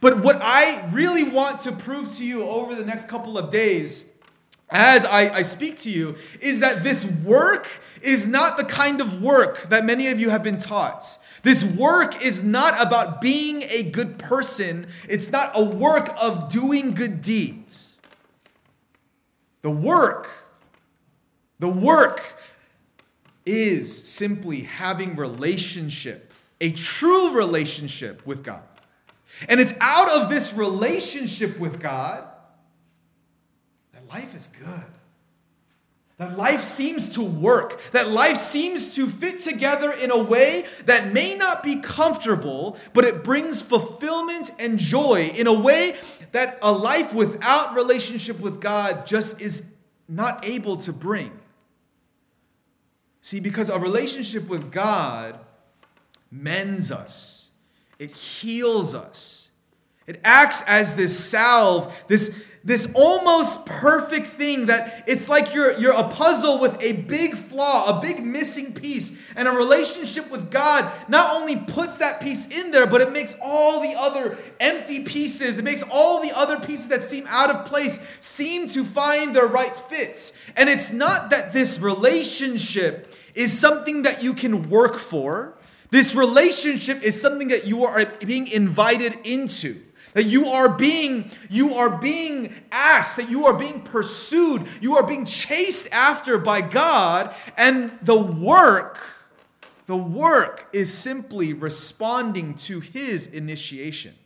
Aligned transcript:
But 0.00 0.22
what 0.22 0.38
I 0.40 0.88
really 0.92 1.24
want 1.24 1.60
to 1.60 1.72
prove 1.72 2.14
to 2.16 2.24
you 2.24 2.42
over 2.42 2.74
the 2.74 2.84
next 2.84 3.08
couple 3.08 3.38
of 3.38 3.50
days, 3.50 4.04
as 4.70 5.04
I, 5.04 5.36
I 5.36 5.42
speak 5.42 5.78
to 5.80 5.90
you, 5.90 6.16
is 6.40 6.60
that 6.60 6.82
this 6.82 7.06
work 7.06 7.68
is 8.02 8.26
not 8.26 8.56
the 8.56 8.64
kind 8.64 9.00
of 9.00 9.22
work 9.22 9.62
that 9.70 9.84
many 9.84 10.08
of 10.08 10.20
you 10.20 10.30
have 10.30 10.42
been 10.42 10.58
taught. 10.58 11.18
This 11.42 11.64
work 11.64 12.24
is 12.24 12.42
not 12.42 12.74
about 12.84 13.20
being 13.20 13.62
a 13.70 13.82
good 13.82 14.18
person, 14.18 14.86
it's 15.08 15.30
not 15.30 15.52
a 15.54 15.62
work 15.62 16.08
of 16.18 16.48
doing 16.48 16.92
good 16.92 17.20
deeds. 17.20 18.00
The 19.62 19.70
work, 19.70 20.28
the 21.58 21.68
work 21.68 22.38
is 23.46 24.06
simply 24.06 24.62
having 24.62 25.16
relationship, 25.16 26.32
a 26.60 26.70
true 26.72 27.36
relationship 27.36 28.26
with 28.26 28.42
God. 28.42 28.62
And 29.48 29.60
it's 29.60 29.72
out 29.80 30.10
of 30.10 30.28
this 30.28 30.54
relationship 30.54 31.58
with 31.58 31.80
God 31.80 32.24
that 33.92 34.06
life 34.08 34.34
is 34.34 34.46
good. 34.48 34.84
That 36.18 36.36
life 36.36 36.62
seems 36.62 37.14
to 37.14 37.22
work, 37.24 37.80
that 37.90 38.08
life 38.08 38.36
seems 38.36 38.94
to 38.94 39.08
fit 39.08 39.42
together 39.42 39.90
in 39.90 40.12
a 40.12 40.22
way 40.22 40.64
that 40.86 41.12
may 41.12 41.34
not 41.36 41.64
be 41.64 41.80
comfortable, 41.80 42.78
but 42.92 43.04
it 43.04 43.24
brings 43.24 43.62
fulfillment 43.62 44.52
and 44.60 44.78
joy 44.78 45.32
in 45.34 45.48
a 45.48 45.52
way 45.52 45.96
that 46.30 46.58
a 46.62 46.70
life 46.70 47.12
without 47.12 47.74
relationship 47.74 48.38
with 48.38 48.60
God 48.60 49.08
just 49.08 49.40
is 49.40 49.66
not 50.08 50.44
able 50.44 50.76
to 50.78 50.92
bring. 50.92 51.32
See, 53.20 53.40
because 53.40 53.68
a 53.68 53.78
relationship 53.78 54.48
with 54.48 54.70
God 54.70 55.40
mends 56.30 56.92
us, 56.92 57.33
it 58.04 58.12
heals 58.12 58.94
us, 58.94 59.48
it 60.06 60.20
acts 60.22 60.62
as 60.66 60.94
this 60.94 61.18
salve, 61.18 61.92
this 62.08 62.38
this 62.64 62.90
almost 62.94 63.66
perfect 63.66 64.26
thing 64.26 64.66
that 64.66 65.04
it's 65.06 65.28
like 65.28 65.52
you're, 65.52 65.78
you're 65.78 65.92
a 65.92 66.08
puzzle 66.08 66.58
with 66.58 66.82
a 66.82 66.92
big 66.92 67.36
flaw, 67.36 67.98
a 67.98 68.00
big 68.00 68.24
missing 68.24 68.72
piece. 68.72 69.18
And 69.36 69.46
a 69.46 69.50
relationship 69.50 70.30
with 70.30 70.50
God 70.50 70.90
not 71.06 71.36
only 71.36 71.56
puts 71.56 71.96
that 71.96 72.22
piece 72.22 72.46
in 72.58 72.70
there, 72.70 72.86
but 72.86 73.02
it 73.02 73.12
makes 73.12 73.36
all 73.42 73.80
the 73.80 73.94
other 73.94 74.38
empty 74.60 75.04
pieces, 75.04 75.58
it 75.58 75.64
makes 75.64 75.82
all 75.90 76.22
the 76.22 76.34
other 76.34 76.58
pieces 76.58 76.88
that 76.88 77.02
seem 77.02 77.26
out 77.28 77.50
of 77.50 77.66
place 77.66 78.00
seem 78.20 78.68
to 78.70 78.82
find 78.82 79.36
their 79.36 79.46
right 79.46 79.76
fits. 79.76 80.32
And 80.56 80.70
it's 80.70 80.90
not 80.90 81.30
that 81.30 81.52
this 81.52 81.78
relationship 81.80 83.14
is 83.34 83.56
something 83.56 84.02
that 84.02 84.22
you 84.22 84.32
can 84.32 84.70
work 84.70 84.94
for. 84.94 85.54
This 85.94 86.16
relationship 86.16 87.04
is 87.04 87.20
something 87.20 87.46
that 87.48 87.68
you 87.68 87.84
are 87.84 88.04
being 88.26 88.48
invited 88.48 89.16
into 89.22 89.80
that 90.14 90.24
you 90.24 90.46
are 90.46 90.68
being 90.68 91.30
you 91.48 91.74
are 91.74 92.00
being 92.00 92.52
asked 92.72 93.16
that 93.16 93.30
you 93.30 93.46
are 93.46 93.54
being 93.54 93.80
pursued 93.80 94.66
you 94.80 94.96
are 94.96 95.06
being 95.06 95.24
chased 95.24 95.88
after 95.92 96.36
by 96.36 96.60
god 96.62 97.32
and 97.56 97.96
the 98.02 98.20
work 98.20 98.98
the 99.86 99.96
work 99.96 100.68
is 100.72 100.92
simply 100.92 101.52
responding 101.52 102.54
to 102.54 102.80
his 102.80 103.28
initiation 103.28 104.16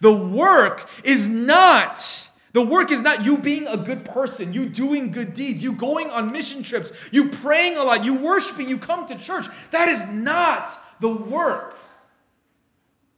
the 0.00 0.14
work 0.14 0.88
is 1.02 1.26
not 1.26 2.30
the 2.52 2.64
work 2.64 2.92
is 2.92 3.00
not 3.00 3.24
you 3.24 3.38
being 3.38 3.66
a 3.66 3.78
good 3.78 4.04
person, 4.04 4.52
you 4.52 4.68
doing 4.68 5.10
good 5.10 5.32
deeds, 5.32 5.64
you 5.64 5.72
going 5.72 6.10
on 6.10 6.32
mission 6.32 6.62
trips, 6.62 7.08
you 7.10 7.30
praying 7.30 7.78
a 7.78 7.82
lot, 7.82 8.04
you 8.04 8.16
worshiping, 8.16 8.68
you 8.68 8.76
come 8.76 9.08
to 9.08 9.16
church. 9.16 9.46
That 9.70 9.88
is 9.88 10.06
not 10.08 10.70
the 11.02 11.08
work. 11.08 11.76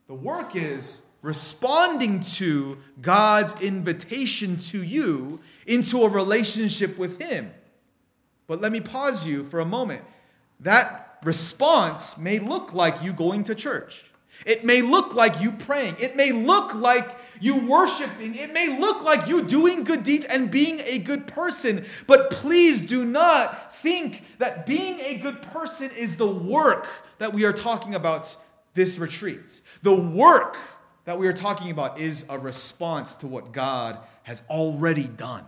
The 0.08 0.14
work 0.14 0.56
is 0.56 1.02
responding 1.20 2.20
to 2.20 2.78
God's 3.00 3.60
invitation 3.60 4.56
to 4.56 4.82
you 4.82 5.40
into 5.66 6.02
a 6.02 6.08
relationship 6.08 6.98
with 6.98 7.20
Him. 7.20 7.52
But 8.46 8.62
let 8.62 8.72
me 8.72 8.80
pause 8.80 9.26
you 9.26 9.44
for 9.44 9.60
a 9.60 9.66
moment. 9.66 10.02
That 10.60 11.18
response 11.22 12.16
may 12.16 12.38
look 12.38 12.72
like 12.72 13.02
you 13.02 13.12
going 13.12 13.44
to 13.44 13.54
church. 13.54 14.04
It 14.46 14.64
may 14.64 14.80
look 14.80 15.14
like 15.14 15.42
you 15.42 15.52
praying. 15.52 15.96
It 16.00 16.16
may 16.16 16.32
look 16.32 16.74
like 16.74 17.08
you 17.38 17.66
worshiping. 17.66 18.34
It 18.34 18.52
may 18.54 18.78
look 18.78 19.02
like 19.02 19.28
you 19.28 19.42
doing 19.42 19.84
good 19.84 20.04
deeds 20.04 20.24
and 20.24 20.50
being 20.50 20.80
a 20.86 20.98
good 20.98 21.26
person. 21.26 21.84
But 22.06 22.30
please 22.30 22.86
do 22.86 23.04
not 23.04 23.76
think 23.76 24.24
that 24.38 24.64
being 24.66 25.00
a 25.00 25.18
good 25.18 25.42
person 25.42 25.90
is 25.96 26.16
the 26.16 26.26
work 26.26 27.03
that 27.18 27.32
we 27.32 27.44
are 27.44 27.52
talking 27.52 27.94
about 27.94 28.36
this 28.74 28.98
retreat. 28.98 29.60
The 29.82 29.94
work 29.94 30.56
that 31.04 31.18
we 31.18 31.26
are 31.26 31.32
talking 31.32 31.70
about 31.70 32.00
is 32.00 32.26
a 32.28 32.38
response 32.38 33.16
to 33.16 33.26
what 33.26 33.52
God 33.52 33.98
has 34.24 34.42
already 34.48 35.06
done, 35.06 35.44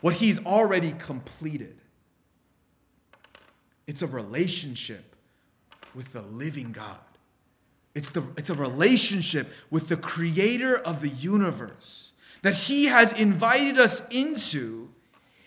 what 0.00 0.16
He's 0.16 0.44
already 0.44 0.92
completed. 0.92 1.76
It's 3.86 4.02
a 4.02 4.06
relationship 4.06 5.16
with 5.94 6.12
the 6.12 6.22
living 6.22 6.72
God. 6.72 6.98
It's, 7.94 8.10
the, 8.10 8.22
it's 8.36 8.50
a 8.50 8.54
relationship 8.54 9.50
with 9.68 9.88
the 9.88 9.96
creator 9.96 10.78
of 10.78 11.00
the 11.00 11.08
universe 11.08 12.12
that 12.42 12.54
He 12.54 12.86
has 12.86 13.12
invited 13.12 13.78
us 13.78 14.06
into 14.10 14.90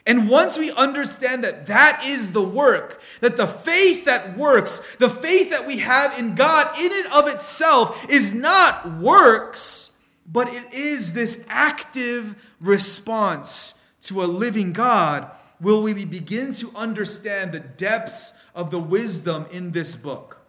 and 0.05 0.29
once 0.29 0.59
we 0.59 0.71
understand 0.71 1.43
that 1.43 1.67
that 1.67 2.03
is 2.05 2.33
the 2.33 2.43
work, 2.43 3.01
that 3.21 3.37
the 3.37 3.47
faith 3.47 4.03
that 4.05 4.37
works, 4.37 4.81
the 4.97 5.09
faith 5.09 5.49
that 5.51 5.65
we 5.65 5.77
have 5.77 6.17
in 6.19 6.35
God 6.35 6.77
in 6.77 6.91
and 6.91 7.07
of 7.07 7.27
itself 7.27 8.05
is 8.09 8.33
not 8.33 8.97
works, 8.99 9.97
but 10.27 10.53
it 10.53 10.73
is 10.73 11.13
this 11.13 11.45
active 11.47 12.35
response 12.59 13.79
to 14.01 14.23
a 14.23 14.25
living 14.25 14.73
God, 14.73 15.31
will 15.61 15.81
we 15.81 15.93
begin 16.03 16.51
to 16.53 16.69
understand 16.75 17.53
the 17.53 17.61
depths 17.61 18.33
of 18.53 18.71
the 18.71 18.79
wisdom 18.79 19.45
in 19.51 19.71
this 19.71 19.95
book. 19.95 20.41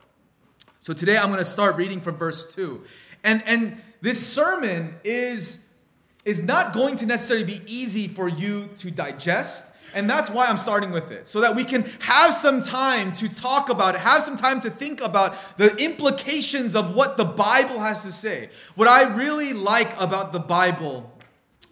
So 0.81 0.93
today 0.93 1.17
I'm 1.17 1.29
going 1.29 1.39
to 1.39 1.45
start 1.45 1.77
reading 1.77 2.01
from 2.01 2.17
verse 2.17 2.45
2. 2.53 2.83
And, 3.23 3.43
and 3.47 3.81
this 4.01 4.27
sermon 4.27 4.97
is 5.05 5.64
is 6.25 6.43
not 6.43 6.73
going 6.73 6.97
to 6.97 7.07
necessarily 7.07 7.45
be 7.45 7.61
easy 7.67 8.09
for 8.09 8.29
you 8.29 8.69
to 8.79 8.91
digest. 8.91 9.67
And 9.95 10.11
that's 10.11 10.29
why 10.29 10.47
I'm 10.47 10.59
starting 10.59 10.91
with 10.91 11.13
it, 11.13 11.29
so 11.29 11.41
that 11.41 11.55
we 11.55 11.63
can 11.63 11.83
have 12.01 12.35
some 12.35 12.61
time 12.61 13.13
to 13.13 13.33
talk 13.33 13.69
about 13.69 13.95
it, 13.95 14.01
have 14.01 14.25
some 14.25 14.37
time 14.37 14.61
to 14.63 14.71
think 14.71 15.01
about 15.01 15.37
the 15.57 15.73
implications 15.77 16.75
of 16.75 16.97
what 16.97 17.17
the 17.17 17.25
Bible 17.25 17.79
has 17.79 18.03
to 18.03 18.11
say. 18.11 18.51
What 18.75 18.89
I 18.89 19.03
really 19.03 19.53
like 19.53 19.95
about 20.01 20.33
the 20.33 20.41
Bible, 20.41 21.13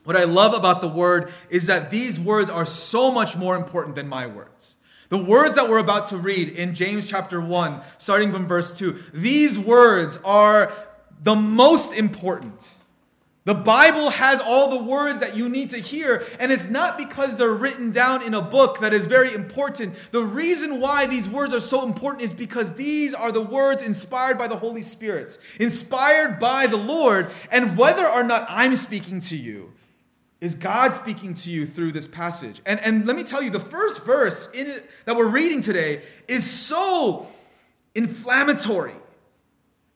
what 0.04 0.16
I 0.16 0.22
love 0.22 0.54
about 0.54 0.80
the 0.80 0.86
Word, 0.86 1.32
is 1.50 1.66
that 1.66 1.90
these 1.90 2.20
words 2.20 2.48
are 2.48 2.64
so 2.64 3.10
much 3.10 3.36
more 3.36 3.56
important 3.56 3.96
than 3.96 4.06
my 4.06 4.28
words. 4.28 4.76
The 5.08 5.19
words 5.19 5.56
that 5.56 5.69
we're 5.69 5.78
about 5.78 6.06
to 6.06 6.16
read 6.16 6.50
in 6.50 6.76
James 6.76 7.10
chapter 7.10 7.40
1, 7.40 7.82
starting 7.98 8.30
from 8.30 8.46
verse 8.46 8.78
2, 8.78 9.02
these 9.12 9.58
words 9.58 10.20
are 10.24 10.72
the 11.20 11.34
most 11.34 11.92
important. 11.92 12.72
The 13.44 13.54
Bible 13.54 14.10
has 14.10 14.41
all 14.41 14.70
the 14.70 14.84
words 14.84 15.19
that 15.19 15.36
you 15.36 15.48
need 15.48 15.70
to 15.70 15.78
hear, 15.78 16.25
and 16.38 16.53
it's 16.53 16.69
not 16.69 16.97
because 16.97 17.36
they're 17.36 17.53
written 17.53 17.91
down 17.91 18.22
in 18.22 18.34
a 18.34 18.41
book 18.41 18.78
that 18.80 18.92
is 18.92 19.06
very 19.06 19.34
important. 19.34 19.97
The 20.12 20.22
reason 20.22 20.80
why 20.80 21.06
these 21.06 21.28
words 21.28 21.52
are 21.52 21.60
so 21.60 21.84
important 21.84 22.22
is 22.22 22.32
because 22.32 22.75
these 22.75 23.14
are 23.14 23.32
the 23.32 23.41
words 23.41 23.84
inspired 23.84 24.38
by 24.38 24.47
the 24.47 24.56
Holy 24.56 24.82
Spirit, 24.82 25.38
inspired 25.58 26.38
by 26.38 26.69
the 26.69 26.76
Lord, 26.76 27.32
and 27.50 27.76
whether 27.76 28.06
or 28.06 28.22
not 28.22 28.47
I'm 28.48 28.76
speaking 28.76 29.19
to 29.20 29.36
you, 29.36 29.72
is 30.41 30.54
God 30.54 30.92
speaking 30.92 31.34
to 31.34 31.50
you 31.50 31.66
through 31.66 31.92
this 31.92 32.06
passage. 32.06 32.60
And, 32.64 32.78
and 32.81 33.06
let 33.06 33.16
me 33.16 33.25
tell 33.25 33.42
you, 33.42 33.50
the 33.50 33.60
first 33.60 34.04
verse 34.04 34.52
in 34.52 34.69
it 34.69 34.88
that 35.04 35.16
we're 35.16 35.31
reading 35.31 35.62
today 35.62 36.02
is 36.28 36.48
so 36.48 37.26
inflammatory. 37.97 38.94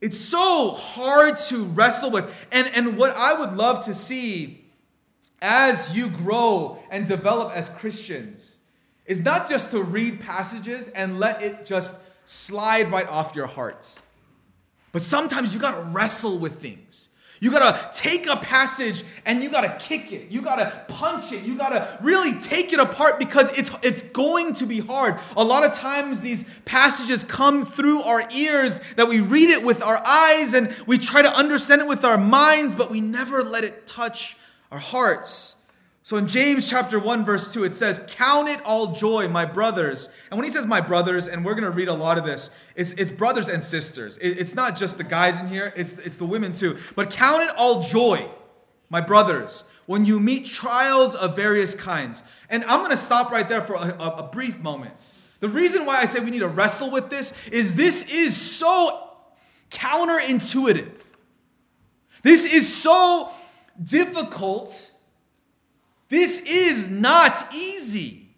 It's 0.01 0.19
so 0.19 0.73
hard 0.73 1.37
to 1.49 1.65
wrestle 1.65 2.11
with. 2.11 2.47
And, 2.53 2.69
and 2.75 2.99
what 2.99 3.17
I 3.17 3.39
would 3.39 3.53
love 3.53 3.85
to 3.87 3.95
see 3.95 4.65
as 5.41 5.97
you 5.97 6.11
grow 6.11 6.79
and 6.91 7.07
develop 7.07 7.57
as 7.57 7.69
Christians 7.69 8.59
is 9.07 9.21
not 9.21 9.49
just 9.49 9.71
to 9.71 9.83
read 9.83 10.21
passages 10.21 10.89
and 10.89 11.19
let 11.19 11.43
it 11.43 11.65
just 11.65 11.99
slide 12.25 12.91
right 12.91 13.09
off 13.09 13.35
your 13.35 13.47
heart. 13.47 13.95
But 14.93 15.03
sometimes 15.03 15.55
you 15.55 15.61
got 15.61 15.77
to 15.77 15.91
wrestle 15.91 16.39
with 16.39 16.61
things. 16.61 17.09
You 17.41 17.51
gotta 17.51 17.91
take 17.93 18.27
a 18.27 18.37
passage 18.37 19.05
and 19.27 19.43
you 19.43 19.51
gotta 19.51 19.77
kick 19.79 20.13
it. 20.13 20.31
You 20.31 20.41
gotta 20.41 20.85
punch 20.89 21.33
it. 21.33 21.43
You 21.43 21.57
gotta 21.57 21.99
really 22.01 22.39
take 22.41 22.73
it 22.73 22.81
apart 22.81 23.19
because 23.19 23.57
it's, 23.59 23.71
it's 23.83 24.03
going 24.03 24.55
to 24.55 24.67
be 24.67 24.79
hard. 24.81 25.19
A 25.37 25.45
lot 25.45 25.65
of 25.65 25.75
times 25.75 26.21
these 26.21 26.45
passages 26.65 27.25
come 27.25 27.67
through 27.67 28.03
our 28.03 28.23
ears 28.33 28.81
that 28.97 29.09
we 29.09 29.21
read 29.21 29.51
it 29.51 29.65
with 29.65 29.83
our 29.83 30.01
eyes 30.07 30.55
and 30.55 30.75
we 30.87 30.97
try 30.97 31.21
to 31.21 31.37
understand 31.37 31.83
it 31.83 31.89
with 31.89 32.05
our 32.05 32.19
minds, 32.19 32.75
but 32.75 32.91
we 32.91 33.01
never 33.01 33.43
let 33.43 33.65
it 33.65 33.87
touch 33.87 34.37
our 34.71 34.79
hearts. 34.79 35.56
So 36.07 36.17
in 36.19 36.29
James 36.29 36.71
chapter 36.71 37.01
1 37.01 37.25
verse 37.25 37.53
2 37.53 37.65
it 37.65 37.75
says 37.75 38.01
count 38.07 38.49
it 38.49 38.61
all 38.65 38.93
joy 38.93 39.27
my 39.27 39.45
brothers. 39.45 40.09
And 40.31 40.39
when 40.39 40.45
he 40.45 40.53
says 40.53 40.65
my 40.65 40.81
brothers 40.81 41.27
and 41.27 41.45
we're 41.45 41.55
going 41.55 41.65
to 41.65 41.71
read 41.71 41.89
a 41.89 41.95
lot 41.95 42.17
of 42.17 42.25
this 42.25 42.51
it's 42.77 42.93
it's 42.93 43.11
brothers 43.11 43.49
and 43.49 43.61
sisters. 43.61 44.17
It, 44.19 44.39
it's 44.39 44.55
not 44.55 44.77
just 44.77 44.99
the 44.99 45.03
guys 45.03 45.41
in 45.41 45.49
here 45.49 45.73
it's 45.75 45.95
it's 45.95 46.17
the 46.17 46.25
women 46.25 46.53
too. 46.53 46.77
But 46.95 47.11
count 47.11 47.43
it 47.43 47.57
all 47.57 47.83
joy 47.83 48.25
my 48.89 49.01
brothers 49.01 49.65
when 49.87 50.05
you 50.05 50.21
meet 50.21 50.47
trials 50.47 51.17
of 51.17 51.35
various 51.35 51.75
kinds. 51.75 52.23
And 52.49 52.63
I'm 52.67 52.79
going 52.79 52.93
to 52.93 52.97
stop 52.97 53.33
right 53.33 53.49
there 53.49 53.63
for 53.63 53.75
a, 53.75 53.97
a, 53.99 54.09
a 54.19 54.29
brief 54.31 54.61
moment. 54.61 55.13
The 55.41 55.49
reason 55.49 55.87
why 55.87 55.97
I 55.97 56.05
say 56.05 56.21
we 56.21 56.31
need 56.31 56.39
to 56.39 56.47
wrestle 56.47 56.89
with 56.89 57.11
this 57.11 57.49
is 57.49 57.75
this 57.75 58.05
is 58.05 58.37
so 58.37 59.11
counterintuitive. 59.73 61.01
This 62.23 62.55
is 62.55 62.73
so 62.73 63.33
difficult 63.83 64.93
this 66.09 66.41
is 66.41 66.89
not 66.89 67.55
easy. 67.55 68.29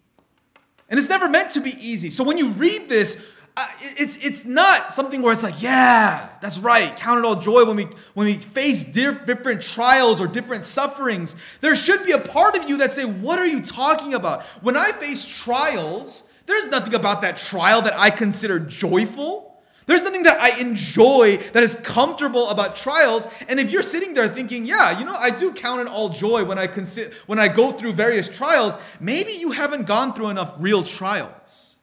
And 0.89 0.99
it's 0.99 1.09
never 1.09 1.29
meant 1.29 1.51
to 1.51 1.61
be 1.61 1.75
easy. 1.79 2.11
So 2.11 2.25
when 2.25 2.39
you 2.39 2.51
read 2.53 2.89
this, 2.89 3.23
uh, 3.57 3.67
it's, 3.81 4.17
it's 4.25 4.45
not 4.45 4.93
something 4.93 5.21
where 5.21 5.33
it's 5.33 5.43
like, 5.43 5.61
yeah, 5.61 6.29
that's 6.41 6.59
right. 6.59 6.97
Count 6.97 7.19
it 7.19 7.25
all 7.25 7.37
joy 7.37 7.65
when 7.65 7.77
we, 7.77 7.89
when 8.15 8.27
we 8.27 8.35
face 8.35 8.85
different 8.85 9.61
trials 9.63 10.21
or 10.21 10.29
different 10.29 10.63
sufferings. 10.63 11.35
There 11.61 11.75
should 11.75 12.07
be 12.07 12.13
a 12.13 12.19
part 12.19 12.57
of 12.57 12.69
you 12.69 12.79
that 12.79 12.93
say, 12.93 13.05
what 13.05 13.39
are 13.39 13.47
you 13.47 13.61
talking 13.61 14.15
about? 14.15 14.45
When 14.63 14.77
I 14.77 14.93
face 14.93 15.25
trials, 15.25 16.31
there's 16.47 16.69
nothing 16.69 16.95
about 16.95 17.21
that 17.23 17.37
trial 17.37 17.83
that 17.83 17.95
I 17.99 18.11
consider 18.11 18.61
joyful. 18.61 19.48
There's 19.89 20.03
something 20.03 20.25
that 20.25 20.39
I 20.39 20.61
enjoy 20.61 21.39
that 21.55 21.63
is 21.63 21.75
comfortable 21.77 22.51
about 22.51 22.77
trials. 22.77 23.27
And 23.49 23.59
if 23.59 23.71
you're 23.71 23.83
sitting 23.83 24.13
there 24.13 24.29
thinking, 24.29 24.67
yeah, 24.67 24.99
you 24.99 25.07
know, 25.07 25.15
I 25.15 25.31
do 25.31 25.51
count 25.51 25.81
it 25.81 25.87
all 25.87 26.11
joy 26.11 26.45
when 26.45 26.59
I 26.59 26.67
consider 26.67 27.17
when 27.25 27.39
I 27.39 27.49
go 27.49 27.73
through 27.73 27.95
various 27.95 28.29
trials, 28.29 28.77
maybe 29.01 29.33
you 29.33 29.53
haven't 29.53 29.87
gone 29.87 30.13
through 30.13 30.29
enough 30.29 30.53
real 30.59 30.83
trials. 30.83 31.77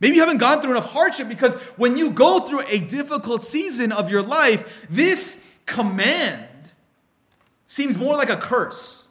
Maybe 0.00 0.16
you 0.16 0.22
haven't 0.22 0.38
gone 0.38 0.62
through 0.62 0.70
enough 0.70 0.90
hardship 0.90 1.28
because 1.28 1.54
when 1.76 1.98
you 1.98 2.12
go 2.12 2.40
through 2.40 2.62
a 2.66 2.80
difficult 2.80 3.42
season 3.42 3.92
of 3.92 4.10
your 4.10 4.22
life, 4.22 4.86
this 4.88 5.44
command 5.66 6.48
seems 7.66 7.98
more 7.98 8.16
like 8.16 8.30
a 8.30 8.36
curse. 8.36 9.06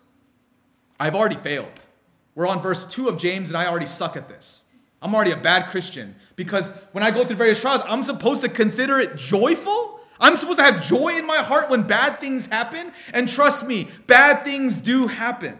I've 0.99 1.13
already 1.13 1.35
failed. 1.35 1.85
We're 2.33 2.47
on 2.47 2.63
verse 2.63 2.83
2 2.87 3.09
of 3.09 3.19
James, 3.19 3.49
and 3.49 3.57
I 3.57 3.67
already 3.67 3.85
suck 3.85 4.17
at 4.17 4.27
this. 4.27 4.63
I'm 5.01 5.13
already 5.13 5.31
a 5.31 5.37
bad 5.37 5.69
Christian 5.69 6.15
because 6.35 6.69
when 6.91 7.03
I 7.03 7.11
go 7.11 7.23
through 7.23 7.35
various 7.35 7.61
trials, 7.61 7.81
I'm 7.85 8.03
supposed 8.03 8.41
to 8.41 8.49
consider 8.49 8.99
it 8.99 9.15
joyful. 9.15 9.99
I'm 10.19 10.37
supposed 10.37 10.59
to 10.59 10.65
have 10.65 10.83
joy 10.83 11.09
in 11.09 11.27
my 11.27 11.37
heart 11.37 11.69
when 11.69 11.83
bad 11.83 12.19
things 12.19 12.47
happen. 12.47 12.91
And 13.13 13.29
trust 13.29 13.67
me, 13.67 13.87
bad 14.07 14.43
things 14.43 14.77
do 14.77 15.07
happen. 15.07 15.59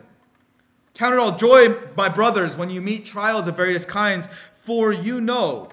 Count 0.95 1.13
it 1.13 1.19
all 1.19 1.35
joy, 1.35 1.75
my 1.95 2.09
brothers, 2.09 2.57
when 2.57 2.71
you 2.71 2.81
meet 2.81 3.05
trials 3.05 3.47
of 3.47 3.55
various 3.55 3.85
kinds, 3.85 4.27
for 4.53 4.91
you 4.91 5.21
know 5.21 5.69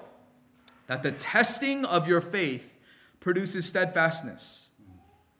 that 0.85 1.01
the 1.01 1.11
testing 1.11 1.83
of 1.85 2.07
your 2.07 2.21
faith 2.21 2.75
produces 3.19 3.65
steadfastness. 3.65 4.67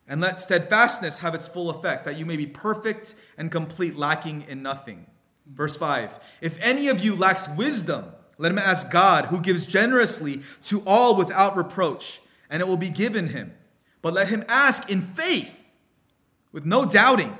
And 0.07 0.21
let 0.21 0.39
steadfastness 0.39 1.19
have 1.19 1.35
its 1.35 1.47
full 1.47 1.69
effect, 1.69 2.05
that 2.05 2.17
you 2.17 2.25
may 2.25 2.37
be 2.37 2.47
perfect 2.47 3.13
and 3.37 3.51
complete, 3.51 3.95
lacking 3.95 4.45
in 4.47 4.63
nothing. 4.63 5.05
Verse 5.45 5.77
5 5.77 6.19
If 6.41 6.59
any 6.61 6.87
of 6.87 7.03
you 7.03 7.15
lacks 7.15 7.47
wisdom, 7.47 8.05
let 8.37 8.51
him 8.51 8.59
ask 8.59 8.91
God, 8.91 9.25
who 9.25 9.39
gives 9.39 9.65
generously 9.65 10.41
to 10.63 10.81
all 10.85 11.15
without 11.15 11.55
reproach, 11.55 12.21
and 12.49 12.61
it 12.61 12.67
will 12.67 12.77
be 12.77 12.89
given 12.89 13.29
him. 13.29 13.53
But 14.01 14.13
let 14.13 14.27
him 14.27 14.43
ask 14.47 14.89
in 14.89 15.01
faith, 15.01 15.67
with 16.51 16.65
no 16.65 16.85
doubting. 16.85 17.37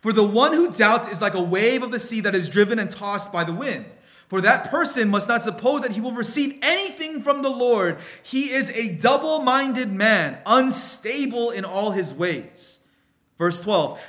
For 0.00 0.12
the 0.12 0.26
one 0.26 0.52
who 0.52 0.70
doubts 0.70 1.08
is 1.08 1.22
like 1.22 1.34
a 1.34 1.42
wave 1.42 1.82
of 1.82 1.92
the 1.92 2.00
sea 2.00 2.20
that 2.20 2.34
is 2.34 2.48
driven 2.48 2.78
and 2.78 2.90
tossed 2.90 3.32
by 3.32 3.44
the 3.44 3.52
wind. 3.52 3.86
For 4.28 4.40
that 4.40 4.70
person 4.70 5.10
must 5.10 5.28
not 5.28 5.42
suppose 5.42 5.82
that 5.82 5.92
he 5.92 6.00
will 6.00 6.12
receive 6.12 6.58
anything 6.62 7.22
from 7.22 7.42
the 7.42 7.50
Lord. 7.50 7.98
He 8.22 8.44
is 8.44 8.70
a 8.76 8.94
double 8.96 9.40
minded 9.40 9.92
man, 9.92 10.38
unstable 10.46 11.50
in 11.50 11.64
all 11.64 11.90
his 11.90 12.14
ways. 12.14 12.80
Verse 13.38 13.60
12 13.60 14.00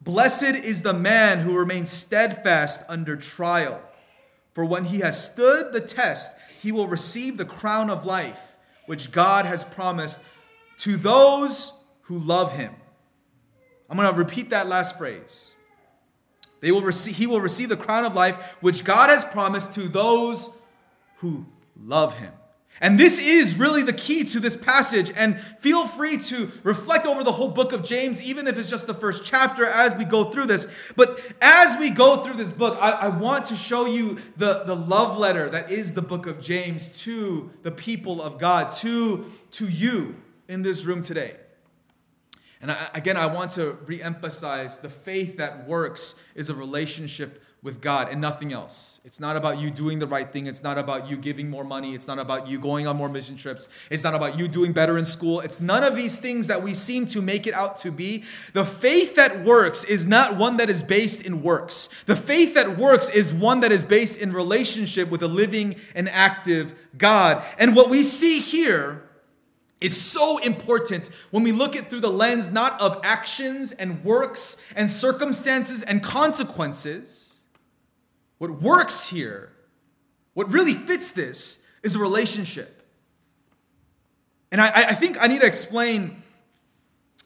Blessed 0.00 0.64
is 0.64 0.82
the 0.82 0.94
man 0.94 1.40
who 1.40 1.56
remains 1.56 1.90
steadfast 1.90 2.82
under 2.88 3.14
trial. 3.14 3.80
For 4.52 4.64
when 4.64 4.84
he 4.86 4.98
has 4.98 5.32
stood 5.32 5.72
the 5.72 5.80
test, 5.80 6.32
he 6.60 6.72
will 6.72 6.86
receive 6.86 7.36
the 7.36 7.44
crown 7.44 7.90
of 7.90 8.04
life, 8.04 8.56
which 8.86 9.10
God 9.10 9.46
has 9.46 9.64
promised 9.64 10.20
to 10.78 10.96
those 10.96 11.72
who 12.02 12.18
love 12.18 12.52
him. 12.52 12.74
I'm 13.88 13.96
going 13.96 14.10
to 14.10 14.18
repeat 14.18 14.50
that 14.50 14.68
last 14.68 14.98
phrase. 14.98 15.54
They 16.60 16.70
will 16.70 16.82
receive, 16.82 17.16
he 17.16 17.26
will 17.26 17.40
receive 17.40 17.68
the 17.68 17.76
crown 17.76 18.04
of 18.04 18.14
life, 18.14 18.56
which 18.60 18.84
God 18.84 19.10
has 19.10 19.24
promised 19.24 19.74
to 19.74 19.88
those 19.88 20.48
who 21.16 21.46
love 21.76 22.14
him. 22.18 22.32
And 22.82 22.98
this 22.98 23.24
is 23.24 23.56
really 23.56 23.84
the 23.84 23.92
key 23.92 24.24
to 24.24 24.40
this 24.40 24.56
passage. 24.56 25.12
And 25.14 25.40
feel 25.40 25.86
free 25.86 26.18
to 26.18 26.50
reflect 26.64 27.06
over 27.06 27.22
the 27.22 27.30
whole 27.30 27.48
book 27.48 27.72
of 27.72 27.84
James, 27.84 28.26
even 28.26 28.48
if 28.48 28.58
it's 28.58 28.68
just 28.68 28.88
the 28.88 28.92
first 28.92 29.24
chapter 29.24 29.64
as 29.64 29.94
we 29.94 30.04
go 30.04 30.24
through 30.24 30.46
this. 30.46 30.66
But 30.96 31.20
as 31.40 31.76
we 31.78 31.90
go 31.90 32.16
through 32.16 32.34
this 32.34 32.50
book, 32.50 32.76
I, 32.80 32.90
I, 32.90 33.08
want 33.08 33.46
to 33.46 33.56
show 33.56 33.86
you 33.86 34.18
the, 34.36 34.64
the 34.64 34.74
love 34.74 35.16
letter 35.16 35.48
that 35.48 35.70
is 35.70 35.94
the 35.94 36.02
book 36.02 36.26
of 36.26 36.40
James 36.40 37.00
to 37.02 37.52
the 37.62 37.70
people 37.70 38.20
of 38.20 38.40
God, 38.40 38.72
to, 38.78 39.26
to 39.52 39.68
you 39.68 40.16
in 40.48 40.62
this 40.62 40.84
room 40.84 41.02
today. 41.02 41.36
And 42.60 42.72
I, 42.72 42.88
again, 42.94 43.16
I 43.16 43.26
want 43.26 43.52
to 43.52 43.78
reemphasize 43.84 44.80
the 44.80 44.90
faith 44.90 45.36
that 45.36 45.68
works 45.68 46.16
is 46.34 46.50
a 46.50 46.54
relationship 46.54 47.41
with 47.62 47.80
God 47.80 48.08
and 48.08 48.20
nothing 48.20 48.52
else. 48.52 49.00
It's 49.04 49.20
not 49.20 49.36
about 49.36 49.58
you 49.58 49.70
doing 49.70 50.00
the 50.00 50.06
right 50.06 50.30
thing. 50.32 50.48
It's 50.48 50.64
not 50.64 50.78
about 50.78 51.08
you 51.08 51.16
giving 51.16 51.48
more 51.48 51.62
money. 51.62 51.94
It's 51.94 52.08
not 52.08 52.18
about 52.18 52.48
you 52.48 52.58
going 52.58 52.88
on 52.88 52.96
more 52.96 53.08
mission 53.08 53.36
trips. 53.36 53.68
It's 53.88 54.02
not 54.02 54.16
about 54.16 54.36
you 54.36 54.48
doing 54.48 54.72
better 54.72 54.98
in 54.98 55.04
school. 55.04 55.38
It's 55.38 55.60
none 55.60 55.84
of 55.84 55.94
these 55.94 56.18
things 56.18 56.48
that 56.48 56.62
we 56.62 56.74
seem 56.74 57.06
to 57.08 57.22
make 57.22 57.46
it 57.46 57.54
out 57.54 57.76
to 57.78 57.92
be. 57.92 58.24
The 58.52 58.64
faith 58.64 59.14
that 59.14 59.44
works 59.44 59.84
is 59.84 60.04
not 60.04 60.36
one 60.36 60.56
that 60.56 60.68
is 60.68 60.82
based 60.82 61.24
in 61.24 61.40
works. 61.42 61.88
The 62.06 62.16
faith 62.16 62.54
that 62.54 62.76
works 62.76 63.08
is 63.10 63.32
one 63.32 63.60
that 63.60 63.70
is 63.70 63.84
based 63.84 64.20
in 64.20 64.32
relationship 64.32 65.08
with 65.08 65.22
a 65.22 65.28
living 65.28 65.76
and 65.94 66.08
active 66.08 66.74
God. 66.98 67.44
And 67.58 67.76
what 67.76 67.88
we 67.88 68.02
see 68.02 68.40
here 68.40 69.08
is 69.80 69.96
so 69.96 70.38
important 70.38 71.10
when 71.30 71.44
we 71.44 71.52
look 71.52 71.76
at 71.76 71.90
through 71.90 72.00
the 72.00 72.10
lens 72.10 72.50
not 72.50 72.80
of 72.80 73.00
actions 73.04 73.70
and 73.70 74.02
works 74.04 74.56
and 74.74 74.90
circumstances 74.90 75.84
and 75.84 76.02
consequences 76.02 77.31
what 78.42 78.60
works 78.60 79.06
here, 79.06 79.52
what 80.34 80.50
really 80.50 80.74
fits 80.74 81.12
this, 81.12 81.60
is 81.84 81.94
a 81.94 81.98
relationship. 82.00 82.82
And 84.50 84.60
I, 84.60 84.68
I 84.74 84.94
think 84.94 85.16
I 85.22 85.28
need 85.28 85.42
to 85.42 85.46
explain 85.46 86.16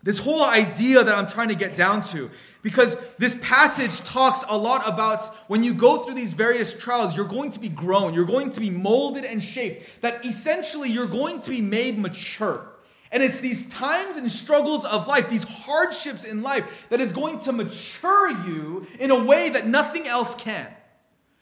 this 0.02 0.18
whole 0.18 0.44
idea 0.44 1.02
that 1.02 1.14
I'm 1.14 1.26
trying 1.26 1.48
to 1.48 1.54
get 1.54 1.74
down 1.74 2.02
to. 2.12 2.30
Because 2.60 2.98
this 3.16 3.34
passage 3.40 4.00
talks 4.00 4.44
a 4.46 4.58
lot 4.58 4.86
about 4.86 5.26
when 5.48 5.64
you 5.64 5.72
go 5.72 6.02
through 6.02 6.16
these 6.16 6.34
various 6.34 6.74
trials, 6.74 7.16
you're 7.16 7.24
going 7.24 7.48
to 7.52 7.60
be 7.60 7.70
grown, 7.70 8.12
you're 8.12 8.26
going 8.26 8.50
to 8.50 8.60
be 8.60 8.68
molded 8.68 9.24
and 9.24 9.42
shaped, 9.42 10.02
that 10.02 10.22
essentially 10.22 10.90
you're 10.90 11.06
going 11.06 11.40
to 11.40 11.48
be 11.48 11.62
made 11.62 11.98
mature. 11.98 12.72
And 13.10 13.22
it's 13.22 13.40
these 13.40 13.70
times 13.70 14.18
and 14.18 14.30
struggles 14.30 14.84
of 14.84 15.06
life, 15.06 15.30
these 15.30 15.44
hardships 15.44 16.24
in 16.24 16.42
life, 16.42 16.88
that 16.90 17.00
is 17.00 17.14
going 17.14 17.38
to 17.40 17.52
mature 17.52 18.30
you 18.46 18.86
in 19.00 19.10
a 19.10 19.24
way 19.24 19.48
that 19.48 19.66
nothing 19.66 20.06
else 20.06 20.34
can. 20.34 20.75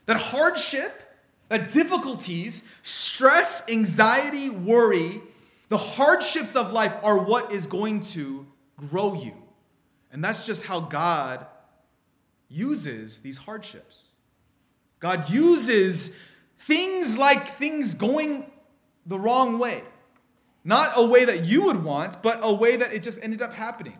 That 0.06 0.18
hardship, 0.18 1.02
that 1.48 1.72
difficulties, 1.72 2.68
stress, 2.82 3.68
anxiety, 3.70 4.50
worry, 4.50 5.20
the 5.68 5.78
hardships 5.78 6.56
of 6.56 6.72
life 6.72 6.94
are 7.02 7.18
what 7.18 7.52
is 7.52 7.66
going 7.66 8.00
to 8.00 8.46
grow 8.76 9.14
you. 9.14 9.34
And 10.12 10.22
that's 10.22 10.46
just 10.46 10.64
how 10.64 10.80
God 10.80 11.46
uses 12.48 13.20
these 13.20 13.38
hardships. 13.38 14.08
God 15.00 15.28
uses 15.28 16.16
things 16.56 17.18
like 17.18 17.56
things 17.56 17.94
going 17.94 18.50
the 19.06 19.18
wrong 19.18 19.58
way. 19.58 19.82
Not 20.64 20.92
a 20.96 21.04
way 21.04 21.24
that 21.24 21.44
you 21.44 21.64
would 21.64 21.84
want, 21.84 22.22
but 22.22 22.38
a 22.42 22.52
way 22.52 22.76
that 22.76 22.92
it 22.92 23.02
just 23.02 23.22
ended 23.22 23.42
up 23.42 23.52
happening. 23.52 23.98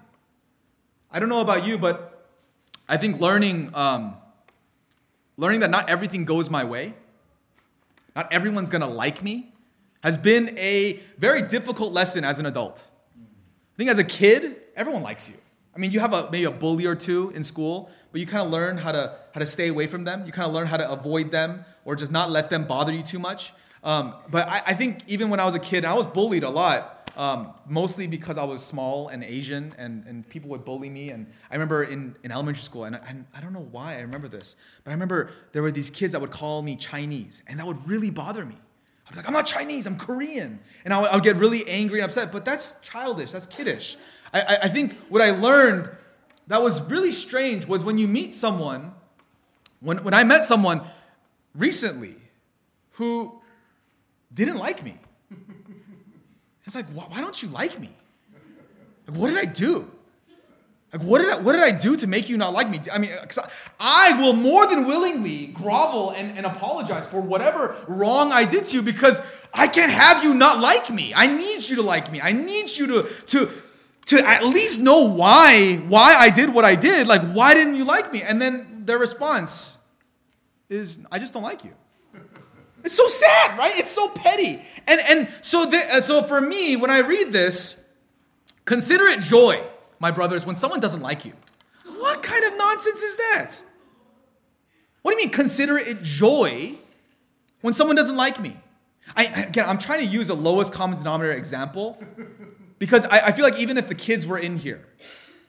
I 1.10 1.18
don't 1.18 1.28
know 1.28 1.40
about 1.40 1.66
you, 1.66 1.76
but 1.76 2.28
I 2.88 2.96
think 2.96 3.20
learning 3.20 3.70
um, 3.74 4.16
learning 5.36 5.60
that 5.60 5.70
not 5.70 5.88
everything 5.88 6.24
goes 6.24 6.50
my 6.50 6.64
way, 6.64 6.94
not 8.14 8.32
everyone's 8.32 8.70
gonna 8.70 8.88
like 8.88 9.22
me, 9.22 9.52
has 10.02 10.16
been 10.16 10.56
a 10.58 11.00
very 11.18 11.42
difficult 11.42 11.92
lesson 11.92 12.24
as 12.24 12.38
an 12.38 12.46
adult. 12.46 12.88
I 13.16 13.76
think 13.76 13.90
as 13.90 13.98
a 13.98 14.04
kid, 14.04 14.56
everyone 14.76 15.02
likes 15.02 15.28
you. 15.28 15.34
I 15.74 15.78
mean, 15.78 15.90
you 15.90 16.00
have 16.00 16.12
a, 16.12 16.30
maybe 16.30 16.44
a 16.44 16.50
bully 16.50 16.86
or 16.86 16.94
two 16.94 17.32
in 17.34 17.42
school, 17.42 17.90
but 18.12 18.20
you 18.20 18.26
kind 18.26 18.44
of 18.44 18.52
learn 18.52 18.76
how 18.76 18.92
to, 18.92 19.16
how 19.32 19.40
to 19.40 19.46
stay 19.46 19.68
away 19.68 19.88
from 19.88 20.04
them. 20.04 20.24
You 20.24 20.30
kind 20.30 20.46
of 20.46 20.54
learn 20.54 20.68
how 20.68 20.76
to 20.76 20.88
avoid 20.88 21.32
them 21.32 21.64
or 21.84 21.96
just 21.96 22.12
not 22.12 22.30
let 22.30 22.50
them 22.50 22.64
bother 22.64 22.92
you 22.92 23.02
too 23.02 23.18
much. 23.18 23.52
Um, 23.82 24.14
but 24.30 24.48
I, 24.48 24.62
I 24.68 24.74
think 24.74 25.02
even 25.08 25.30
when 25.30 25.40
I 25.40 25.44
was 25.44 25.54
a 25.54 25.58
kid, 25.58 25.84
I 25.84 25.94
was 25.94 26.06
bullied 26.06 26.44
a 26.44 26.50
lot. 26.50 26.93
Um, 27.16 27.54
mostly 27.68 28.06
because 28.06 28.38
I 28.38 28.44
was 28.44 28.64
small 28.64 29.08
and 29.08 29.22
Asian, 29.22 29.74
and, 29.78 30.04
and 30.06 30.28
people 30.28 30.50
would 30.50 30.64
bully 30.64 30.90
me. 30.90 31.10
And 31.10 31.26
I 31.50 31.54
remember 31.54 31.82
in, 31.82 32.16
in 32.22 32.32
elementary 32.32 32.62
school, 32.62 32.84
and 32.84 32.96
I, 32.96 33.16
I 33.36 33.40
don't 33.40 33.52
know 33.52 33.68
why 33.70 33.96
I 33.96 34.00
remember 34.00 34.28
this, 34.28 34.56
but 34.82 34.90
I 34.90 34.94
remember 34.94 35.30
there 35.52 35.62
were 35.62 35.70
these 35.70 35.90
kids 35.90 36.12
that 36.12 36.20
would 36.20 36.30
call 36.30 36.62
me 36.62 36.76
Chinese, 36.76 37.42
and 37.46 37.58
that 37.58 37.66
would 37.66 37.88
really 37.88 38.10
bother 38.10 38.44
me. 38.44 38.56
I'd 39.06 39.12
be 39.12 39.16
like, 39.16 39.26
I'm 39.26 39.32
not 39.32 39.46
Chinese, 39.46 39.86
I'm 39.86 39.98
Korean. 39.98 40.60
And 40.84 40.94
I 40.94 41.00
would, 41.00 41.10
I 41.10 41.14
would 41.16 41.24
get 41.24 41.36
really 41.36 41.66
angry 41.68 42.00
and 42.00 42.06
upset, 42.06 42.32
but 42.32 42.44
that's 42.44 42.76
childish, 42.80 43.32
that's 43.32 43.46
kiddish. 43.46 43.96
I, 44.32 44.40
I, 44.40 44.58
I 44.62 44.68
think 44.68 44.96
what 45.08 45.20
I 45.22 45.30
learned 45.30 45.90
that 46.46 46.62
was 46.62 46.82
really 46.90 47.10
strange 47.10 47.66
was 47.66 47.84
when 47.84 47.98
you 47.98 48.08
meet 48.08 48.34
someone, 48.34 48.92
when, 49.80 50.02
when 50.04 50.14
I 50.14 50.24
met 50.24 50.44
someone 50.44 50.82
recently 51.54 52.16
who 52.92 53.40
didn't 54.32 54.56
like 54.56 54.84
me. 54.84 54.98
It's 56.66 56.74
like, 56.74 56.86
why 56.86 57.20
don't 57.20 57.42
you 57.42 57.48
like 57.48 57.78
me? 57.78 57.90
Like, 59.06 59.18
what 59.18 59.28
did 59.28 59.38
I 59.38 59.44
do? 59.44 59.90
Like, 60.92 61.02
what 61.02 61.20
did 61.20 61.30
I, 61.30 61.38
what 61.38 61.52
did 61.52 61.62
I 61.62 61.76
do 61.76 61.96
to 61.96 62.06
make 62.06 62.28
you 62.28 62.36
not 62.36 62.52
like 62.52 62.70
me? 62.70 62.78
I 62.92 62.98
mean, 62.98 63.10
I, 63.10 63.48
I 63.80 64.20
will 64.20 64.32
more 64.32 64.66
than 64.66 64.86
willingly 64.86 65.48
grovel 65.48 66.10
and, 66.10 66.36
and 66.38 66.46
apologize 66.46 67.06
for 67.06 67.20
whatever 67.20 67.76
wrong 67.88 68.30
I 68.30 68.44
did 68.44 68.64
to 68.66 68.76
you 68.76 68.82
because 68.82 69.20
I 69.52 69.66
can't 69.66 69.90
have 69.90 70.22
you 70.22 70.34
not 70.34 70.60
like 70.60 70.90
me. 70.90 71.12
I 71.14 71.26
need 71.26 71.68
you 71.68 71.76
to 71.76 71.82
like 71.82 72.12
me. 72.12 72.20
I 72.20 72.30
need 72.32 72.70
you 72.70 72.86
to, 72.86 73.02
to, 73.26 73.50
to 74.06 74.28
at 74.28 74.44
least 74.44 74.80
know 74.80 75.04
why, 75.04 75.82
why 75.88 76.14
I 76.14 76.30
did 76.30 76.54
what 76.54 76.64
I 76.64 76.76
did. 76.76 77.08
Like, 77.08 77.22
why 77.32 77.54
didn't 77.54 77.74
you 77.74 77.84
like 77.84 78.12
me? 78.12 78.22
And 78.22 78.40
then 78.40 78.84
their 78.86 78.98
response 78.98 79.78
is, 80.68 81.04
I 81.10 81.18
just 81.18 81.34
don't 81.34 81.42
like 81.42 81.64
you. 81.64 81.72
It's 82.84 82.96
so 82.96 83.08
sad, 83.08 83.58
right? 83.58 83.72
It's 83.76 83.90
so 83.90 84.08
petty. 84.08 84.62
And, 84.86 85.00
and 85.08 85.28
so, 85.40 85.64
the, 85.66 85.96
uh, 85.96 86.00
so 86.00 86.22
for 86.22 86.40
me, 86.40 86.76
when 86.76 86.90
I 86.90 86.98
read 86.98 87.32
this, 87.32 87.82
consider 88.64 89.04
it 89.04 89.20
joy 89.20 89.66
my 89.98 90.10
brothers, 90.10 90.44
when 90.44 90.54
someone 90.54 90.80
doesn't 90.80 91.00
like 91.00 91.24
you. 91.24 91.32
What 91.86 92.22
kind 92.22 92.44
of 92.44 92.58
nonsense 92.58 93.02
is 93.02 93.16
that? 93.16 93.62
What 95.00 95.12
do 95.12 95.18
you 95.18 95.26
mean, 95.26 95.34
consider 95.34 95.78
it 95.78 96.02
joy 96.02 96.74
when 97.62 97.72
someone 97.72 97.96
doesn't 97.96 98.16
like 98.16 98.38
me? 98.38 98.56
I, 99.16 99.24
again, 99.24 99.66
I'm 99.66 99.78
trying 99.78 100.00
to 100.00 100.06
use 100.06 100.28
a 100.28 100.34
lowest 100.34 100.72
common 100.72 100.98
denominator 100.98 101.34
example 101.34 101.98
because 102.78 103.06
I, 103.06 103.28
I 103.28 103.32
feel 103.32 103.44
like 103.44 103.58
even 103.58 103.78
if 103.78 103.88
the 103.88 103.94
kids 103.94 104.26
were 104.26 104.38
in 104.38 104.58
here, 104.58 104.86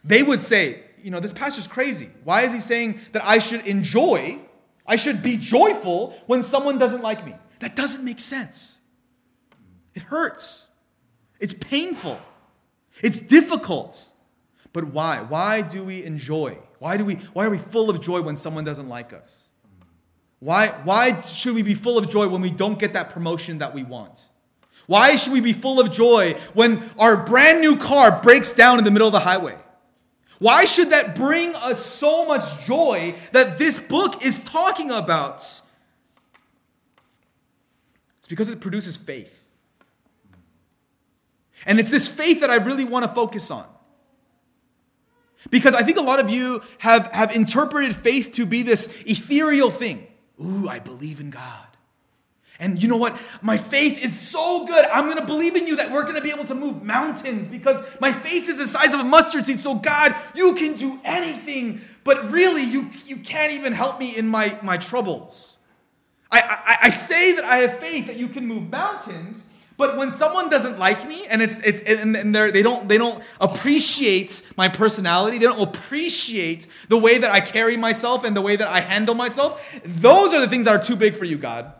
they 0.03 0.23
would 0.23 0.43
say, 0.43 0.83
you 1.01 1.11
know, 1.11 1.19
this 1.19 1.31
pastor's 1.31 1.67
crazy. 1.67 2.09
Why 2.23 2.43
is 2.43 2.53
he 2.53 2.59
saying 2.59 2.99
that 3.11 3.25
I 3.25 3.39
should 3.39 3.65
enjoy, 3.65 4.39
I 4.87 4.95
should 4.95 5.23
be 5.23 5.37
joyful 5.37 6.15
when 6.27 6.43
someone 6.43 6.77
doesn't 6.77 7.01
like 7.01 7.25
me? 7.25 7.35
That 7.59 7.75
doesn't 7.75 8.03
make 8.03 8.19
sense. 8.19 8.79
It 9.93 10.03
hurts. 10.03 10.67
It's 11.39 11.53
painful. 11.53 12.19
It's 13.01 13.19
difficult. 13.19 14.11
But 14.73 14.85
why? 14.85 15.21
Why 15.21 15.61
do 15.61 15.83
we 15.83 16.03
enjoy? 16.03 16.57
Why 16.79 16.97
do 16.97 17.05
we 17.05 17.15
why 17.33 17.45
are 17.45 17.49
we 17.49 17.57
full 17.57 17.89
of 17.89 18.01
joy 18.01 18.21
when 18.21 18.35
someone 18.35 18.63
doesn't 18.63 18.89
like 18.89 19.13
us? 19.13 19.47
Why 20.39 20.67
why 20.83 21.19
should 21.21 21.55
we 21.55 21.63
be 21.63 21.73
full 21.73 21.97
of 21.97 22.09
joy 22.09 22.27
when 22.27 22.41
we 22.41 22.51
don't 22.51 22.77
get 22.77 22.93
that 22.93 23.09
promotion 23.09 23.59
that 23.59 23.73
we 23.73 23.83
want? 23.83 24.27
Why 24.87 25.15
should 25.15 25.33
we 25.33 25.41
be 25.41 25.53
full 25.53 25.79
of 25.79 25.91
joy 25.91 26.33
when 26.53 26.91
our 26.99 27.17
brand 27.25 27.61
new 27.61 27.77
car 27.77 28.21
breaks 28.21 28.53
down 28.53 28.77
in 28.77 28.83
the 28.83 28.91
middle 28.91 29.07
of 29.07 29.13
the 29.13 29.19
highway? 29.19 29.57
Why 30.39 30.65
should 30.65 30.89
that 30.89 31.15
bring 31.15 31.55
us 31.55 31.85
so 31.85 32.25
much 32.25 32.65
joy 32.65 33.15
that 33.31 33.57
this 33.57 33.79
book 33.79 34.25
is 34.25 34.39
talking 34.39 34.91
about? 34.91 35.37
It's 38.19 38.27
because 38.27 38.49
it 38.49 38.59
produces 38.59 38.97
faith. 38.97 39.43
And 41.65 41.79
it's 41.79 41.89
this 41.89 42.07
faith 42.07 42.41
that 42.41 42.49
I 42.49 42.55
really 42.55 42.85
want 42.85 43.05
to 43.05 43.11
focus 43.11 43.49
on. 43.49 43.65
Because 45.49 45.75
I 45.75 45.83
think 45.83 45.97
a 45.97 46.01
lot 46.01 46.19
of 46.19 46.29
you 46.29 46.61
have, 46.79 47.07
have 47.07 47.35
interpreted 47.35 47.95
faith 47.95 48.33
to 48.33 48.45
be 48.45 48.63
this 48.63 49.03
ethereal 49.05 49.69
thing. 49.69 50.07
Ooh, 50.43 50.67
I 50.67 50.79
believe 50.79 51.19
in 51.19 51.29
God. 51.29 51.67
And 52.59 52.81
you 52.81 52.87
know 52.87 52.97
what? 52.97 53.19
My 53.41 53.57
faith 53.57 54.03
is 54.03 54.17
so 54.17 54.65
good. 54.65 54.85
I'm 54.85 55.05
going 55.05 55.17
to 55.17 55.25
believe 55.25 55.55
in 55.55 55.67
you 55.67 55.75
that 55.75 55.91
we're 55.91 56.03
going 56.03 56.15
to 56.15 56.21
be 56.21 56.31
able 56.31 56.45
to 56.45 56.55
move 56.55 56.83
mountains 56.83 57.47
because 57.47 57.83
my 57.99 58.13
faith 58.13 58.47
is 58.47 58.57
the 58.57 58.67
size 58.67 58.93
of 58.93 59.01
a 59.01 59.03
mustard 59.03 59.45
seed. 59.45 59.59
So, 59.59 59.75
God, 59.75 60.15
you 60.33 60.55
can 60.55 60.75
do 60.75 60.99
anything, 61.03 61.81
but 62.03 62.31
really, 62.31 62.63
you, 62.63 62.89
you 63.05 63.17
can't 63.17 63.51
even 63.53 63.73
help 63.73 63.99
me 63.99 64.15
in 64.15 64.27
my, 64.27 64.57
my 64.63 64.77
troubles. 64.77 65.57
I, 66.31 66.39
I, 66.39 66.77
I 66.83 66.89
say 66.89 67.33
that 67.35 67.43
I 67.43 67.57
have 67.57 67.79
faith 67.79 68.07
that 68.07 68.15
you 68.15 68.27
can 68.29 68.45
move 68.45 68.69
mountains, 68.69 69.47
but 69.77 69.97
when 69.97 70.11
someone 70.13 70.49
doesn't 70.49 70.79
like 70.79 71.07
me 71.07 71.25
and 71.27 71.41
it's 71.41 71.59
it's 71.59 71.81
and 72.01 72.33
they're, 72.33 72.51
they 72.51 72.61
don't 72.61 72.87
they 72.87 72.97
don't 72.97 73.21
appreciate 73.41 74.41
my 74.55 74.69
personality, 74.69 75.37
they 75.37 75.45
don't 75.45 75.61
appreciate 75.61 76.67
the 76.87 76.97
way 76.97 77.17
that 77.17 77.29
I 77.29 77.41
carry 77.41 77.75
myself 77.75 78.23
and 78.23 78.35
the 78.35 78.41
way 78.41 78.55
that 78.55 78.67
I 78.67 78.79
handle 78.79 79.15
myself, 79.15 79.79
those 79.83 80.33
are 80.33 80.39
the 80.39 80.47
things 80.47 80.65
that 80.65 80.75
are 80.75 80.81
too 80.81 80.95
big 80.95 81.15
for 81.15 81.25
you, 81.25 81.37
God. 81.37 81.73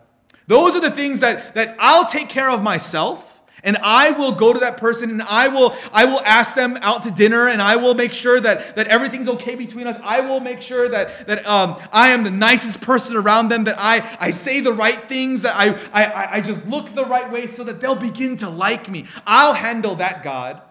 Those 0.47 0.75
are 0.75 0.81
the 0.81 0.91
things 0.91 1.19
that 1.21 1.55
that 1.55 1.75
I'll 1.79 2.05
take 2.05 2.29
care 2.29 2.49
of 2.49 2.61
myself 2.61 3.35
and 3.65 3.77
I 3.81 4.11
will 4.11 4.31
go 4.31 4.53
to 4.53 4.59
that 4.59 4.77
person 4.77 5.09
and 5.09 5.21
I 5.23 5.47
will 5.49 5.75
I 5.91 6.05
will 6.05 6.21
ask 6.21 6.55
them 6.55 6.77
out 6.81 7.03
to 7.03 7.11
dinner 7.11 7.49
and 7.49 7.61
I 7.61 7.75
will 7.75 7.95
make 7.95 8.13
sure 8.13 8.39
that 8.39 8.75
that 8.75 8.87
everything's 8.87 9.27
okay 9.27 9.55
between 9.55 9.87
us. 9.87 9.99
I 10.03 10.21
will 10.21 10.39
make 10.39 10.61
sure 10.61 10.87
that 10.87 11.27
that 11.27 11.45
um, 11.47 11.75
I 11.91 12.09
am 12.09 12.23
the 12.23 12.31
nicest 12.31 12.81
person 12.81 13.17
around 13.17 13.49
them. 13.49 13.65
That 13.65 13.75
I 13.77 14.17
I 14.21 14.29
say 14.29 14.61
the 14.61 14.71
right 14.71 15.09
things. 15.09 15.41
That 15.41 15.55
I 15.55 15.73
I 15.91 16.37
I 16.37 16.41
just 16.41 16.67
look 16.67 16.93
the 16.93 17.05
right 17.05 17.29
way 17.29 17.47
so 17.47 17.63
that 17.63 17.81
they'll 17.81 17.95
begin 17.95 18.37
to 18.37 18.49
like 18.49 18.87
me. 18.87 19.07
I'll 19.25 19.55
handle 19.55 19.95
that, 19.95 20.23
God. 20.23 20.61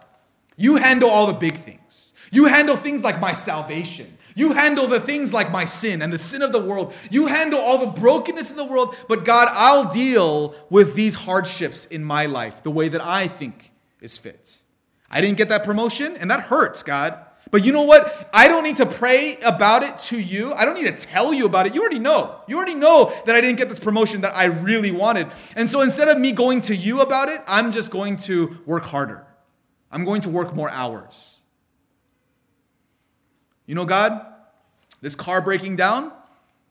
You 0.55 0.77
handle 0.77 1.09
all 1.09 1.27
the 1.27 1.33
big 1.33 1.57
things. 1.57 2.13
You 2.31 2.45
handle 2.45 2.77
things 2.77 3.03
like 3.03 3.19
my 3.19 3.33
salvation. 3.33 4.14
You 4.35 4.51
handle 4.51 4.87
the 4.87 4.99
things 4.99 5.33
like 5.33 5.51
my 5.51 5.63
sin 5.63 6.01
and 6.01 6.11
the 6.11 6.17
sin 6.17 6.41
of 6.41 6.51
the 6.51 6.61
world. 6.61 6.93
You 7.09 7.27
handle 7.27 7.59
all 7.59 7.77
the 7.77 7.99
brokenness 7.99 8.51
in 8.51 8.57
the 8.57 8.65
world. 8.65 8.95
But 9.07 9.23
God, 9.23 9.47
I'll 9.51 9.89
deal 9.89 10.53
with 10.69 10.93
these 10.93 11.15
hardships 11.15 11.85
in 11.85 12.03
my 12.03 12.25
life 12.25 12.61
the 12.61 12.71
way 12.71 12.89
that 12.89 13.01
I 13.01 13.27
think 13.27 13.71
is 14.01 14.17
fit. 14.17 14.61
I 15.09 15.21
didn't 15.21 15.37
get 15.37 15.49
that 15.49 15.63
promotion, 15.63 16.17
and 16.17 16.29
that 16.29 16.41
hurts, 16.41 16.83
God. 16.83 17.17
But 17.51 17.63
you 17.63 17.71
know 17.71 17.83
what? 17.83 18.29
I 18.33 18.49
don't 18.49 18.63
need 18.63 18.77
to 18.77 18.85
pray 18.85 19.37
about 19.45 19.83
it 19.83 19.97
to 19.99 20.21
you. 20.21 20.51
I 20.53 20.65
don't 20.65 20.75
need 20.75 20.93
to 20.93 21.07
tell 21.07 21.33
you 21.33 21.45
about 21.45 21.67
it. 21.67 21.73
You 21.73 21.79
already 21.79 21.99
know. 21.99 22.41
You 22.47 22.57
already 22.57 22.75
know 22.75 23.13
that 23.25 23.35
I 23.35 23.39
didn't 23.39 23.57
get 23.57 23.69
this 23.69 23.79
promotion 23.79 24.21
that 24.21 24.35
I 24.35 24.45
really 24.45 24.91
wanted. 24.91 25.27
And 25.55 25.69
so 25.69 25.81
instead 25.81 26.09
of 26.09 26.19
me 26.19 26.33
going 26.33 26.59
to 26.61 26.75
you 26.75 26.99
about 26.99 27.29
it, 27.29 27.41
I'm 27.47 27.71
just 27.71 27.91
going 27.91 28.17
to 28.17 28.59
work 28.65 28.83
harder. 28.83 29.25
I'm 29.91 30.03
going 30.03 30.21
to 30.21 30.29
work 30.29 30.53
more 30.53 30.69
hours. 30.69 31.34
You 33.65 33.75
know, 33.75 33.85
God, 33.85 34.25
this 35.01 35.15
car 35.15 35.41
breaking 35.41 35.75
down 35.75 36.11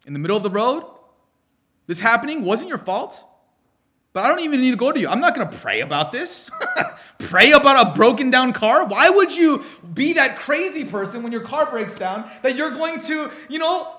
in 0.07 0.13
the 0.13 0.19
middle 0.19 0.37
of 0.37 0.43
the 0.43 0.51
road, 0.51 0.85
this 1.87 2.01
happening 2.01 2.45
wasn't 2.45 2.69
your 2.69 2.79
fault. 2.79 3.25
But 4.13 4.25
I 4.25 4.29
don't 4.29 4.41
even 4.41 4.61
need 4.61 4.71
to 4.71 4.77
go 4.77 4.93
to 4.93 5.01
you. 5.01 5.09
I'm 5.09 5.21
not 5.21 5.35
going 5.35 5.49
to 5.49 5.57
pray 5.57 5.81
about 5.81 6.13
this. 6.13 6.49
pray 7.19 7.51
about 7.51 7.89
a 7.89 7.95
broken 7.97 8.31
down 8.31 8.53
car? 8.53 8.87
Why 8.87 9.11
would 9.11 9.37
you 9.37 9.65
be 9.93 10.13
that 10.15 10.39
crazy 10.39 10.85
person 10.85 11.25
when 11.25 11.33
your 11.33 11.41
car 11.41 11.69
breaks 11.69 11.97
down 11.97 12.31
that 12.43 12.55
you're 12.55 12.71
going 12.71 13.01
to, 13.03 13.31
you 13.49 13.59
know, 13.59 13.97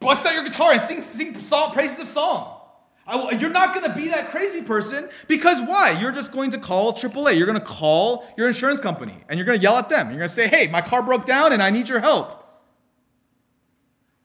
bust 0.00 0.24
out 0.24 0.32
your 0.32 0.44
guitar 0.44 0.72
and 0.72 0.80
sing, 0.80 1.02
sing 1.02 1.38
song, 1.40 1.72
praises 1.72 1.98
of 2.00 2.06
song? 2.06 2.54
I, 3.06 3.32
you're 3.32 3.50
not 3.50 3.74
going 3.74 3.90
to 3.90 3.94
be 3.94 4.08
that 4.08 4.30
crazy 4.30 4.62
person 4.62 5.08
because 5.28 5.60
why? 5.60 5.98
You're 6.00 6.12
just 6.12 6.32
going 6.32 6.50
to 6.52 6.58
call 6.58 6.94
AAA. 6.94 7.36
You're 7.36 7.46
going 7.46 7.58
to 7.58 7.64
call 7.64 8.26
your 8.38 8.48
insurance 8.48 8.80
company 8.80 9.14
and 9.28 9.38
you're 9.38 9.46
going 9.46 9.58
to 9.58 9.62
yell 9.62 9.76
at 9.76 9.90
them. 9.90 10.08
You're 10.08 10.18
going 10.18 10.28
to 10.28 10.34
say, 10.34 10.48
hey, 10.48 10.68
my 10.68 10.80
car 10.80 11.02
broke 11.02 11.26
down 11.26 11.52
and 11.52 11.62
I 11.62 11.68
need 11.68 11.90
your 11.90 12.00
help. 12.00 12.37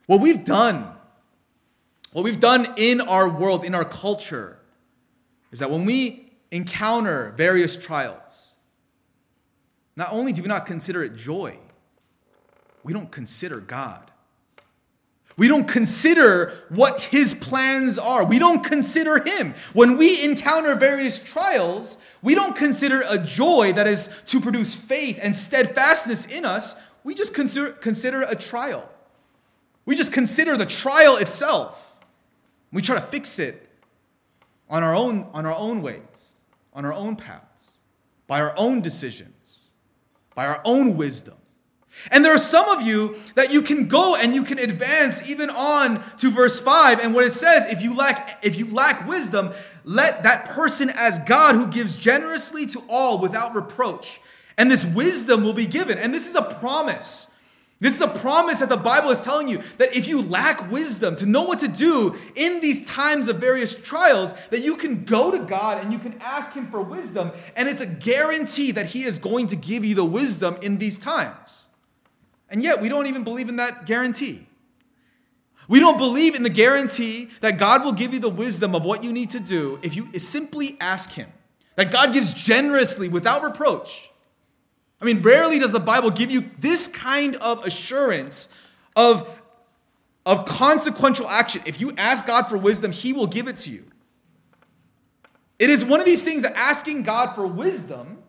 What 0.05 0.21
we've 0.21 0.43
done, 0.43 0.87
what 2.11 2.23
we've 2.23 2.39
done 2.39 2.73
in 2.77 3.01
our 3.01 3.29
world, 3.29 3.63
in 3.63 3.73
our 3.73 3.85
culture, 3.85 4.59
is 5.51 5.59
that 5.59 5.71
when 5.71 5.85
we 5.85 6.31
encounter 6.51 7.33
various 7.37 7.75
trials, 7.75 8.51
not 9.95 10.11
only 10.11 10.33
do 10.33 10.41
we 10.41 10.47
not 10.47 10.65
consider 10.65 11.03
it 11.03 11.15
joy, 11.15 11.57
we 12.83 12.93
don't 12.93 13.11
consider 13.11 13.59
God. 13.59 14.11
We 15.35 15.47
don't 15.47 15.67
consider 15.67 16.53
what 16.69 17.03
his 17.03 17.33
plans 17.33 17.97
are. 17.97 18.25
We 18.25 18.37
don't 18.37 18.63
consider 18.63 19.23
him. 19.23 19.55
When 19.73 19.97
we 19.97 20.23
encounter 20.23 20.75
various 20.75 21.17
trials, 21.23 21.97
we 22.21 22.35
don't 22.35 22.55
consider 22.55 23.03
a 23.07 23.17
joy 23.17 23.73
that 23.73 23.87
is 23.87 24.09
to 24.27 24.39
produce 24.39 24.75
faith 24.75 25.19
and 25.21 25.35
steadfastness 25.35 26.27
in 26.27 26.45
us. 26.45 26.79
We 27.03 27.15
just 27.15 27.33
consider, 27.33 27.71
consider 27.71 28.21
a 28.21 28.35
trial. 28.35 28.87
We 29.85 29.95
just 29.95 30.13
consider 30.13 30.57
the 30.57 30.65
trial 30.65 31.17
itself. 31.17 31.99
We 32.71 32.81
try 32.81 32.95
to 32.95 33.01
fix 33.01 33.39
it 33.39 33.69
on 34.69 34.83
our 34.83 34.95
own, 34.95 35.27
on 35.33 35.45
our 35.45 35.55
own 35.55 35.81
ways, 35.81 35.99
on 36.73 36.85
our 36.85 36.93
own 36.93 37.15
paths, 37.15 37.77
by 38.27 38.41
our 38.41 38.53
own 38.57 38.81
decisions, 38.81 39.69
by 40.35 40.47
our 40.47 40.61
own 40.65 40.97
wisdom. 40.97 41.35
And 42.11 42.25
there 42.25 42.33
are 42.33 42.39
some 42.39 42.67
of 42.69 42.81
you 42.81 43.15
that 43.35 43.53
you 43.53 43.61
can 43.61 43.87
go 43.87 44.15
and 44.15 44.33
you 44.33 44.43
can 44.43 44.57
advance 44.57 45.29
even 45.29 45.49
on 45.49 46.03
to 46.17 46.31
verse 46.31 46.59
5 46.59 46.99
and 46.99 47.13
what 47.13 47.23
it 47.23 47.31
says 47.31 47.71
if 47.71 47.83
you 47.83 47.95
lack 47.95 48.43
if 48.43 48.57
you 48.57 48.73
lack 48.73 49.07
wisdom 49.07 49.53
let 49.85 50.23
that 50.23 50.45
person 50.45 50.89
as 50.95 51.19
God 51.19 51.55
who 51.55 51.67
gives 51.67 51.95
generously 51.95 52.65
to 52.67 52.81
all 52.89 53.19
without 53.19 53.53
reproach. 53.53 54.21
And 54.57 54.69
this 54.69 54.85
wisdom 54.85 55.43
will 55.43 55.53
be 55.53 55.65
given. 55.65 55.97
And 55.97 56.13
this 56.13 56.29
is 56.29 56.35
a 56.35 56.41
promise. 56.41 57.32
This 57.83 57.95
is 57.95 58.01
a 58.01 58.07
promise 58.07 58.59
that 58.59 58.69
the 58.69 58.77
Bible 58.77 59.09
is 59.09 59.21
telling 59.25 59.49
you 59.49 59.61
that 59.77 59.93
if 59.93 60.07
you 60.07 60.21
lack 60.21 60.71
wisdom 60.71 61.17
to 61.17 61.25
know 61.25 61.43
what 61.43 61.59
to 61.59 61.67
do 61.67 62.15
in 62.33 62.61
these 62.61 62.87
times 62.87 63.27
of 63.27 63.41
various 63.41 63.75
trials, 63.75 64.33
that 64.51 64.61
you 64.61 64.77
can 64.77 65.03
go 65.03 65.31
to 65.31 65.39
God 65.39 65.83
and 65.83 65.91
you 65.91 65.99
can 65.99 66.17
ask 66.21 66.53
Him 66.53 66.67
for 66.67 66.81
wisdom, 66.81 67.33
and 67.57 67.67
it's 67.67 67.81
a 67.81 67.85
guarantee 67.85 68.71
that 68.71 68.85
He 68.85 69.03
is 69.03 69.19
going 69.19 69.47
to 69.47 69.57
give 69.57 69.83
you 69.83 69.95
the 69.95 70.05
wisdom 70.05 70.55
in 70.61 70.77
these 70.77 70.97
times. 70.97 71.67
And 72.49 72.63
yet, 72.63 72.79
we 72.79 72.87
don't 72.87 73.07
even 73.07 73.25
believe 73.25 73.49
in 73.49 73.57
that 73.57 73.85
guarantee. 73.85 74.47
We 75.67 75.81
don't 75.81 75.97
believe 75.97 76.35
in 76.35 76.43
the 76.43 76.49
guarantee 76.49 77.31
that 77.41 77.57
God 77.57 77.83
will 77.83 77.91
give 77.91 78.13
you 78.13 78.19
the 78.19 78.29
wisdom 78.29 78.75
of 78.75 78.85
what 78.85 79.03
you 79.03 79.11
need 79.11 79.29
to 79.31 79.41
do 79.41 79.77
if 79.83 79.93
you 79.93 80.05
simply 80.19 80.77
ask 80.79 81.11
Him. 81.11 81.33
That 81.75 81.91
God 81.91 82.13
gives 82.13 82.31
generously 82.31 83.09
without 83.09 83.43
reproach. 83.43 84.09
I 85.03 85.05
mean, 85.05 85.19
rarely 85.19 85.59
does 85.59 85.73
the 85.73 85.81
Bible 85.81 86.11
give 86.11 86.31
you 86.31 86.49
this 86.59 86.87
kind 86.87 87.35
of 87.37 87.65
assurance 87.65 88.47
of, 88.95 89.41
of 90.25 90.45
consequential 90.45 91.27
action. 91.27 91.61
If 91.65 91.81
you 91.81 91.91
ask 91.97 92.25
God 92.25 92.43
for 92.43 92.57
wisdom, 92.57 92.93
He 92.93 93.11
will 93.11 93.27
give 93.27 93.49
it 93.49 93.57
to 93.57 93.71
you. 93.71 93.83
It 95.59 95.69
is 95.69 95.83
one 95.83 95.99
of 95.99 96.05
these 96.05 96.23
things 96.23 96.43
that 96.43 96.55
asking 96.55 97.03
God 97.03 97.35
for 97.35 97.45
wisdom 97.45 98.19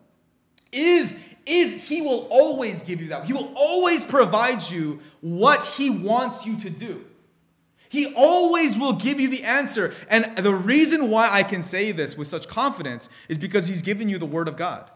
is, 0.73 1.17
is 1.45 1.81
He 1.83 2.01
will 2.01 2.27
always 2.29 2.83
give 2.83 2.99
you 2.99 3.07
that. 3.07 3.23
He 3.23 3.31
will 3.31 3.53
always 3.55 4.03
provide 4.03 4.69
you 4.69 4.99
what 5.21 5.65
He 5.65 5.89
wants 5.89 6.45
you 6.45 6.59
to 6.59 6.69
do. 6.69 7.05
He 7.87 8.13
always 8.15 8.75
will 8.77 8.91
give 8.91 9.17
you 9.17 9.29
the 9.29 9.45
answer. 9.45 9.93
And 10.09 10.35
the 10.35 10.53
reason 10.53 11.09
why 11.09 11.29
I 11.31 11.43
can 11.43 11.63
say 11.63 11.93
this 11.93 12.17
with 12.17 12.27
such 12.27 12.49
confidence 12.49 13.07
is 13.29 13.37
because 13.37 13.67
He's 13.67 13.81
given 13.81 14.09
you 14.09 14.17
the 14.17 14.25
Word 14.25 14.49
of 14.49 14.57
God. 14.57 14.91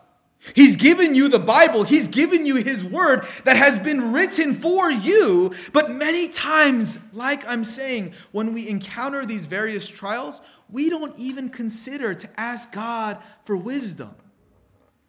He's 0.55 0.77
given 0.77 1.15
you 1.15 1.27
the 1.27 1.39
Bible. 1.39 1.83
He's 1.83 2.07
given 2.07 2.45
you 2.45 2.55
His 2.55 2.83
Word 2.83 3.25
that 3.43 3.57
has 3.57 3.77
been 3.77 4.13
written 4.13 4.53
for 4.53 4.89
you. 4.89 5.53
But 5.73 5.91
many 5.91 6.29
times, 6.29 6.97
like 7.13 7.47
I'm 7.47 7.63
saying, 7.63 8.13
when 8.31 8.53
we 8.53 8.69
encounter 8.69 9.25
these 9.25 9.45
various 9.45 9.87
trials, 9.87 10.41
we 10.69 10.89
don't 10.89 11.17
even 11.17 11.49
consider 11.49 12.13
to 12.13 12.29
ask 12.39 12.71
God 12.71 13.17
for 13.43 13.57
wisdom. 13.57 14.15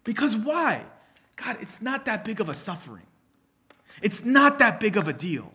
Because 0.04 0.36
why? 0.36 0.84
God, 1.36 1.56
it's 1.60 1.80
not 1.80 2.06
that 2.06 2.24
big 2.24 2.40
of 2.40 2.48
a 2.48 2.54
suffering, 2.54 3.06
it's 4.02 4.24
not 4.24 4.58
that 4.58 4.80
big 4.80 4.96
of 4.96 5.08
a 5.08 5.12
deal. 5.12 5.52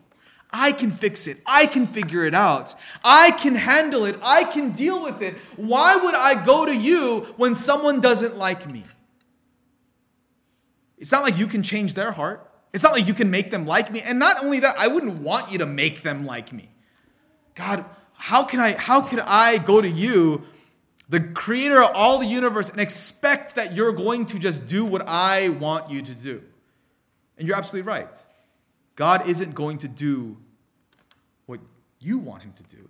I 0.54 0.72
can 0.72 0.92
fix 0.92 1.28
it. 1.28 1.42
I 1.46 1.66
can 1.66 1.86
figure 1.86 2.24
it 2.24 2.34
out. 2.34 2.76
I 3.04 3.32
can 3.32 3.56
handle 3.56 4.06
it. 4.06 4.18
I 4.22 4.46
can 4.46 4.72
deal 4.72 5.04
with 5.04 5.22
it. 5.22 5.34
Why 5.58 5.98
would 5.98 6.16
I 6.16 6.46
go 6.46 6.66
to 6.66 6.74
you 6.74 7.22
when 7.36 7.56
someone 7.56 8.00
doesn't 8.00 8.38
like 8.38 8.70
me? 8.70 8.86
It's 11.06 11.12
not 11.12 11.22
like 11.22 11.38
you 11.38 11.46
can 11.46 11.62
change 11.62 11.94
their 11.94 12.12
heart. 12.12 12.50
It's 12.74 12.82
not 12.82 12.94
like 12.94 13.08
you 13.08 13.14
can 13.14 13.30
make 13.30 13.52
them 13.52 13.68
like 13.68 13.92
me. 13.92 14.02
And 14.02 14.18
not 14.18 14.44
only 14.44 14.62
that, 14.62 14.74
I 14.76 14.88
wouldn't 14.88 15.20
want 15.22 15.52
you 15.52 15.60
to 15.60 15.66
make 15.68 16.02
them 16.02 16.26
like 16.26 16.52
me. 16.52 16.72
God, 17.54 17.86
how 18.16 18.42
can 18.42 18.60
I 18.60 18.72
how 18.72 19.02
could 19.02 19.20
I 19.20 19.60
go 19.60 19.82
to 19.82 19.88
you, 19.88 20.46
the 21.08 21.20
creator 21.20 21.84
of 21.84 21.92
all 21.94 22.18
the 22.18 22.26
universe, 22.26 22.72
and 22.72 22.82
expect 22.82 23.54
that 23.54 23.76
you're 23.76 23.92
going 23.92 24.26
to 24.26 24.40
just 24.40 24.66
do 24.66 24.84
what 24.84 25.04
I 25.06 25.50
want 25.50 25.92
you 25.92 26.02
to 26.02 26.16
do? 26.16 26.42
And 27.38 27.48
you're 27.48 27.56
absolutely 27.56 27.88
right. 27.88 28.10
God 28.96 29.30
isn't 29.30 29.54
going 29.54 29.78
to 29.78 29.88
do 29.88 30.38
what 31.46 31.60
you 32.00 32.18
want 32.18 32.42
him 32.42 32.54
to 32.54 32.64
do. 32.64 32.90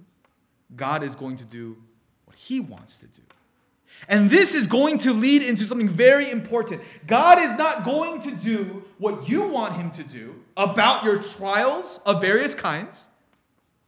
God 0.73 1.03
is 1.03 1.17
going 1.17 1.35
to 1.35 1.45
do 1.45 1.83
what 2.23 2.37
he 2.37 2.61
wants 2.61 3.01
to 3.01 3.07
do. 3.07 3.24
And 4.07 4.29
this 4.29 4.53
is 4.53 4.67
going 4.67 4.99
to 4.99 5.13
lead 5.13 5.41
into 5.41 5.63
something 5.63 5.89
very 5.89 6.29
important. 6.29 6.81
God 7.07 7.39
is 7.39 7.57
not 7.57 7.83
going 7.83 8.21
to 8.21 8.31
do 8.31 8.83
what 8.97 9.27
you 9.27 9.47
want 9.47 9.73
him 9.73 9.91
to 9.91 10.03
do 10.03 10.35
about 10.55 11.03
your 11.03 11.21
trials 11.21 11.99
of 12.05 12.21
various 12.21 12.53
kinds. 12.53 13.07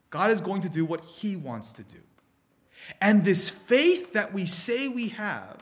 God 0.10 0.32
is 0.32 0.42
going 0.42 0.62
to 0.62 0.70
do 0.70 0.86
what 0.86 1.02
he 1.02 1.36
wants 1.36 1.74
to 1.74 1.84
do. 1.84 2.00
And 3.00 3.26
this 3.26 3.50
faith 3.50 4.14
that 4.14 4.34
we 4.34 4.46
say 4.46 4.88
we 4.88 5.10
have 5.10 5.62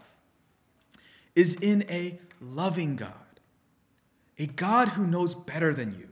is 1.36 1.56
in 1.56 1.84
a 1.90 2.20
loving 2.40 2.96
God, 2.96 3.12
a 4.38 4.48
God 4.48 4.90
who 4.90 5.06
knows 5.06 5.36
better 5.36 5.74
than 5.74 5.98
you 6.00 6.10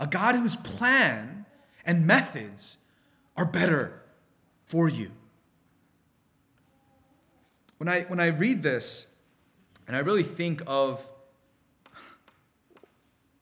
a 0.00 0.06
God 0.06 0.34
whose 0.34 0.56
plan 0.56 1.44
and 1.84 2.06
methods 2.06 2.78
are 3.36 3.44
better 3.44 4.02
for 4.66 4.88
you. 4.88 5.12
When 7.80 7.88
I, 7.88 8.02
when 8.02 8.20
I 8.20 8.26
read 8.26 8.62
this, 8.62 9.06
and 9.88 9.96
I 9.96 10.00
really 10.00 10.22
think 10.22 10.62
of 10.66 11.02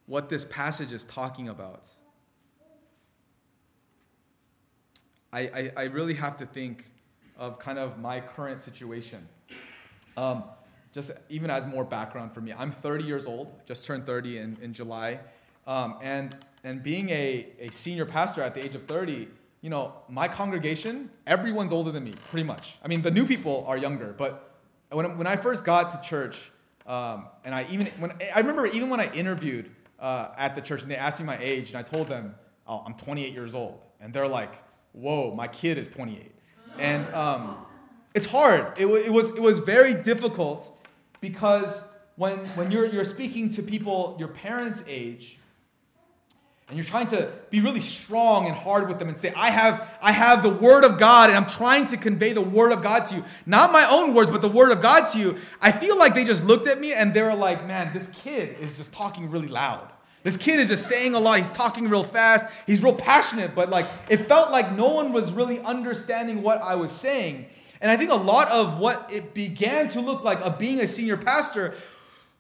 what 0.07 0.29
this 0.29 0.45
passage 0.45 0.93
is 0.93 1.03
talking 1.03 1.49
about, 1.49 1.89
I, 5.33 5.41
I, 5.41 5.73
I 5.77 5.83
really 5.87 6.15
have 6.15 6.37
to 6.37 6.47
think 6.47 6.87
of 7.37 7.59
kind 7.59 7.81
of 7.81 7.99
my 7.99 8.21
current 8.21 8.63
situation. 8.63 9.27
Um, 10.17 10.45
just 10.95 11.11
even 11.29 11.51
as 11.51 11.67
more 11.67 11.83
background 11.83 12.33
for 12.33 12.41
me, 12.41 12.53
I'm 12.57 12.71
30 12.71 13.03
years 13.03 13.27
old, 13.27 13.51
just 13.67 13.87
turned 13.87 14.07
30 14.07 14.39
in, 14.39 14.57
in 14.63 14.73
July. 14.73 15.19
Um, 15.67 15.97
and 16.01 16.37
and 16.63 16.81
being 16.81 17.11
a, 17.11 17.49
a 17.59 17.71
senior 17.71 18.07
pastor 18.07 18.43
at 18.43 18.55
the 18.55 18.65
age 18.65 18.77
of 18.77 18.85
30, 18.85 19.27
you 19.61 19.71
know, 19.71 19.93
my 20.09 20.29
congregation, 20.29 21.11
everyone's 21.27 21.73
older 21.73 21.91
than 21.91 22.05
me, 22.05 22.15
pretty 22.31 22.45
much. 22.45 22.77
I 22.83 22.89
mean, 22.89 23.03
the 23.03 23.11
new 23.11 23.27
people 23.27 23.65
are 23.67 23.77
younger, 23.77 24.15
but 24.17 24.55
when, 24.91 25.19
when 25.19 25.27
I 25.27 25.37
first 25.37 25.65
got 25.65 25.91
to 26.03 26.09
church, 26.09 26.51
um, 26.87 27.27
and 27.45 27.55
I 27.55 27.67
even, 27.71 27.87
when, 27.99 28.13
I 28.35 28.39
remember 28.39 28.67
even 28.67 28.89
when 28.89 29.01
I 29.01 29.13
interviewed 29.13 29.71
uh, 29.99 30.29
at 30.37 30.55
the 30.55 30.61
church 30.61 30.83
and 30.83 30.91
they 30.91 30.97
asked 30.97 31.21
me 31.21 31.27
my 31.27 31.39
age, 31.41 31.69
and 31.69 31.77
I 31.77 31.83
told 31.83 32.09
them, 32.09 32.35
oh, 32.67 32.83
I'm 32.87 32.95
28 32.95 33.33
years 33.33 33.55
old. 33.55 33.81
And 34.01 34.13
they're 34.13 34.29
like, 34.29 34.51
whoa, 34.93 35.35
my 35.35 35.49
kid 35.49 35.77
is 35.77 35.89
28. 35.89 36.33
And 36.79 37.13
um, 37.13 37.67
it's 38.15 38.27
hard. 38.27 38.79
It, 38.79 38.87
it, 38.87 39.13
was, 39.13 39.31
it 39.31 39.43
was 39.43 39.59
very 39.59 39.95
difficult 39.95 40.79
because 41.21 41.85
when, 42.17 42.39
when 42.57 42.71
you're, 42.71 42.87
you're 42.87 43.05
speaking 43.05 43.53
to 43.55 43.63
people 43.63 44.17
your 44.19 44.29
parents' 44.29 44.85
age, 44.87 45.39
and 46.69 46.77
you're 46.77 46.85
trying 46.85 47.07
to 47.09 47.33
be 47.49 47.61
really 47.61 47.81
strong 47.81 48.47
and 48.47 48.55
hard 48.55 48.89
with 48.89 48.99
them 48.99 49.09
and 49.09 49.19
say 49.19 49.33
i 49.35 49.51
have 49.51 49.89
i 50.03 50.13
have 50.13 50.43
the 50.43 50.51
word 50.51 50.85
of 50.85 50.99
god 50.99 51.31
and 51.31 51.37
i'm 51.37 51.47
trying 51.47 51.87
to 51.87 51.97
convey 51.97 52.33
the 52.33 52.43
word 52.43 52.73
of 52.73 52.83
god 52.83 53.09
to 53.09 53.17
you. 53.17 53.25
Not 53.47 53.73
my 53.73 53.87
own 53.91 54.15
words 54.15 54.31
but 54.31 54.43
the 54.43 54.49
word 54.49 54.71
of 54.71 54.83
god 54.83 55.11
to 55.13 55.19
you. 55.19 55.39
I 55.61 55.73
feel 55.73 55.99
like 55.99 56.15
they 56.15 56.25
just 56.25 56.45
looked 56.45 56.67
at 56.67 56.79
me 56.79 56.93
and 56.93 57.15
they 57.15 57.23
were 57.23 57.35
like 57.35 57.67
man 57.67 57.93
this 57.93 58.09
kid 58.09 58.57
is 58.61 58.77
just 58.77 58.93
talking 58.93 59.31
really 59.31 59.49
loud. 59.49 59.89
This 60.25 60.37
kid 60.37 60.61
is 60.61 60.69
just 60.69 60.89
saying 60.89 61.15
a 61.15 61.21
lot. 61.21 61.39
He's 61.39 61.49
talking 61.51 61.89
real 61.89 62.05
fast. 62.05 62.45
He's 62.67 62.83
real 62.83 62.95
passionate. 62.95 63.55
But 63.55 63.71
like 63.71 63.87
it 64.11 64.29
felt 64.29 64.51
like 64.51 64.73
no 64.73 64.89
one 64.89 65.13
was 65.13 65.33
really 65.33 65.61
understanding 65.61 66.43
what 66.43 66.61
i 66.61 66.75
was 66.75 66.93
saying. 66.93 67.47
And 67.81 67.91
i 67.91 67.97
think 67.97 68.11
a 68.11 68.17
lot 68.17 68.51
of 68.51 68.79
what 68.79 69.11
it 69.11 69.33
began 69.33 69.89
to 69.91 70.01
look 70.01 70.23
like 70.23 70.41
of 70.43 70.59
being 70.59 70.81
a 70.81 70.87
senior 70.87 71.17
pastor 71.17 71.75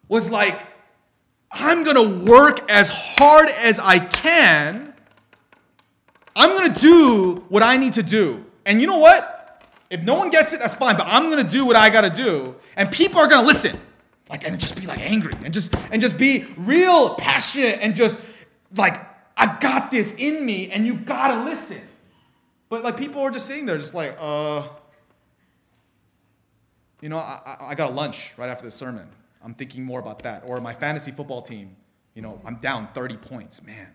was 0.08 0.30
like 0.30 0.60
I'm 1.50 1.84
going 1.84 1.96
to 1.96 2.30
work 2.30 2.70
as 2.70 3.16
hard 3.18 3.48
as 3.48 3.78
I 3.80 3.98
can. 3.98 4.92
I'm 6.36 6.56
going 6.56 6.72
to 6.72 6.80
do 6.80 7.44
what 7.48 7.62
I 7.62 7.76
need 7.76 7.94
to 7.94 8.02
do. 8.02 8.44
And 8.66 8.80
you 8.80 8.86
know 8.86 8.98
what? 8.98 9.66
If 9.90 10.02
no 10.02 10.14
one 10.14 10.30
gets 10.30 10.52
it, 10.52 10.60
that's 10.60 10.74
fine, 10.74 10.96
but 10.96 11.06
I'm 11.06 11.30
going 11.30 11.42
to 11.42 11.50
do 11.50 11.64
what 11.64 11.74
I 11.74 11.88
got 11.90 12.02
to 12.02 12.10
do. 12.10 12.54
And 12.76 12.90
people 12.90 13.18
are 13.20 13.26
going 13.26 13.40
to 13.40 13.46
listen. 13.46 13.80
Like 14.30 14.46
and 14.46 14.60
just 14.60 14.78
be 14.78 14.86
like 14.86 15.00
angry 15.00 15.32
and 15.42 15.54
just 15.54 15.74
and 15.90 16.02
just 16.02 16.18
be 16.18 16.46
real 16.58 17.14
passionate 17.14 17.78
and 17.80 17.96
just 17.96 18.18
like 18.76 19.00
I 19.38 19.56
got 19.58 19.90
this 19.90 20.14
in 20.16 20.44
me 20.44 20.70
and 20.70 20.84
you 20.86 20.96
got 20.96 21.28
to 21.28 21.44
listen. 21.44 21.80
But 22.68 22.84
like 22.84 22.98
people 22.98 23.22
are 23.22 23.30
just 23.30 23.46
sitting 23.46 23.64
there 23.64 23.78
just 23.78 23.94
like 23.94 24.16
uh 24.20 24.66
you 27.00 27.08
know, 27.08 27.16
I, 27.16 27.56
I 27.60 27.74
got 27.74 27.90
a 27.90 27.94
lunch 27.94 28.34
right 28.36 28.50
after 28.50 28.64
the 28.64 28.70
sermon. 28.70 29.08
I'm 29.42 29.54
thinking 29.54 29.84
more 29.84 30.00
about 30.00 30.20
that. 30.20 30.42
Or 30.46 30.60
my 30.60 30.74
fantasy 30.74 31.10
football 31.10 31.42
team, 31.42 31.76
you 32.14 32.22
know, 32.22 32.40
I'm 32.44 32.56
down 32.56 32.88
30 32.92 33.16
points, 33.16 33.62
man. 33.62 33.92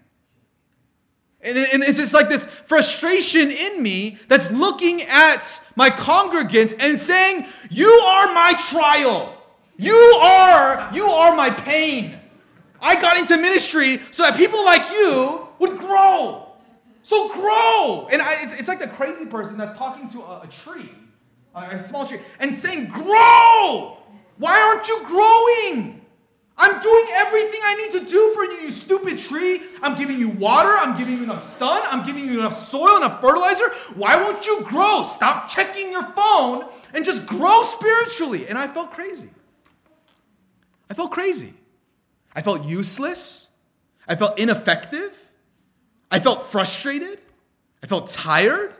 And, 1.41 1.57
and 1.57 1.83
it's 1.83 1.97
just 1.97 2.13
like 2.13 2.29
this 2.29 2.45
frustration 2.45 3.51
in 3.51 3.83
me 3.83 4.17
that's 4.29 4.49
looking 4.51 5.01
at 5.03 5.61
my 5.75 5.89
congregants 5.89 6.73
and 6.79 6.97
saying, 6.97 7.45
You 7.69 7.89
are 7.89 8.33
my 8.33 8.53
trial. 8.69 9.37
You 9.77 9.93
are, 9.93 10.89
you 10.93 11.05
are 11.07 11.35
my 11.35 11.49
pain. 11.49 12.17
I 12.79 12.99
got 13.01 13.17
into 13.17 13.37
ministry 13.37 13.99
so 14.11 14.23
that 14.23 14.37
people 14.37 14.63
like 14.63 14.89
you 14.91 15.47
would 15.59 15.79
grow. 15.79 16.47
So 17.01 17.33
grow. 17.33 18.07
And 18.09 18.21
I, 18.21 18.43
it's, 18.43 18.59
it's, 18.61 18.67
like 18.67 18.79
the 18.79 18.87
crazy 18.87 19.25
person 19.25 19.57
that's 19.57 19.77
talking 19.77 20.09
to 20.09 20.21
a, 20.21 20.41
a 20.41 20.47
tree, 20.47 20.89
a, 21.53 21.59
a 21.61 21.79
small 21.83 22.07
tree, 22.07 22.19
and 22.39 22.55
saying, 22.55 22.87
Grow. 22.87 23.97
Why 24.37 24.59
aren't 24.61 24.87
you 24.87 25.01
growing? 25.05 26.03
I'm 26.55 26.81
doing 26.81 27.05
everything 27.13 27.59
I 27.63 27.75
need 27.75 27.99
to 27.99 28.05
do 28.11 28.31
for 28.35 28.43
you, 28.43 28.61
you 28.61 28.71
stupid 28.71 29.17
tree. 29.17 29.61
I'm 29.81 29.97
giving 29.97 30.19
you 30.19 30.29
water. 30.29 30.69
I'm 30.69 30.97
giving 30.97 31.17
you 31.17 31.23
enough 31.23 31.43
sun. 31.43 31.81
I'm 31.87 32.05
giving 32.05 32.25
you 32.27 32.39
enough 32.39 32.57
soil, 32.57 32.97
enough 32.97 33.21
fertilizer. 33.21 33.69
Why 33.95 34.17
won't 34.17 34.45
you 34.45 34.61
grow? 34.61 35.03
Stop 35.03 35.49
checking 35.49 35.91
your 35.91 36.03
phone 36.03 36.69
and 36.93 37.03
just 37.03 37.25
grow 37.25 37.63
spiritually. 37.63 38.47
And 38.47 38.57
I 38.57 38.67
felt 38.67 38.91
crazy. 38.91 39.29
I 40.89 40.93
felt 40.93 41.11
crazy. 41.11 41.53
I 42.35 42.43
felt 42.43 42.65
useless. 42.65 43.49
I 44.07 44.15
felt 44.15 44.37
ineffective. 44.37 45.29
I 46.11 46.19
felt 46.19 46.45
frustrated. 46.45 47.19
I 47.81 47.87
felt 47.87 48.09
tired. 48.09 48.75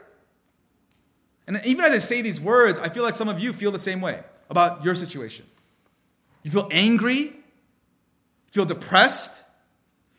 And 1.47 1.59
even 1.65 1.83
as 1.83 1.91
I 1.91 1.97
say 1.97 2.21
these 2.21 2.39
words, 2.39 2.77
I 2.77 2.89
feel 2.89 3.03
like 3.03 3.15
some 3.15 3.29
of 3.29 3.39
you 3.39 3.51
feel 3.51 3.71
the 3.71 3.79
same 3.79 3.99
way 3.99 4.19
about 4.53 4.83
your 4.85 4.93
situation. 4.93 5.45
You 6.43 6.51
feel 6.51 6.67
angry, 6.69 7.17
you 7.17 8.51
feel 8.51 8.65
depressed. 8.65 9.39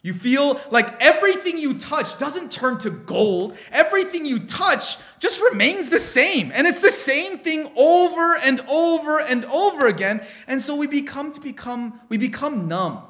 You 0.03 0.12
feel 0.12 0.61
like 0.70 1.01
everything 1.01 1.57
you 1.57 1.79
touch 1.79 2.18
doesn't 2.18 2.53
turn 2.53 2.77
to 2.81 2.90
gold. 2.90 3.57
Everything 3.73 4.27
you 4.27 4.38
touch 4.40 4.99
just 5.18 5.40
remains 5.40 5.88
the 5.88 5.99
same. 5.99 6.53
And 6.55 6.66
it's 6.66 6.83
the 6.83 6.90
same 6.90 7.38
thing 7.38 7.73
over 7.75 8.37
and 8.44 8.61
over 8.68 9.18
and 9.20 9.47
over 9.47 9.87
again. 9.87 10.20
And 10.47 10.61
so 10.61 10.77
we 10.77 10.88
become 10.88 11.33
to 11.33 11.40
become 11.40 12.01
we 12.11 12.18
become 12.18 12.68
numb. 12.68 13.03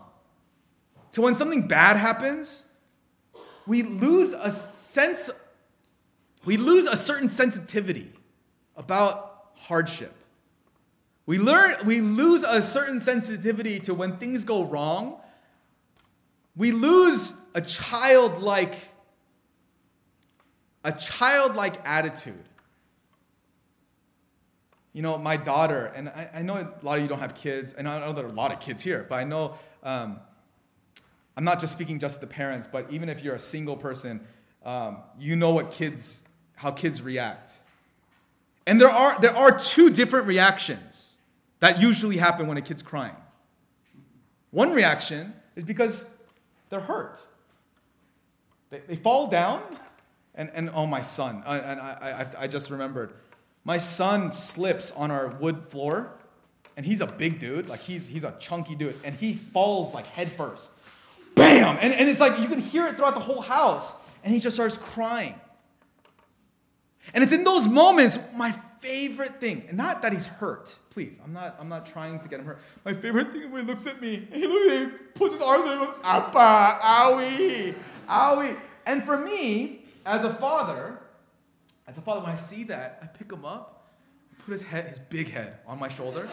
So 1.11 1.23
when 1.23 1.35
something 1.35 1.67
bad 1.67 1.97
happens, 1.97 2.63
we 3.67 3.83
lose 3.83 4.33
a 4.33 4.53
sense 4.53 5.31
we 6.45 6.57
lose 6.59 6.87
a 6.87 6.97
certain 6.97 7.29
sensitivity 7.29 8.13
about 8.77 9.51
hardship. 9.57 10.15
We 11.27 11.39
learn 11.39 11.87
we 11.87 12.01
lose 12.01 12.43
a 12.43 12.61
certain 12.61 13.01
sensitivity 13.01 13.81
to 13.81 13.95
when 13.95 14.17
things 14.19 14.45
go 14.45 14.65
wrong. 14.65 15.17
We 16.57 16.73
lose 16.73 17.37
a 17.55 17.61
childlike 17.61 18.75
a 20.85 20.93
childlike 20.93 21.81
attitude. 21.85 22.45
You 24.93 25.03
know, 25.03 25.19
my 25.19 25.37
daughter, 25.37 25.87
and 25.87 26.09
I, 26.09 26.31
I, 26.35 26.43
know 26.43 26.55
a 26.55 26.85
lot 26.85 26.99
of 26.99 27.03
you 27.03 27.09
don't 27.09 27.19
have 27.19 27.35
kids, 27.35 27.73
and 27.73 27.89
I 27.89 27.99
know 27.99 28.13
there 28.13 28.27
are 28.27 28.29
a 28.29 28.33
lot 28.33 28.53
of 28.53 28.61
kids 28.61 28.81
here, 28.81 29.05
but 29.09 29.17
I 29.17 29.25
know 29.25 29.55
um, 29.83 30.21
I'm 31.37 31.43
not 31.43 31.59
just 31.59 31.73
speaking 31.73 31.99
just 31.99 32.17
to 32.17 32.21
the 32.21 32.27
parents, 32.29 32.69
but 32.71 32.87
even 32.91 33.09
if 33.09 33.25
you're 33.25 33.35
a 33.35 33.41
single 33.41 33.77
person, 33.77 34.21
um, 34.65 34.99
you 35.19 35.35
know 35.35 35.51
what 35.51 35.73
kids, 35.73 36.21
how 36.55 36.71
kids 36.71 37.03
react. 37.03 37.55
And 38.69 38.81
there 38.81 38.89
are, 38.89 39.19
there 39.21 39.37
are 39.37 39.59
two 39.59 39.91
different 39.91 40.29
reactions 40.29 41.14
that 41.65 41.81
usually 41.81 42.19
happen 42.19 42.47
when 42.47 42.59
a 42.59 42.61
kid's 42.61 42.83
crying. 42.83 43.17
One 44.51 44.75
reaction 44.75 45.33
is 45.57 45.65
because 45.65 46.11
they're 46.69 46.79
hurt. 46.79 47.19
They, 48.69 48.81
they 48.87 48.97
fall 48.97 49.29
down, 49.29 49.63
and, 50.35 50.51
and 50.53 50.69
oh, 50.75 50.85
my 50.85 51.01
son, 51.01 51.43
and 51.47 51.81
I, 51.81 52.27
I, 52.39 52.45
I 52.45 52.47
just 52.49 52.69
remembered. 52.69 53.15
My 53.65 53.79
son 53.79 54.31
slips 54.31 54.93
on 54.93 55.11
our 55.11 55.29
wood 55.29 55.65
floor, 55.69 56.13
and 56.77 56.85
he's 56.85 57.01
a 57.01 57.07
big 57.07 57.41
dude, 57.41 57.67
like 57.67 57.81
he's, 57.81 58.07
he's 58.09 58.25
a 58.25 58.37
chunky 58.39 58.75
dude, 58.75 58.97
and 59.03 59.15
he 59.15 59.33
falls 59.33 59.95
like 59.95 60.07
head 60.09 60.31
first. 60.33 60.71
Bam! 61.35 61.79
And, 61.81 61.95
and 61.95 62.11
it's 62.11 62.21
like 62.21 62.41
you 62.41 62.49
can 62.49 62.61
hear 62.61 62.87
it 62.89 62.97
throughout 62.97 63.15
the 63.15 63.21
whole 63.21 63.41
house, 63.41 64.03
and 64.23 64.35
he 64.35 64.39
just 64.39 64.55
starts 64.55 64.77
crying. 64.77 65.35
And 67.15 67.25
it's 67.25 67.33
in 67.33 67.43
those 67.43 67.67
moments, 67.67 68.19
my 68.37 68.55
favorite 68.85 69.41
thing, 69.41 69.65
and 69.69 69.77
not 69.77 70.03
that 70.03 70.13
he's 70.13 70.27
hurt, 70.27 70.77
Please, 70.95 71.19
I'm 71.25 71.33
not, 71.33 71.57
I'm 71.59 71.69
not 71.69 71.87
trying 71.87 72.21
to 72.21 72.29
get 72.29 72.39
him 72.39 72.47
hurt. 72.47 72.61
My 72.85 72.95
favorite 72.95 73.33
thing 73.33 73.51
when 73.51 73.63
he 73.63 73.67
looks 73.67 73.85
at 73.85 74.01
me, 74.01 74.29
he, 74.33 74.47
looks, 74.47 74.73
he 74.73 74.87
puts 75.15 75.35
his 75.35 75.43
arms 75.43 75.65
goes, 75.65 75.93
Appa, 76.05 76.79
owie, 76.81 77.75
owie. 78.09 78.57
And 78.87 79.03
for 79.03 79.19
me, 79.19 79.87
as 80.07 80.25
a 80.25 80.33
father, 80.35 81.01
as 81.89 81.99
a 81.99 82.01
father, 82.01 82.21
when 82.21 82.31
I 82.31 82.37
see 82.37 82.63
that, 82.65 83.01
I 83.03 83.07
pick 83.07 83.33
him 83.33 83.45
up, 83.45 83.91
put 84.45 84.53
his 84.53 84.63
head, 84.63 84.87
his 84.87 85.01
big 85.01 85.33
head 85.33 85.59
on 85.67 85.81
my 85.81 85.89
shoulder, 85.89 86.29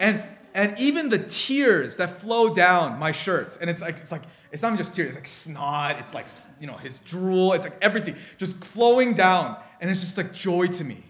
and 0.00 0.22
and 0.54 0.78
even 0.78 1.10
the 1.10 1.18
tears 1.18 1.96
that 1.96 2.22
flow 2.22 2.54
down 2.54 2.98
my 2.98 3.12
shirt, 3.12 3.58
and 3.60 3.68
it's 3.68 3.82
like 3.82 3.98
it's 3.98 4.10
like 4.10 4.22
it's 4.52 4.62
not 4.62 4.78
just 4.78 4.94
tears, 4.94 5.08
it's 5.08 5.16
like 5.16 5.26
snot, 5.26 5.98
it's 5.98 6.14
like 6.14 6.28
you 6.58 6.66
know 6.66 6.78
his 6.78 6.98
drool, 7.00 7.52
it's 7.52 7.64
like 7.64 7.76
everything 7.82 8.16
just 8.38 8.64
flowing 8.64 9.12
down, 9.12 9.58
and 9.82 9.90
it's 9.90 10.00
just 10.00 10.16
like 10.16 10.32
joy 10.32 10.66
to 10.68 10.84
me. 10.84 11.04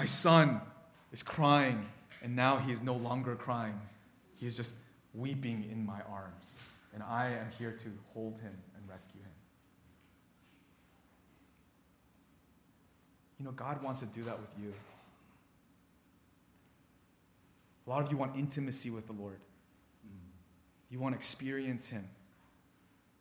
My 0.00 0.06
son 0.06 0.62
is 1.12 1.22
crying, 1.22 1.86
and 2.22 2.34
now 2.34 2.56
he 2.56 2.72
is 2.72 2.80
no 2.80 2.94
longer 2.94 3.36
crying. 3.36 3.78
He 4.36 4.46
is 4.46 4.56
just 4.56 4.72
weeping 5.12 5.68
in 5.70 5.84
my 5.84 6.00
arms, 6.10 6.52
and 6.94 7.02
I 7.02 7.26
am 7.26 7.48
here 7.58 7.72
to 7.72 7.88
hold 8.14 8.40
him 8.40 8.56
and 8.74 8.88
rescue 8.88 9.20
him. 9.20 9.30
You 13.38 13.44
know, 13.44 13.50
God 13.50 13.82
wants 13.82 14.00
to 14.00 14.06
do 14.06 14.22
that 14.22 14.40
with 14.40 14.48
you. 14.62 14.72
A 17.86 17.90
lot 17.90 18.00
of 18.02 18.10
you 18.10 18.16
want 18.16 18.34
intimacy 18.38 18.88
with 18.88 19.06
the 19.06 19.12
Lord. 19.12 19.40
You 20.88 20.98
want 20.98 21.14
to 21.14 21.18
experience 21.18 21.88
Him. 21.88 22.08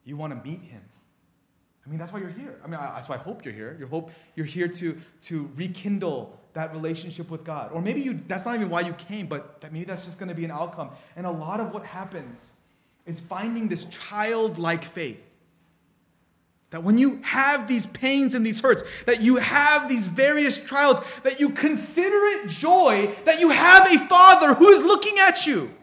You 0.06 0.16
want 0.16 0.32
to 0.32 0.50
meet 0.50 0.62
Him. 0.62 0.82
I 1.86 1.90
mean, 1.90 2.00
that's 2.00 2.14
why 2.14 2.20
you're 2.20 2.30
here. 2.30 2.58
I 2.64 2.68
mean, 2.68 2.80
that's 2.80 3.10
why 3.10 3.16
I 3.16 3.20
hope 3.20 3.44
you're 3.44 3.54
here. 3.54 3.76
You 3.78 3.88
hope 3.88 4.12
you're 4.36 4.46
here 4.46 4.70
to, 4.70 5.02
to 5.24 5.52
rekindle 5.58 6.39
that 6.60 6.74
relationship 6.74 7.30
with 7.30 7.46
God. 7.46 7.72
Or 7.74 7.82
maybe 7.82 8.02
you, 8.02 8.20
that's 8.28 8.46
not 8.46 8.56
even 8.56 8.70
why 8.70 8.82
you 8.82 8.92
came, 8.94 9.28
but 9.28 9.62
that 9.62 9.72
maybe 9.72 9.86
that's 9.86 10.04
just 10.04 10.20
going 10.20 10.28
to 10.28 10.36
be 10.36 10.44
an 10.44 10.52
outcome. 10.52 10.90
And 11.16 11.26
a 11.26 11.32
lot 11.32 11.62
of 11.62 11.74
what 11.74 11.86
happens 11.86 12.52
is 13.06 13.22
finding 13.22 13.70
this 13.70 13.86
childlike 13.86 14.84
faith. 14.84 15.22
That 16.72 16.84
when 16.84 16.98
you 16.98 17.20
have 17.24 17.68
these 17.68 17.88
pains 17.88 18.36
and 18.36 18.46
these 18.46 18.60
hurts, 18.60 18.84
that 19.06 19.22
you 19.22 19.38
have 19.38 19.88
these 19.88 20.06
various 20.06 20.58
trials, 20.58 21.00
that 21.24 21.40
you 21.40 21.50
consider 21.50 22.18
it 22.18 22.50
joy 22.50 23.16
that 23.24 23.40
you 23.40 23.50
have 23.50 23.92
a 23.92 23.98
father 24.08 24.54
who 24.54 24.68
is 24.70 24.84
looking 24.84 25.18
at 25.18 25.48
you. 25.48 25.74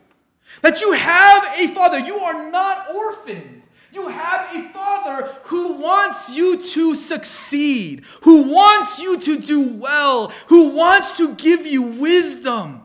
That 0.61 0.81
you 0.83 0.93
have 0.93 1.45
a 1.59 1.69
father. 1.75 1.99
You 1.99 2.19
are 2.19 2.51
not 2.51 2.95
orphaned. 2.95 3.56
You 3.93 4.09
have 4.09 4.55
a 4.55 4.69
father 4.71 5.33
who 5.45 5.75
wants 5.75 6.35
you 6.35 6.61
to 6.61 6.95
succeed, 6.95 8.05
who 8.23 8.43
wants 8.53 9.01
you 9.01 9.19
to 9.21 9.39
do 9.39 9.79
well, 9.79 10.29
who 10.49 10.71
wants 10.71 11.17
to 11.19 11.35
give 11.35 11.67
you 11.67 11.83
wisdom. 11.83 12.83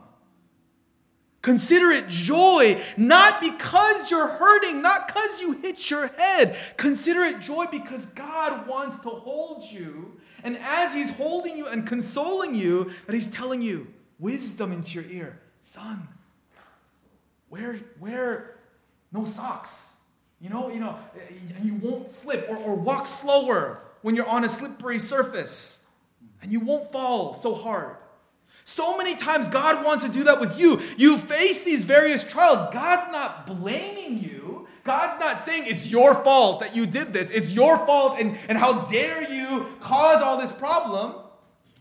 Consider 1.42 1.90
it 1.90 2.08
joy, 2.08 2.80
not 2.96 3.40
because 3.40 4.10
you're 4.12 4.28
hurting, 4.28 4.80
not 4.80 5.08
because 5.08 5.40
you 5.40 5.52
hit 5.54 5.90
your 5.90 6.06
head. 6.06 6.56
Consider 6.76 7.24
it 7.24 7.40
joy 7.40 7.66
because 7.66 8.06
God 8.06 8.68
wants 8.68 9.00
to 9.00 9.08
hold 9.08 9.64
you. 9.64 10.20
And 10.44 10.56
as 10.58 10.94
He's 10.94 11.10
holding 11.10 11.58
you 11.58 11.66
and 11.66 11.84
consoling 11.84 12.54
you, 12.54 12.92
that 13.06 13.14
He's 13.14 13.30
telling 13.30 13.60
you 13.60 13.88
wisdom 14.20 14.72
into 14.72 14.92
your 14.92 15.10
ear. 15.10 15.40
Son, 15.62 16.06
wear, 17.50 17.76
wear 17.98 18.56
no 19.10 19.24
socks. 19.24 19.91
You 20.42 20.50
know, 20.50 20.68
you 20.68 20.80
know, 20.80 20.98
you 21.62 21.74
won't 21.76 22.12
slip 22.12 22.50
or, 22.50 22.56
or 22.56 22.74
walk 22.74 23.06
slower 23.06 23.80
when 24.02 24.16
you're 24.16 24.28
on 24.28 24.42
a 24.42 24.48
slippery 24.48 24.98
surface. 24.98 25.84
And 26.42 26.50
you 26.50 26.58
won't 26.58 26.90
fall 26.90 27.34
so 27.34 27.54
hard. 27.54 27.96
So 28.64 28.98
many 28.98 29.14
times 29.14 29.48
God 29.48 29.84
wants 29.84 30.04
to 30.04 30.10
do 30.10 30.24
that 30.24 30.40
with 30.40 30.58
you. 30.58 30.80
You 30.96 31.16
face 31.16 31.60
these 31.60 31.84
various 31.84 32.24
trials. 32.24 32.72
God's 32.74 33.12
not 33.12 33.46
blaming 33.46 34.20
you. 34.20 34.66
God's 34.82 35.20
not 35.20 35.42
saying 35.42 35.64
it's 35.66 35.88
your 35.88 36.14
fault 36.24 36.58
that 36.60 36.74
you 36.74 36.86
did 36.86 37.12
this. 37.12 37.30
It's 37.30 37.52
your 37.52 37.78
fault 37.86 38.18
and, 38.18 38.36
and 38.48 38.58
how 38.58 38.86
dare 38.86 39.32
you 39.32 39.68
cause 39.80 40.20
all 40.20 40.38
this 40.38 40.50
problem. 40.50 41.21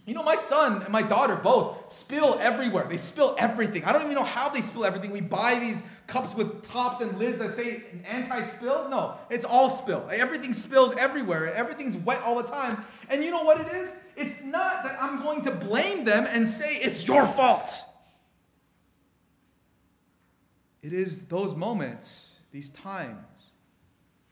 You 0.06 0.16
know, 0.16 0.24
my 0.24 0.36
son 0.36 0.82
and 0.82 0.90
my 0.90 1.04
daughter 1.04 1.36
both 1.36 1.92
spill 1.92 2.38
everywhere. 2.40 2.88
They 2.90 2.98
spill 2.98 3.36
everything. 3.38 3.84
I 3.86 3.94
don't 3.94 4.02
even 4.02 4.16
know 4.16 4.24
how 4.24 4.50
they 4.50 4.62
spill 4.62 4.84
everything. 4.84 5.12
We 5.12 5.22
buy 5.22 5.60
these 5.60 5.84
cups 6.08 6.36
with 6.36 6.68
tops 6.68 7.02
and 7.02 7.20
lids 7.20 7.38
that 7.38 7.56
say 7.56 7.84
anti 8.06 8.42
spill. 8.44 8.90
No, 8.90 9.16
it's 9.30 9.46
all 9.46 9.70
spill. 9.70 10.10
Everything 10.12 10.54
spills 10.54 10.96
everywhere. 10.96 11.54
Everything's 11.54 11.96
wet 11.98 12.22
all 12.24 12.42
the 12.42 12.50
time. 12.50 12.84
And 13.10 13.24
you 13.24 13.30
know 13.30 13.44
what 13.44 13.62
it 13.62 13.72
is? 13.74 13.96
It's 14.16 14.42
not 14.42 14.84
that 14.84 15.02
I'm 15.02 15.22
going 15.22 15.44
to 15.44 15.52
blame 15.52 16.04
them 16.04 16.26
and 16.28 16.48
say 16.48 16.78
it's 16.78 17.08
your 17.08 17.28
fault. 17.28 17.72
It 20.82 20.94
is 20.94 21.28
those 21.28 21.56
moments, 21.56 22.38
these 22.52 22.72
times, 22.72 23.20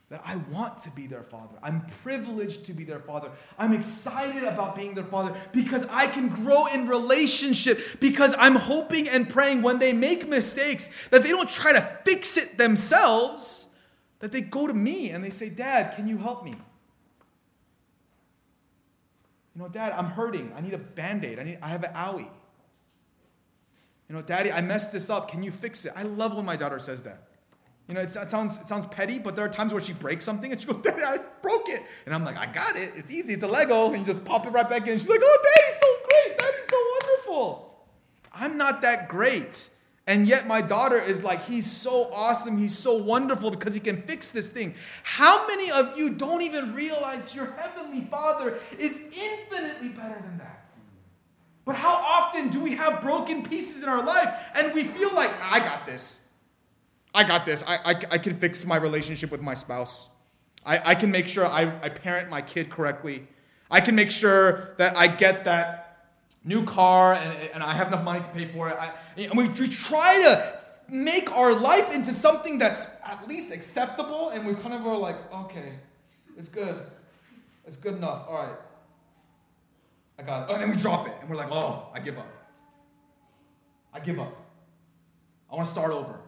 that 0.10 0.22
I 0.26 0.38
want 0.52 0.82
to 0.84 0.90
be 0.92 1.06
their 1.06 1.22
father. 1.22 1.56
I'm 1.62 1.86
privileged 2.02 2.66
to 2.66 2.74
be 2.74 2.84
their 2.84 3.00
father. 3.00 3.30
I'm 3.60 3.74
excited 3.74 4.44
about 4.44 4.76
being 4.76 4.96
their 4.96 5.04
father 5.04 5.36
because 5.52 5.86
I 5.90 6.08
can 6.08 6.30
grow 6.30 6.66
in 6.66 6.88
relationship, 6.88 7.80
because 8.00 8.36
I'm 8.40 8.56
hoping 8.56 9.08
and 9.08 9.30
praying 9.30 9.62
when 9.62 9.78
they 9.78 9.94
make 9.94 10.28
mistakes 10.28 10.90
that 11.12 11.22
they 11.24 11.30
don't 11.30 11.50
try 11.50 11.74
to 11.74 12.00
fix 12.06 12.38
it 12.38 12.58
themselves, 12.58 13.68
that 14.20 14.32
they 14.32 14.42
go 14.42 14.66
to 14.66 14.74
me 14.74 15.12
and 15.12 15.24
they 15.24 15.30
say, 15.30 15.50
Dad, 15.50 15.96
can 15.96 16.08
you 16.08 16.18
help 16.18 16.44
me? 16.44 16.56
You 19.56 19.62
know, 19.62 19.68
Dad, 19.68 19.92
I'm 19.92 20.06
hurting. 20.06 20.52
I 20.56 20.62
need 20.62 20.74
a 20.74 20.80
band 20.80 21.24
aid. 21.24 21.38
I, 21.38 21.44
need, 21.44 21.60
I 21.62 21.68
have 21.68 21.84
an 21.84 21.94
owie. 21.94 22.30
You 24.08 24.16
know, 24.16 24.24
Daddy, 24.24 24.52
I 24.52 24.62
messed 24.62 24.92
this 24.92 25.12
up. 25.12 25.30
Can 25.30 25.44
you 25.44 25.52
fix 25.52 25.86
it? 25.86 25.94
I 25.96 26.02
love 26.02 26.36
when 26.36 26.46
my 26.46 26.56
daughter 26.56 26.80
says 26.80 27.04
that. 27.04 27.29
You 27.90 27.96
know, 27.96 28.02
it, 28.02 28.16
it, 28.16 28.30
sounds 28.30 28.62
it 28.62 28.68
sounds 28.68 28.86
petty, 28.86 29.18
but 29.18 29.36
there 29.36 29.44
are 29.44 29.50
times 29.50 29.74
where 29.74 29.82
she 29.82 29.94
breaks 29.94 30.24
something 30.24 30.52
and 30.52 30.62
she 30.62 30.68
goes, 30.68 30.78
Daddy, 30.84 31.02
I 31.02 31.18
broke 31.42 31.70
it. 31.70 31.82
And 32.06 32.14
I'm 32.14 32.24
like, 32.24 32.38
I 32.38 32.46
got 32.46 32.76
it. 32.76 32.94
It's 32.96 33.10
easy. 33.10 33.34
It's 33.34 33.44
a 33.44 33.48
Lego. 33.48 33.88
And 33.88 33.98
you 33.98 34.06
just 34.06 34.24
pop 34.24 34.46
it 34.46 34.52
right 34.52 34.70
back 34.70 34.88
in. 34.88 35.00
She's 35.00 35.10
like, 35.10 35.20
oh, 35.24 35.44
Daddy's 35.44 35.80
so 35.82 35.88
great. 36.08 36.38
Daddy's 36.38 36.70
so 36.70 36.78
wonderful. 37.02 37.86
I'm 38.32 38.58
not 38.60 38.84
that 38.84 39.10
great. 39.10 39.72
And 40.06 40.28
yet 40.28 40.46
my 40.46 40.62
daughter 40.62 41.02
is 41.02 41.24
like, 41.24 41.44
he's 41.46 41.70
so 41.70 42.12
awesome. 42.14 42.60
He's 42.60 42.78
so 42.78 42.96
wonderful 42.96 43.50
because 43.50 43.74
he 43.74 43.80
can 43.80 44.04
fix 44.04 44.30
this 44.30 44.50
thing. 44.50 44.76
How 45.02 45.48
many 45.48 45.72
of 45.72 45.98
you 45.98 46.12
don't 46.12 46.44
even 46.44 46.76
realize 46.76 47.34
your 47.34 47.48
heavenly 47.58 48.02
father 48.02 48.60
is 48.78 49.00
infinitely 49.00 49.90
better 49.90 50.22
than 50.22 50.38
that? 50.38 50.74
But 51.66 51.76
how 51.76 51.96
often 51.96 52.50
do 52.50 52.60
we 52.60 52.76
have 52.76 53.02
broken 53.02 53.44
pieces 53.44 53.82
in 53.82 53.90
our 53.90 54.04
life 54.04 54.32
and 54.56 54.76
we 54.76 54.84
feel 54.84 55.14
like, 55.16 55.32
I 55.42 55.60
got 55.60 55.88
this. 55.88 56.19
I 57.14 57.24
got 57.24 57.46
this. 57.46 57.64
I, 57.68 57.76
I, 57.86 57.90
I 58.12 58.18
can 58.18 58.36
fix 58.36 58.66
my 58.66 58.78
relationship 58.78 59.32
with 59.32 59.42
my 59.42 59.54
spouse. 59.54 60.10
I, 60.66 60.92
I 60.92 60.96
can 60.96 61.12
make 61.12 61.28
sure 61.28 61.46
I, 61.46 61.64
I 61.82 61.90
parent 61.90 62.30
my 62.30 62.42
kid 62.42 62.70
correctly. 62.70 63.28
I 63.72 63.82
can 63.82 63.96
make 63.96 64.12
sure 64.12 64.76
that 64.78 64.98
I 64.98 65.08
get 65.08 65.46
that 65.46 66.08
new 66.44 66.66
car 66.66 67.14
and, 67.14 67.34
and 67.54 67.64
I 67.64 67.74
have 67.74 67.88
enough 67.88 68.04
money 68.04 68.20
to 68.20 68.30
pay 68.30 68.46
for 68.46 68.70
it. 68.70 68.78
I, 68.80 68.94
and 69.18 69.38
we, 69.38 69.48
we 69.48 69.68
try 69.68 70.22
to 70.24 70.60
make 70.90 71.32
our 71.36 71.54
life 71.54 71.94
into 71.94 72.14
something 72.14 72.58
that's 72.58 72.88
at 73.06 73.28
least 73.28 73.52
acceptable, 73.52 74.30
and 74.30 74.46
we 74.46 74.56
kind 74.56 74.74
of 74.74 74.86
are 74.86 74.98
like, 74.98 75.32
okay, 75.34 75.74
it's 76.38 76.50
good. 76.50 76.82
It's 77.66 77.78
good 77.78 77.96
enough. 77.96 78.26
All 78.28 78.36
right. 78.36 78.58
I 80.18 80.24
got 80.24 80.44
it. 80.44 80.46
Oh, 80.50 80.54
and 80.54 80.64
then 80.64 80.72
we 80.72 80.78
drop 80.78 81.08
it, 81.08 81.14
and 81.22 81.30
we're 81.30 81.36
like, 81.36 81.52
oh, 81.52 81.90
I 81.94 82.00
give 82.00 82.18
up. 82.18 82.28
I 83.94 84.00
give 84.00 84.20
up. 84.20 84.36
I 85.52 85.56
want 85.56 85.68
to 85.68 85.72
start 85.72 85.92
over. 85.92 86.20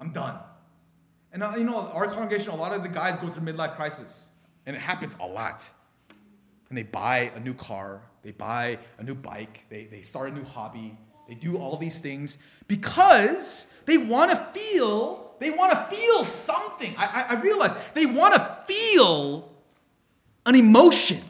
I'm 0.00 0.12
done. 0.12 0.38
And 1.32 1.42
uh, 1.42 1.52
you 1.56 1.64
know, 1.64 1.76
our 1.76 2.08
congregation, 2.08 2.50
a 2.50 2.56
lot 2.56 2.72
of 2.72 2.82
the 2.82 2.88
guys 2.88 3.16
go 3.18 3.28
through 3.28 3.44
midlife 3.52 3.76
crisis, 3.76 4.26
and 4.66 4.74
it 4.74 4.80
happens 4.80 5.16
a 5.20 5.26
lot. 5.26 5.68
And 6.68 6.78
they 6.78 6.82
buy 6.82 7.32
a 7.34 7.40
new 7.40 7.54
car, 7.54 8.02
they 8.22 8.32
buy 8.32 8.78
a 8.98 9.02
new 9.02 9.14
bike, 9.14 9.64
they, 9.68 9.84
they 9.84 10.02
start 10.02 10.30
a 10.30 10.34
new 10.34 10.44
hobby, 10.44 10.96
they 11.28 11.34
do 11.34 11.56
all 11.56 11.76
these 11.76 11.98
things 11.98 12.38
because 12.66 13.66
they 13.86 13.98
want 13.98 14.30
to 14.30 14.36
feel, 14.58 15.34
they 15.38 15.50
want 15.50 15.72
to 15.72 15.96
feel 15.96 16.24
something. 16.24 16.94
I, 16.96 17.06
I, 17.06 17.36
I 17.36 17.40
realize 17.40 17.72
they 17.94 18.06
want 18.06 18.34
to 18.34 18.58
feel 18.66 19.50
an 20.46 20.54
emotion. 20.54 21.22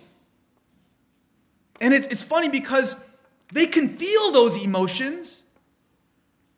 And 1.80 1.94
it's, 1.94 2.06
it's 2.08 2.22
funny 2.22 2.48
because 2.48 3.06
they 3.52 3.66
can 3.66 3.88
feel 3.88 4.32
those 4.32 4.62
emotions 4.62 5.39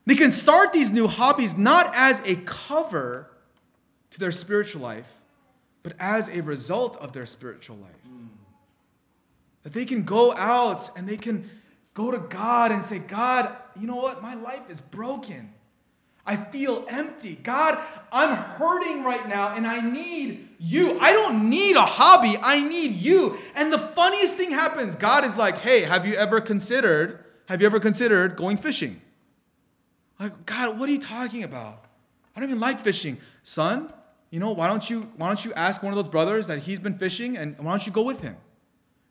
they 0.06 0.14
can 0.14 0.30
start 0.30 0.72
these 0.72 0.92
new 0.92 1.06
hobbies 1.06 1.56
not 1.56 1.90
as 1.94 2.26
a 2.28 2.36
cover 2.36 3.30
to 4.10 4.20
their 4.20 4.32
spiritual 4.32 4.82
life, 4.82 5.06
but 5.82 5.94
as 5.98 6.28
a 6.28 6.42
result 6.42 6.96
of 6.98 7.12
their 7.12 7.26
spiritual 7.26 7.76
life. 7.76 7.90
That 9.62 9.72
they 9.72 9.84
can 9.84 10.02
go 10.02 10.34
out 10.34 10.90
and 10.96 11.08
they 11.08 11.16
can 11.16 11.48
go 11.94 12.10
to 12.10 12.18
God 12.18 12.72
and 12.72 12.82
say, 12.82 12.98
God, 12.98 13.54
you 13.80 13.86
know 13.86 13.96
what? 13.96 14.22
My 14.22 14.34
life 14.34 14.68
is 14.68 14.80
broken. 14.80 15.52
I 16.24 16.36
feel 16.36 16.84
empty. 16.88 17.36
God, 17.42 17.78
I'm 18.12 18.36
hurting 18.36 19.02
right 19.02 19.26
now 19.28 19.54
and 19.54 19.66
I 19.66 19.80
need 19.80 20.48
you. 20.58 20.98
I 21.00 21.12
don't 21.12 21.48
need 21.50 21.76
a 21.76 21.82
hobby. 21.82 22.36
I 22.40 22.60
need 22.60 22.92
you. 22.92 23.38
And 23.54 23.72
the 23.72 23.78
funniest 23.78 24.36
thing 24.36 24.50
happens 24.50 24.94
God 24.94 25.24
is 25.24 25.36
like, 25.36 25.58
hey, 25.58 25.82
have 25.82 26.06
you 26.06 26.14
ever 26.14 26.40
considered, 26.40 27.24
have 27.48 27.60
you 27.60 27.66
ever 27.66 27.80
considered 27.80 28.36
going 28.36 28.56
fishing? 28.56 29.00
Like, 30.18 30.46
God, 30.46 30.78
what 30.78 30.88
are 30.88 30.92
you 30.92 31.00
talking 31.00 31.42
about? 31.42 31.84
I 32.34 32.40
don't 32.40 32.48
even 32.48 32.60
like 32.60 32.80
fishing. 32.80 33.18
Son, 33.42 33.92
you 34.30 34.40
know, 34.40 34.52
why 34.52 34.66
don't 34.66 34.88
you 34.88 35.12
why 35.16 35.26
don't 35.26 35.44
you 35.44 35.52
ask 35.54 35.82
one 35.82 35.92
of 35.92 35.96
those 35.96 36.08
brothers 36.08 36.46
that 36.46 36.60
he's 36.60 36.78
been 36.78 36.96
fishing 36.96 37.36
and 37.36 37.58
why 37.58 37.72
don't 37.72 37.86
you 37.86 37.92
go 37.92 38.02
with 38.02 38.20
him? 38.20 38.36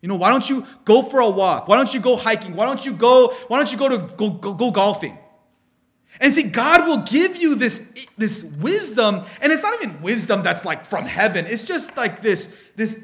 You 0.02 0.08
know, 0.08 0.16
why 0.16 0.30
don't 0.30 0.50
you 0.50 0.66
go 0.84 1.04
for 1.04 1.20
a 1.20 1.30
walk? 1.30 1.68
Why 1.68 1.76
don't 1.76 1.94
you 1.94 2.00
go 2.00 2.16
hiking? 2.16 2.56
Why 2.56 2.66
don't 2.66 2.84
you 2.84 2.92
go, 2.92 3.28
why 3.48 3.58
don't 3.58 3.72
you 3.72 3.78
go 3.78 3.90
to 3.90 3.98
go, 4.16 4.30
go, 4.32 4.54
go 4.54 4.72
golfing? 4.72 5.18
And 6.20 6.34
see, 6.34 6.44
God 6.44 6.88
will 6.88 7.06
give 7.06 7.36
you 7.36 7.56
this, 7.56 7.88
this 8.18 8.44
wisdom, 8.44 9.24
and 9.42 9.52
it's 9.52 9.62
not 9.62 9.74
even 9.82 10.02
wisdom 10.02 10.44
that's 10.44 10.66
like 10.66 10.86
from 10.86 11.06
heaven. 11.06 11.46
It's 11.46 11.62
just 11.62 11.96
like 11.96 12.22
this, 12.22 12.56
this, 12.76 13.02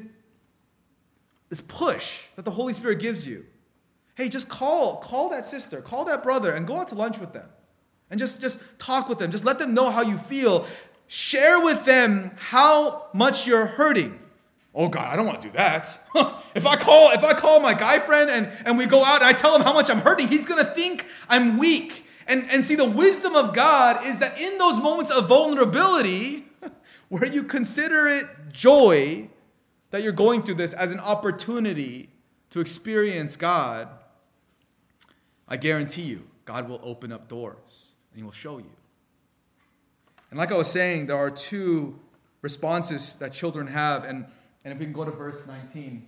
this 1.48 1.60
push 1.60 2.18
that 2.36 2.44
the 2.44 2.50
Holy 2.50 2.72
Spirit 2.72 2.98
gives 2.98 3.26
you. 3.26 3.46
Hey, 4.14 4.28
just 4.28 4.48
call, 4.48 4.96
call 4.96 5.30
that 5.30 5.46
sister, 5.46 5.80
call 5.80 6.04
that 6.06 6.22
brother, 6.24 6.52
and 6.52 6.66
go 6.66 6.78
out 6.78 6.88
to 6.88 6.96
lunch 6.96 7.18
with 7.18 7.32
them 7.32 7.48
and 8.10 8.18
just, 8.18 8.40
just 8.40 8.60
talk 8.78 9.08
with 9.08 9.18
them. 9.18 9.30
Just 9.30 9.44
let 9.44 9.58
them 9.58 9.74
know 9.74 9.90
how 9.90 10.02
you 10.02 10.16
feel. 10.16 10.66
Share 11.06 11.62
with 11.62 11.84
them 11.84 12.32
how 12.36 13.06
much 13.12 13.46
you're 13.46 13.66
hurting. 13.66 14.18
Oh 14.74 14.88
God, 14.88 15.12
I 15.12 15.16
don't 15.16 15.26
want 15.26 15.40
to 15.42 15.48
do 15.48 15.52
that. 15.54 15.98
if 16.54 16.66
I 16.66 16.76
call, 16.76 17.10
if 17.10 17.24
I 17.24 17.32
call 17.32 17.60
my 17.60 17.74
guy 17.74 17.98
friend 17.98 18.30
and, 18.30 18.50
and 18.64 18.78
we 18.78 18.86
go 18.86 19.04
out 19.04 19.22
and 19.22 19.24
I 19.24 19.32
tell 19.32 19.54
him 19.54 19.62
how 19.62 19.72
much 19.72 19.90
I'm 19.90 20.00
hurting, 20.00 20.28
he's 20.28 20.46
gonna 20.46 20.64
think 20.64 21.06
I'm 21.28 21.58
weak. 21.58 22.04
And, 22.26 22.48
and 22.50 22.64
see, 22.64 22.76
the 22.76 22.88
wisdom 22.88 23.34
of 23.34 23.54
God 23.54 24.04
is 24.04 24.18
that 24.18 24.38
in 24.38 24.58
those 24.58 24.78
moments 24.78 25.10
of 25.10 25.28
vulnerability, 25.28 26.44
where 27.08 27.26
you 27.26 27.42
consider 27.42 28.06
it 28.06 28.26
joy 28.52 29.30
that 29.90 30.02
you're 30.02 30.12
going 30.12 30.42
through 30.42 30.56
this 30.56 30.74
as 30.74 30.92
an 30.92 31.00
opportunity 31.00 32.10
to 32.50 32.60
experience 32.60 33.34
God, 33.36 33.88
I 35.48 35.56
guarantee 35.56 36.02
you, 36.02 36.28
God 36.44 36.68
will 36.68 36.80
open 36.82 37.10
up 37.10 37.28
doors 37.28 37.87
and 38.18 38.24
he 38.24 38.24
will 38.24 38.32
show 38.32 38.58
you. 38.58 38.72
And 40.30 40.38
like 40.38 40.50
I 40.50 40.56
was 40.56 40.68
saying, 40.68 41.06
there 41.06 41.16
are 41.16 41.30
two 41.30 42.00
responses 42.42 43.14
that 43.16 43.32
children 43.32 43.68
have. 43.68 44.02
And, 44.02 44.26
and 44.64 44.72
if 44.72 44.80
we 44.80 44.86
can 44.86 44.92
go 44.92 45.04
to 45.04 45.12
verse 45.12 45.46
19 45.46 46.04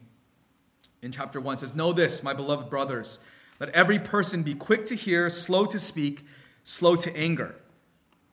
in 1.03 1.13
chapter 1.13 1.41
1, 1.41 1.59
says, 1.59 1.73
Know 1.73 1.93
this, 1.93 2.25
my 2.25 2.33
beloved 2.33 2.69
brothers, 2.69 3.21
let 3.61 3.69
every 3.69 4.01
person 4.01 4.43
be 4.43 4.55
quick 4.55 4.87
to 4.87 4.97
hear, 4.97 5.31
slow 5.31 5.67
to 5.67 5.79
speak, 5.79 6.27
slow 6.65 6.97
to 6.97 7.17
anger. 7.17 7.55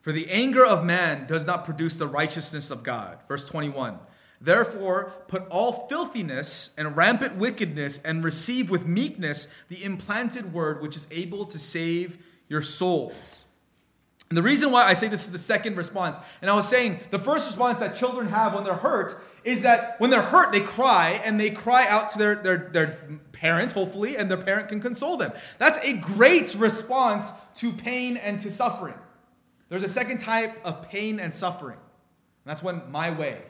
For 0.01 0.11
the 0.11 0.27
anger 0.31 0.65
of 0.65 0.83
man 0.83 1.27
does 1.27 1.45
not 1.45 1.63
produce 1.63 1.97
the 1.97 2.07
righteousness 2.07 2.71
of 2.71 2.81
God. 2.81 3.19
Verse 3.27 3.47
21. 3.47 3.99
Therefore, 4.41 5.13
put 5.27 5.47
all 5.49 5.87
filthiness 5.87 6.73
and 6.79 6.97
rampant 6.97 7.35
wickedness 7.35 7.99
and 7.99 8.23
receive 8.23 8.71
with 8.71 8.87
meekness 8.87 9.47
the 9.69 9.83
implanted 9.83 10.51
word 10.51 10.81
which 10.81 10.95
is 10.95 11.07
able 11.11 11.45
to 11.45 11.59
save 11.59 12.17
your 12.49 12.63
souls. 12.63 13.45
And 14.29 14.37
the 14.37 14.43
reason 14.43 14.71
why 14.71 14.83
I 14.83 14.93
say 14.93 15.07
this 15.07 15.25
is 15.25 15.31
the 15.31 15.37
second 15.37 15.77
response, 15.77 16.17
and 16.41 16.51
I 16.51 16.55
was 16.55 16.67
saying 16.67 16.99
the 17.11 17.19
first 17.19 17.47
response 17.47 17.79
that 17.79 17.95
children 17.95 18.27
have 18.27 18.53
when 18.53 18.63
they're 18.65 18.73
hurt 18.73 19.23
is 19.45 19.61
that 19.61 19.97
when 19.99 20.09
they're 20.09 20.21
hurt, 20.21 20.51
they 20.51 20.59
cry 20.59 21.21
and 21.23 21.39
they 21.39 21.49
cry 21.49 21.87
out 21.87 22.09
to 22.09 22.17
their, 22.17 22.35
their, 22.35 22.69
their 22.73 22.99
parent, 23.31 23.71
hopefully, 23.71 24.17
and 24.17 24.29
their 24.29 24.37
parent 24.37 24.67
can 24.67 24.81
console 24.81 25.15
them. 25.15 25.31
That's 25.57 25.77
a 25.87 25.93
great 25.93 26.53
response 26.55 27.31
to 27.55 27.71
pain 27.71 28.17
and 28.17 28.41
to 28.41 28.51
suffering. 28.51 28.95
There's 29.69 29.83
a 29.83 29.89
second 29.89 30.19
type 30.19 30.59
of 30.65 30.89
pain 30.89 31.19
and 31.21 31.33
suffering, 31.33 31.77
and 31.77 32.45
that's 32.45 32.61
when 32.61 32.81
my 32.91 33.11
way, 33.11 33.41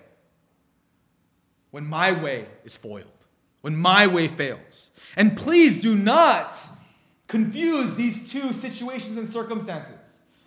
when 1.72 1.88
my 1.88 2.12
way 2.12 2.48
is 2.64 2.78
foiled, 2.78 3.26
when 3.62 3.76
my 3.76 4.06
way 4.06 4.28
fails. 4.28 4.92
And 5.16 5.36
please 5.36 5.82
do 5.82 5.96
not 5.96 6.54
confuse 7.28 7.96
these 7.96 8.32
two 8.32 8.54
situations 8.54 9.18
and 9.18 9.28
circumstances. 9.28 9.97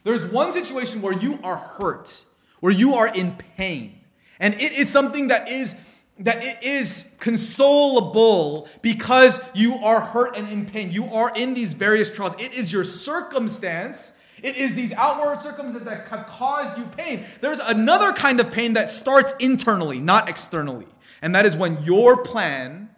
There's 0.03 0.25
one 0.25 0.53
situation 0.53 1.03
where 1.03 1.13
you 1.13 1.39
are 1.43 1.57
hurt, 1.57 2.25
where 2.61 2.73
you 2.73 2.95
are 2.95 3.09
in 3.09 3.37
pain. 3.57 4.01
And 4.39 4.55
it 4.55 4.73
is 4.73 4.89
something 4.89 5.29
that 5.29 5.49
is 5.49 5.77
that 6.21 6.45
it 6.45 6.63
is 6.63 7.15
consolable 7.19 8.69
because 8.83 9.41
you 9.55 9.77
are 9.77 10.01
hurt 10.01 10.37
and 10.37 10.47
in 10.49 10.67
pain. 10.67 10.91
You 10.91 11.07
are 11.07 11.33
in 11.35 11.55
these 11.55 11.73
various 11.73 12.13
trials. 12.13 12.35
It 12.39 12.53
is 12.53 12.71
your 12.73 12.85
circumstance. 12.85 14.13
It 14.43 14.57
is 14.57 14.75
these 14.75 14.93
outward 14.93 15.41
circumstances 15.41 15.85
that 15.85 16.09
have 16.09 16.27
caused 16.27 16.79
you 16.79 16.85
pain. 16.97 17.25
There's 17.41 17.59
another 17.59 18.13
kind 18.13 18.39
of 18.39 18.51
pain 18.51 18.75
that 18.75 18.91
starts 18.91 19.35
internally, 19.39 19.99
not 19.99 20.29
externally. 20.29 20.87
And 21.23 21.35
that 21.35 21.47
is 21.47 21.57
when 21.57 21.83
your 21.85 22.23
plan, 22.23 22.91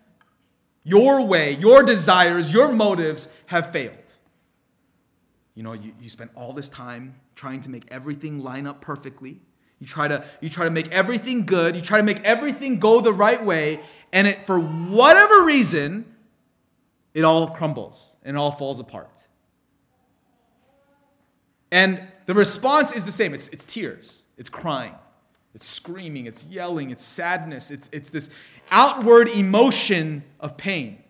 your 0.83 1.25
way, 1.25 1.57
your 1.57 1.85
desires, 1.85 2.53
your 2.53 2.73
motives 2.73 3.29
have 3.47 3.73
failed. 3.73 3.97
You 5.55 5.63
know, 5.63 5.73
you, 5.73 5.93
you 6.01 6.09
spend 6.09 6.31
all 6.35 6.53
this 6.53 6.69
time 6.69 7.17
trying 7.35 7.61
to 7.63 7.71
make 7.71 7.85
everything 7.89 8.43
line 8.43 8.67
up 8.67 8.81
perfectly. 8.81 9.41
You 9.79 9.87
try 9.87 10.09
to 10.09 10.25
you 10.41 10.49
try 10.49 10.65
to 10.65 10.71
make 10.71 10.91
everything 10.91 11.45
good. 11.45 11.75
You 11.75 11.83
try 11.83 11.99
to 11.99 12.05
make 12.05 12.23
everything 12.23 12.79
go 12.79 13.01
the 13.01 13.13
right 13.13 13.45
way, 13.45 13.81
and 14.13 14.27
it 14.27 14.47
for 14.47 14.59
whatever 14.59 15.45
reason, 15.45 16.07
it 17.15 17.25
all 17.25 17.49
crumbles 17.49 18.15
and 18.23 18.37
it 18.37 18.41
all 18.41 18.53
falls 18.53 18.81
apart. 18.81 19.11
And 21.71 22.07
the 22.27 22.35
response 22.35 22.95
is 22.95 23.05
the 23.05 23.13
same. 23.13 23.35
It's, 23.35 23.49
it's 23.49 23.65
tears. 23.65 24.25
It's 24.37 24.49
crying. 24.49 24.95
It's 25.55 25.67
screaming. 25.67 26.27
It's 26.27 26.45
yelling. 26.45 26.91
It's 26.91 27.05
sadness. 27.05 27.71
It's, 27.71 27.89
it's 27.93 28.11
this 28.11 28.31
outward 28.71 29.29
emotion 29.29 30.23
of 30.39 30.57
pain. 30.57 31.02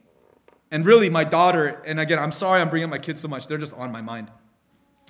And 0.73 0.87
really, 0.87 1.11
my 1.11 1.23
daughter, 1.23 1.83
and 1.85 2.01
again, 2.01 2.19
I'm 2.19 2.33
sorry 2.33 2.63
I'm 2.63 2.71
bringing 2.71 2.85
up 2.85 2.91
my 2.91 2.99
kids 2.99 3.21
so 3.21 3.29
much, 3.29 3.47
they're 3.47 3.59
just 3.59 3.75
on 3.75 3.93
my 3.93 4.01
mind. 4.01 4.31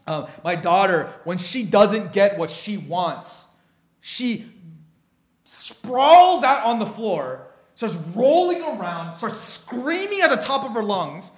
Uh, 0.08 0.26
my 0.42 0.56
daughter, 0.56 1.14
when 1.22 1.38
she 1.38 1.62
doesn't 1.62 2.12
get 2.12 2.36
what 2.36 2.50
she 2.50 2.76
wants, 2.76 3.46
she 4.00 4.52
sprawls 5.44 6.42
out 6.42 6.64
on 6.64 6.80
the 6.80 6.86
floor, 6.86 7.46
starts 7.76 7.94
rolling 8.16 8.60
around, 8.60 9.14
starts 9.14 9.38
screaming 9.38 10.20
at 10.20 10.30
the 10.30 10.44
top 10.44 10.64
of 10.64 10.72
her 10.72 10.82
lungs. 10.82 11.30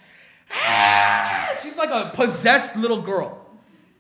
Ah! 0.51 1.55
She's 1.63 1.77
like 1.77 1.91
a 1.91 2.11
possessed 2.15 2.75
little 2.77 3.03
girl. 3.03 3.47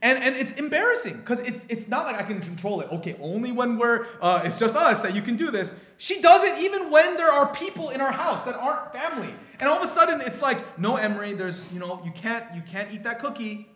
And, 0.00 0.22
and 0.22 0.36
it's 0.36 0.52
embarrassing 0.52 1.18
because 1.18 1.40
it's, 1.40 1.58
it's 1.68 1.88
not 1.88 2.06
like 2.06 2.16
I 2.16 2.22
can 2.22 2.40
control 2.40 2.80
it. 2.80 2.90
Okay, 2.92 3.16
only 3.20 3.52
when 3.52 3.76
we're, 3.76 4.06
uh, 4.22 4.40
it's 4.44 4.58
just 4.58 4.74
us 4.74 5.02
that 5.02 5.14
you 5.14 5.20
can 5.20 5.36
do 5.36 5.50
this. 5.50 5.74
She 5.98 6.22
does 6.22 6.44
it 6.44 6.62
even 6.62 6.90
when 6.90 7.16
there 7.16 7.30
are 7.30 7.54
people 7.54 7.90
in 7.90 8.00
our 8.00 8.12
house 8.12 8.44
that 8.46 8.54
aren't 8.54 8.90
family. 8.94 9.34
And 9.60 9.68
all 9.68 9.82
of 9.82 9.88
a 9.88 9.94
sudden 9.94 10.20
it's 10.20 10.42
like, 10.42 10.78
no, 10.78 10.96
Emery, 10.96 11.32
there's, 11.34 11.70
you 11.72 11.78
know, 11.78 12.00
you 12.04 12.10
can't, 12.10 12.44
you 12.54 12.62
can't 12.62 12.92
eat 12.92 13.04
that 13.04 13.18
cookie. 13.20 13.68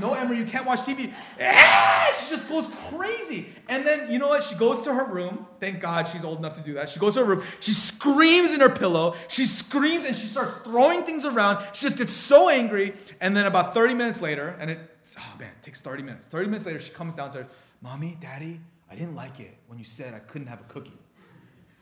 No, 0.00 0.14
Emery, 0.14 0.38
you 0.38 0.46
can't 0.46 0.64
watch 0.64 0.80
TV. 0.80 1.12
She 1.38 2.30
just 2.30 2.48
goes 2.48 2.66
crazy. 2.88 3.52
And 3.68 3.84
then, 3.84 4.10
you 4.10 4.18
know 4.18 4.28
what? 4.28 4.44
She 4.44 4.54
goes 4.54 4.80
to 4.82 4.94
her 4.94 5.04
room. 5.04 5.46
Thank 5.58 5.80
God 5.80 6.08
she's 6.08 6.24
old 6.24 6.38
enough 6.38 6.54
to 6.54 6.62
do 6.62 6.74
that. 6.74 6.88
She 6.88 6.98
goes 6.98 7.14
to 7.14 7.20
her 7.20 7.26
room. 7.26 7.42
She 7.60 7.72
screams 7.72 8.52
in 8.52 8.60
her 8.60 8.70
pillow. 8.70 9.16
She 9.28 9.46
screams 9.46 10.04
and 10.04 10.16
she 10.16 10.26
starts 10.26 10.58
throwing 10.58 11.02
things 11.02 11.24
around. 11.24 11.64
She 11.74 11.82
just 11.82 11.98
gets 11.98 12.12
so 12.12 12.48
angry. 12.48 12.94
And 13.20 13.36
then 13.36 13.46
about 13.46 13.74
30 13.74 13.94
minutes 13.94 14.22
later, 14.22 14.56
and 14.58 14.70
it, 14.70 14.78
oh 15.18 15.34
man, 15.38 15.50
it 15.50 15.62
takes 15.62 15.80
30 15.80 16.02
minutes. 16.02 16.26
30 16.26 16.46
minutes 16.46 16.66
later, 16.66 16.80
she 16.80 16.92
comes 16.92 17.14
downstairs. 17.14 17.46
Mommy, 17.82 18.16
Daddy, 18.20 18.60
I 18.90 18.94
didn't 18.94 19.14
like 19.14 19.40
it 19.40 19.56
when 19.66 19.78
you 19.78 19.84
said 19.84 20.14
I 20.14 20.20
couldn't 20.20 20.46
have 20.46 20.60
a 20.60 20.72
cookie. 20.72 20.98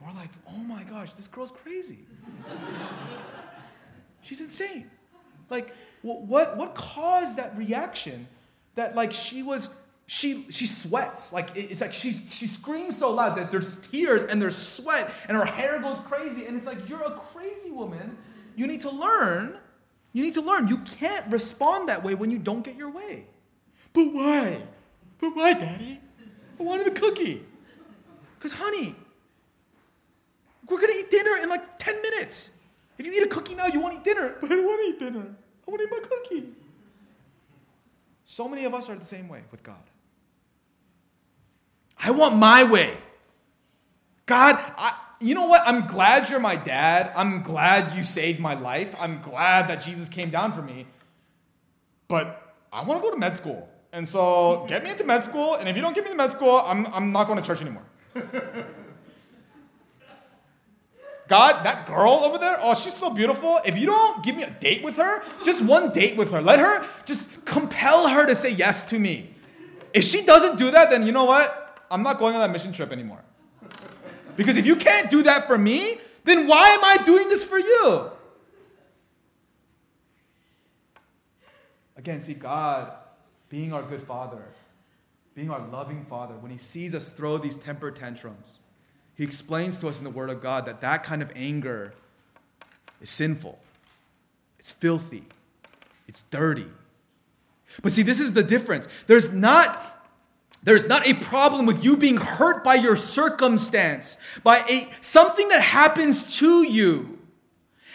We're 0.00 0.12
like, 0.14 0.30
oh 0.48 0.58
my 0.58 0.84
gosh, 0.84 1.14
this 1.14 1.28
girl's 1.28 1.50
crazy. 1.50 1.98
She's 4.22 4.40
insane. 4.40 4.90
Like, 5.50 5.74
what, 6.02 6.56
what 6.56 6.74
caused 6.74 7.36
that 7.36 7.56
reaction 7.56 8.28
that 8.74 8.94
like 8.94 9.12
she 9.12 9.42
was 9.42 9.74
she 10.06 10.46
she 10.50 10.66
sweats? 10.66 11.32
Like 11.32 11.48
it's 11.56 11.80
like 11.80 11.92
she's 11.92 12.26
she 12.30 12.46
screams 12.46 12.96
so 12.96 13.10
loud 13.10 13.36
that 13.36 13.50
there's 13.50 13.76
tears 13.90 14.22
and 14.22 14.40
there's 14.40 14.56
sweat 14.56 15.12
and 15.26 15.36
her 15.36 15.44
hair 15.44 15.80
goes 15.80 15.98
crazy. 16.00 16.46
And 16.46 16.56
it's 16.56 16.66
like 16.66 16.88
you're 16.88 17.02
a 17.02 17.12
crazy 17.32 17.70
woman. 17.70 18.16
You 18.54 18.66
need 18.66 18.82
to 18.82 18.90
learn 18.90 19.58
you 20.12 20.22
need 20.22 20.34
to 20.34 20.40
learn. 20.40 20.68
You 20.68 20.78
can't 20.78 21.26
respond 21.30 21.88
that 21.88 22.02
way 22.02 22.14
when 22.14 22.30
you 22.30 22.38
don't 22.38 22.62
get 22.62 22.76
your 22.76 22.90
way. 22.90 23.26
But 23.92 24.12
why? 24.12 24.62
But 25.20 25.36
why 25.36 25.52
daddy? 25.52 26.00
I 26.58 26.62
wanted 26.62 26.86
a 26.86 26.90
cookie. 26.90 27.44
Because 28.36 28.52
honey 28.52 28.96
we're 30.68 30.80
gonna 30.80 30.92
eat 30.98 31.10
dinner 31.10 31.36
in 31.42 31.48
like 31.48 31.78
10 31.78 32.02
minutes 32.02 32.50
if 32.98 33.06
you 33.06 33.12
eat 33.12 33.22
a 33.22 33.28
cookie 33.28 33.54
now 33.54 33.66
you 33.66 33.80
won't 33.80 33.94
eat 33.94 34.04
dinner 34.04 34.36
but 34.40 34.50
i 34.52 34.54
don't 34.54 34.66
want 34.66 34.80
to 34.80 34.86
eat 34.86 34.98
dinner 34.98 35.34
I 35.68 35.70
want 35.70 35.82
to 35.82 35.86
eat 35.86 36.02
my 36.02 36.08
cookie. 36.08 36.48
So 38.24 38.48
many 38.48 38.64
of 38.64 38.72
us 38.72 38.88
are 38.88 38.96
the 38.96 39.04
same 39.04 39.28
way 39.28 39.42
with 39.50 39.62
God. 39.62 39.82
I 41.98 42.10
want 42.10 42.36
my 42.36 42.64
way. 42.64 42.96
God, 44.24 44.56
I, 44.56 44.96
you 45.20 45.34
know 45.34 45.46
what? 45.46 45.62
I'm 45.66 45.86
glad 45.86 46.30
you're 46.30 46.40
my 46.40 46.56
dad. 46.56 47.12
I'm 47.14 47.42
glad 47.42 47.96
you 47.96 48.02
saved 48.02 48.40
my 48.40 48.54
life. 48.54 48.94
I'm 48.98 49.20
glad 49.20 49.68
that 49.68 49.82
Jesus 49.82 50.08
came 50.08 50.30
down 50.30 50.52
for 50.54 50.62
me. 50.62 50.86
But 52.06 52.54
I 52.72 52.82
want 52.82 53.02
to 53.02 53.06
go 53.06 53.10
to 53.10 53.18
med 53.18 53.36
school. 53.36 53.68
And 53.92 54.08
so 54.08 54.64
get 54.68 54.82
me 54.84 54.90
into 54.90 55.04
med 55.04 55.22
school. 55.24 55.56
And 55.56 55.68
if 55.68 55.76
you 55.76 55.82
don't 55.82 55.94
get 55.94 56.04
me 56.04 56.10
to 56.10 56.16
med 56.16 56.32
school, 56.32 56.62
I'm, 56.64 56.86
I'm 56.94 57.12
not 57.12 57.26
going 57.26 57.38
to 57.38 57.44
church 57.44 57.60
anymore. 57.60 57.84
God, 61.28 61.64
that 61.64 61.86
girl 61.86 62.22
over 62.24 62.38
there, 62.38 62.58
oh, 62.60 62.74
she's 62.74 62.94
so 62.94 63.10
beautiful. 63.10 63.60
If 63.64 63.76
you 63.76 63.86
don't 63.86 64.24
give 64.24 64.34
me 64.34 64.42
a 64.44 64.50
date 64.50 64.82
with 64.82 64.96
her, 64.96 65.22
just 65.44 65.62
one 65.62 65.90
date 65.92 66.16
with 66.16 66.30
her, 66.30 66.40
let 66.40 66.58
her 66.58 66.86
just 67.04 67.44
compel 67.44 68.08
her 68.08 68.26
to 68.26 68.34
say 68.34 68.50
yes 68.50 68.84
to 68.86 68.98
me. 68.98 69.34
If 69.92 70.04
she 70.04 70.24
doesn't 70.24 70.58
do 70.58 70.70
that, 70.70 70.90
then 70.90 71.06
you 71.06 71.12
know 71.12 71.24
what? 71.24 71.84
I'm 71.90 72.02
not 72.02 72.18
going 72.18 72.34
on 72.34 72.40
that 72.40 72.50
mission 72.50 72.72
trip 72.72 72.92
anymore. 72.92 73.22
Because 74.36 74.56
if 74.56 74.66
you 74.66 74.76
can't 74.76 75.10
do 75.10 75.22
that 75.24 75.46
for 75.46 75.58
me, 75.58 76.00
then 76.24 76.46
why 76.46 76.68
am 76.68 76.84
I 76.84 77.04
doing 77.04 77.28
this 77.28 77.44
for 77.44 77.58
you? 77.58 78.10
Again, 81.96 82.20
see, 82.20 82.34
God 82.34 82.92
being 83.48 83.72
our 83.72 83.82
good 83.82 84.02
father, 84.02 84.42
being 85.34 85.50
our 85.50 85.66
loving 85.68 86.04
father, 86.04 86.34
when 86.34 86.50
he 86.50 86.58
sees 86.58 86.94
us 86.94 87.10
throw 87.10 87.38
these 87.38 87.56
temper 87.56 87.90
tantrums, 87.90 88.60
he 89.18 89.24
explains 89.24 89.80
to 89.80 89.88
us 89.88 89.98
in 89.98 90.04
the 90.04 90.10
Word 90.10 90.30
of 90.30 90.40
God 90.40 90.64
that 90.66 90.80
that 90.80 91.02
kind 91.02 91.22
of 91.22 91.32
anger 91.34 91.92
is 93.00 93.10
sinful, 93.10 93.58
it's 94.60 94.70
filthy, 94.70 95.24
it's 96.06 96.22
dirty. 96.22 96.68
But 97.82 97.90
see, 97.90 98.02
this 98.02 98.20
is 98.20 98.32
the 98.32 98.44
difference. 98.44 98.86
There's 99.08 99.32
not 99.32 99.96
there's 100.62 100.86
not 100.86 101.06
a 101.06 101.14
problem 101.14 101.66
with 101.66 101.84
you 101.84 101.96
being 101.96 102.16
hurt 102.16 102.62
by 102.62 102.74
your 102.76 102.94
circumstance, 102.96 104.18
by 104.44 104.58
a 104.68 104.88
something 105.00 105.48
that 105.48 105.62
happens 105.62 106.38
to 106.38 106.62
you. 106.62 107.18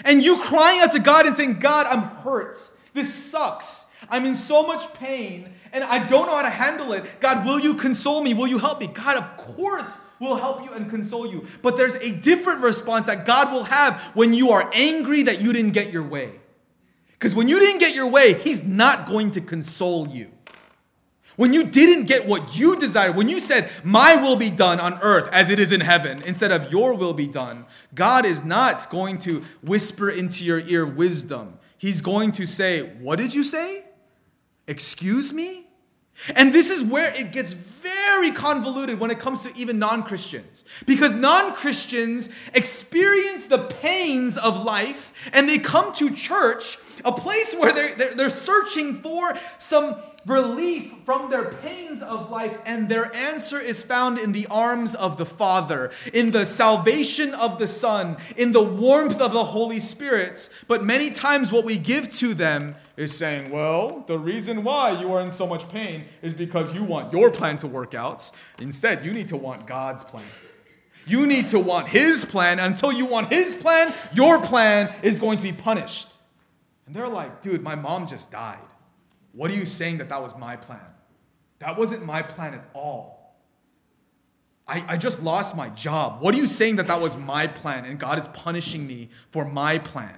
And 0.04 0.24
you 0.24 0.38
crying 0.38 0.82
out 0.82 0.92
to 0.92 1.00
God 1.00 1.26
and 1.26 1.34
saying, 1.34 1.60
"God, 1.60 1.88
I'm 1.88 2.02
hurt. 2.02 2.58
This 2.94 3.14
sucks. 3.14 3.88
I'm 4.10 4.26
in 4.26 4.36
so 4.36 4.68
much 4.68 4.94
pain 4.96 5.54
and 5.72 5.86
I 5.86 6.06
don't 6.06 6.28
know 6.28 6.36
how 6.36 6.42
to 6.42 6.50
handle 6.50 6.92
it. 6.92 7.06
God, 7.22 7.46
will 7.46 7.60
you 7.60 7.76
console 7.76 8.22
me? 8.22 8.34
Will 8.34 8.48
you 8.48 8.58
help 8.58 8.82
me?" 8.82 8.88
God, 8.88 9.16
of 9.16 9.38
course 9.38 10.03
will 10.24 10.36
help 10.36 10.64
you 10.64 10.72
and 10.72 10.90
console 10.90 11.28
you. 11.28 11.46
But 11.62 11.78
there's 11.78 11.96
a 11.96 12.12
different 12.12 12.62
response 12.62 13.06
that 13.06 13.26
God 13.26 13.52
will 13.52 13.66
have 13.66 14.00
when 14.16 14.34
you 14.34 14.50
are 14.52 14.70
angry 14.74 15.24
that 15.24 15.42
you 15.42 15.54
didn't 15.54 15.74
get 15.74 15.94
your 15.94 16.04
way. 16.04 16.40
Because 17.12 17.36
when 17.36 17.48
you 17.48 17.60
didn't 17.60 17.80
get 17.80 17.94
your 17.94 18.08
way, 18.08 18.34
He's 18.34 18.64
not 18.64 19.08
going 19.08 19.32
to 19.32 19.42
console 19.42 20.08
you. 20.08 20.32
When 21.36 21.52
you 21.52 21.64
didn't 21.64 22.06
get 22.06 22.28
what 22.28 22.56
you 22.56 22.78
desired, 22.78 23.16
when 23.16 23.28
you 23.28 23.40
said, 23.40 23.70
My 23.84 24.16
will 24.16 24.36
be 24.36 24.50
done 24.50 24.80
on 24.80 25.00
earth 25.02 25.30
as 25.32 25.50
it 25.50 25.60
is 25.60 25.72
in 25.72 25.82
heaven, 25.82 26.22
instead 26.24 26.52
of 26.52 26.72
your 26.72 26.96
will 26.96 27.14
be 27.14 27.28
done, 27.28 27.66
God 27.96 28.26
is 28.26 28.44
not 28.44 28.90
going 28.90 29.18
to 29.20 29.44
whisper 29.62 30.10
into 30.10 30.44
your 30.44 30.60
ear 30.60 30.86
wisdom. 30.86 31.60
He's 31.78 32.02
going 32.02 32.32
to 32.34 32.46
say, 32.46 32.82
What 33.00 33.18
did 33.18 33.34
you 33.34 33.44
say? 33.44 33.86
Excuse 34.68 35.34
me? 35.34 35.68
And 36.36 36.54
this 36.54 36.70
is 36.70 36.84
where 36.84 37.14
it 37.14 37.32
gets 37.32 37.54
very 37.84 38.32
convoluted 38.32 39.00
when 39.00 39.12
it 39.12 39.20
comes 39.20 39.44
to 39.44 39.52
even 39.60 39.78
non 39.78 40.04
Christians. 40.04 40.66
Because 40.86 41.12
non 41.12 41.54
Christians 41.54 42.30
experience 42.54 43.46
the 43.48 43.60
pains 43.60 44.38
of 44.38 44.64
life 44.64 45.14
and 45.34 45.48
they 45.48 45.58
come 45.58 45.94
to 45.94 46.10
church, 46.16 46.78
a 47.06 47.12
place 47.12 47.54
where 47.58 47.72
they're, 47.74 47.96
they're, 47.96 48.14
they're 48.14 48.30
searching 48.30 48.96
for 48.96 49.38
some 49.58 49.96
relief 50.26 50.94
from 51.06 51.30
their 51.30 51.52
pains 51.52 52.02
of 52.02 52.30
life, 52.30 52.58
and 52.66 52.88
their 52.88 53.14
answer 53.14 53.60
is 53.60 53.84
found 53.84 54.18
in 54.18 54.32
the 54.32 54.48
arms 54.48 54.96
of 54.96 55.18
the 55.18 55.26
Father, 55.26 55.92
in 56.14 56.32
the 56.32 56.46
salvation 56.46 57.34
of 57.34 57.60
the 57.60 57.68
Son, 57.68 58.18
in 58.38 58.52
the 58.52 58.64
warmth 58.64 59.20
of 59.20 59.34
the 59.34 59.44
Holy 59.44 59.80
Spirit. 59.80 60.50
But 60.68 60.84
many 60.84 61.12
times, 61.12 61.52
what 61.52 61.66
we 61.66 61.78
give 61.78 62.12
to 62.16 62.34
them 62.34 62.76
is 62.96 63.16
saying, 63.16 63.52
Well, 63.52 64.04
the 64.08 64.20
reason 64.20 64.64
why 64.64 65.00
you 65.02 65.12
are 65.14 65.22
in 65.22 65.32
so 65.32 65.48
much 65.48 65.68
pain 65.70 66.06
is 66.22 66.34
because 66.34 66.74
you 66.74 66.84
want 66.84 67.12
your 67.12 67.32
plan 67.32 67.58
to 67.58 67.68
work 67.74 67.94
out. 67.94 68.32
Instead, 68.60 69.04
you 69.04 69.12
need 69.12 69.28
to 69.30 69.38
want 69.38 69.68
God's 69.68 70.04
plan. 70.04 70.24
You 71.06 71.28
need 71.28 71.50
to 71.50 71.60
want 71.60 71.90
His 71.90 72.24
plan. 72.24 72.60
Until 72.60 72.94
you 72.94 73.06
want 73.06 73.32
His 73.32 73.54
plan, 73.54 73.94
your 74.14 74.40
plan 74.40 74.94
is 75.04 75.20
going 75.20 75.38
to 75.38 75.44
be 75.44 75.52
punished. 75.52 76.08
And 76.86 76.96
they're 76.96 77.10
like, 77.10 77.42
Dude, 77.42 77.62
my 77.62 77.76
mom 77.76 78.08
just 78.08 78.32
died. 78.32 78.60
What 79.34 79.52
are 79.52 79.56
you 79.56 79.66
saying 79.66 79.98
that 79.98 80.10
that 80.10 80.22
was 80.22 80.38
my 80.38 80.56
plan? 80.56 80.86
That 81.60 81.78
wasn't 81.78 82.06
my 82.06 82.22
plan 82.22 82.54
at 82.54 82.70
all. 82.74 83.36
I, 84.68 84.84
I 84.88 84.98
just 84.98 85.22
lost 85.22 85.58
my 85.58 85.70
job. 85.70 86.22
What 86.22 86.34
are 86.36 86.38
you 86.38 86.48
saying 86.48 86.78
that 86.78 86.88
that 86.88 87.02
was 87.02 87.18
my 87.18 87.48
plan 87.48 87.86
and 87.86 88.00
God 88.00 88.18
is 88.20 88.28
punishing 88.28 88.88
me 88.88 89.10
for 89.32 89.44
my 89.44 89.78
plan? 89.78 90.18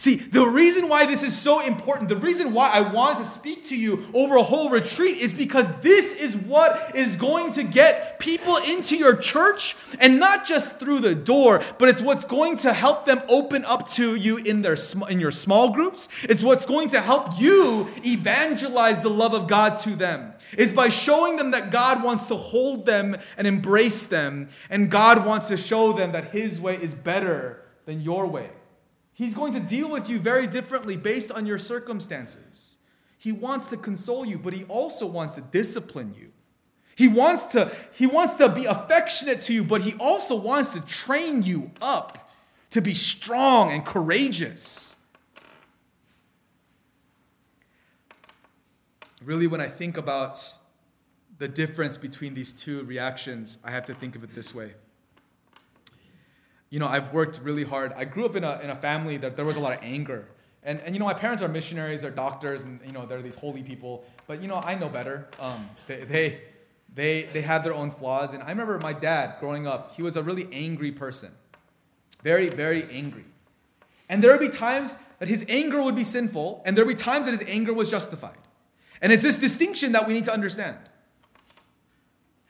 See, 0.00 0.14
the 0.14 0.46
reason 0.46 0.88
why 0.88 1.04
this 1.04 1.22
is 1.22 1.38
so 1.38 1.60
important, 1.60 2.08
the 2.08 2.16
reason 2.16 2.54
why 2.54 2.70
I 2.70 2.90
wanted 2.90 3.18
to 3.18 3.24
speak 3.26 3.66
to 3.66 3.76
you 3.76 4.06
over 4.14 4.36
a 4.36 4.42
whole 4.42 4.70
retreat 4.70 5.18
is 5.18 5.34
because 5.34 5.78
this 5.82 6.14
is 6.14 6.34
what 6.34 6.96
is 6.96 7.16
going 7.16 7.52
to 7.52 7.62
get 7.64 8.18
people 8.18 8.56
into 8.56 8.96
your 8.96 9.14
church 9.14 9.76
and 10.00 10.18
not 10.18 10.46
just 10.46 10.80
through 10.80 11.00
the 11.00 11.14
door, 11.14 11.62
but 11.78 11.90
it's 11.90 12.00
what's 12.00 12.24
going 12.24 12.56
to 12.58 12.72
help 12.72 13.04
them 13.04 13.20
open 13.28 13.62
up 13.66 13.86
to 13.88 14.14
you 14.14 14.38
in 14.38 14.62
their 14.62 14.78
in 15.10 15.20
your 15.20 15.30
small 15.30 15.68
groups. 15.68 16.08
It's 16.22 16.42
what's 16.42 16.64
going 16.64 16.88
to 16.88 17.00
help 17.02 17.38
you 17.38 17.86
evangelize 18.02 19.02
the 19.02 19.10
love 19.10 19.34
of 19.34 19.48
God 19.48 19.80
to 19.80 19.90
them. 19.90 20.32
Is 20.56 20.72
by 20.72 20.88
showing 20.88 21.36
them 21.36 21.50
that 21.50 21.70
God 21.70 22.02
wants 22.02 22.26
to 22.28 22.36
hold 22.36 22.86
them 22.86 23.18
and 23.36 23.46
embrace 23.46 24.06
them, 24.06 24.48
and 24.70 24.90
God 24.90 25.26
wants 25.26 25.48
to 25.48 25.58
show 25.58 25.92
them 25.92 26.12
that 26.12 26.30
His 26.30 26.58
way 26.58 26.76
is 26.76 26.94
better 26.94 27.66
than 27.84 28.00
your 28.00 28.26
way. 28.26 28.48
He's 29.20 29.34
going 29.34 29.52
to 29.52 29.60
deal 29.60 29.90
with 29.90 30.08
you 30.08 30.18
very 30.18 30.46
differently 30.46 30.96
based 30.96 31.30
on 31.30 31.44
your 31.44 31.58
circumstances. 31.58 32.76
He 33.18 33.32
wants 33.32 33.66
to 33.66 33.76
console 33.76 34.24
you, 34.24 34.38
but 34.38 34.54
he 34.54 34.64
also 34.64 35.04
wants 35.04 35.34
to 35.34 35.42
discipline 35.42 36.14
you. 36.18 36.32
He 36.96 37.06
wants 37.06 37.42
to, 37.52 37.70
he 37.92 38.06
wants 38.06 38.36
to 38.36 38.48
be 38.48 38.64
affectionate 38.64 39.42
to 39.42 39.52
you, 39.52 39.62
but 39.62 39.82
he 39.82 39.92
also 40.00 40.36
wants 40.36 40.72
to 40.72 40.80
train 40.80 41.42
you 41.42 41.70
up 41.82 42.30
to 42.70 42.80
be 42.80 42.94
strong 42.94 43.70
and 43.70 43.84
courageous. 43.84 44.96
really, 49.22 49.46
when 49.46 49.60
I 49.60 49.68
think 49.68 49.98
about 49.98 50.40
the 51.36 51.46
difference 51.46 51.98
between 51.98 52.32
these 52.32 52.54
two 52.54 52.84
reactions, 52.84 53.58
I 53.62 53.70
have 53.70 53.84
to 53.84 53.92
think 53.92 54.16
of 54.16 54.24
it 54.24 54.34
this 54.34 54.54
way. 54.54 54.72
You 56.70 56.78
know, 56.78 56.86
I've 56.86 57.12
worked 57.12 57.40
really 57.42 57.64
hard. 57.64 57.92
I 57.94 58.04
grew 58.04 58.24
up 58.24 58.36
in 58.36 58.44
a, 58.44 58.60
in 58.62 58.70
a 58.70 58.76
family 58.76 59.16
that 59.18 59.36
there 59.36 59.44
was 59.44 59.56
a 59.56 59.60
lot 59.60 59.72
of 59.72 59.80
anger. 59.82 60.26
And, 60.62 60.80
and 60.80 60.94
you 60.94 61.00
know, 61.00 61.04
my 61.04 61.14
parents 61.14 61.42
are 61.42 61.48
missionaries, 61.48 62.02
they're 62.02 62.10
doctors, 62.10 62.62
and 62.62 62.80
you 62.86 62.92
know, 62.92 63.06
they're 63.06 63.22
these 63.22 63.34
holy 63.34 63.62
people. 63.62 64.04
But 64.26 64.40
you 64.40 64.48
know, 64.48 64.56
I 64.56 64.76
know 64.76 64.88
better. 64.88 65.28
Um, 65.40 65.68
they, 65.86 66.04
they, 66.04 66.40
they, 66.94 67.28
they 67.32 67.40
have 67.40 67.64
their 67.64 67.74
own 67.74 67.90
flaws. 67.90 68.34
And 68.34 68.42
I 68.42 68.50
remember 68.50 68.78
my 68.78 68.92
dad 68.92 69.36
growing 69.40 69.66
up, 69.66 69.94
he 69.96 70.02
was 70.02 70.16
a 70.16 70.22
really 70.22 70.48
angry 70.52 70.92
person. 70.92 71.32
Very, 72.22 72.50
very 72.50 72.84
angry. 72.92 73.24
And 74.08 74.22
there 74.22 74.30
would 74.30 74.40
be 74.40 74.54
times 74.54 74.94
that 75.18 75.28
his 75.28 75.44
anger 75.48 75.82
would 75.82 75.96
be 75.96 76.04
sinful, 76.04 76.62
and 76.64 76.76
there 76.76 76.84
would 76.84 76.96
be 76.96 77.02
times 77.02 77.26
that 77.26 77.32
his 77.32 77.44
anger 77.48 77.72
was 77.72 77.90
justified. 77.90 78.38
And 79.02 79.12
it's 79.12 79.22
this 79.22 79.38
distinction 79.38 79.92
that 79.92 80.06
we 80.06 80.14
need 80.14 80.24
to 80.24 80.32
understand. 80.32 80.76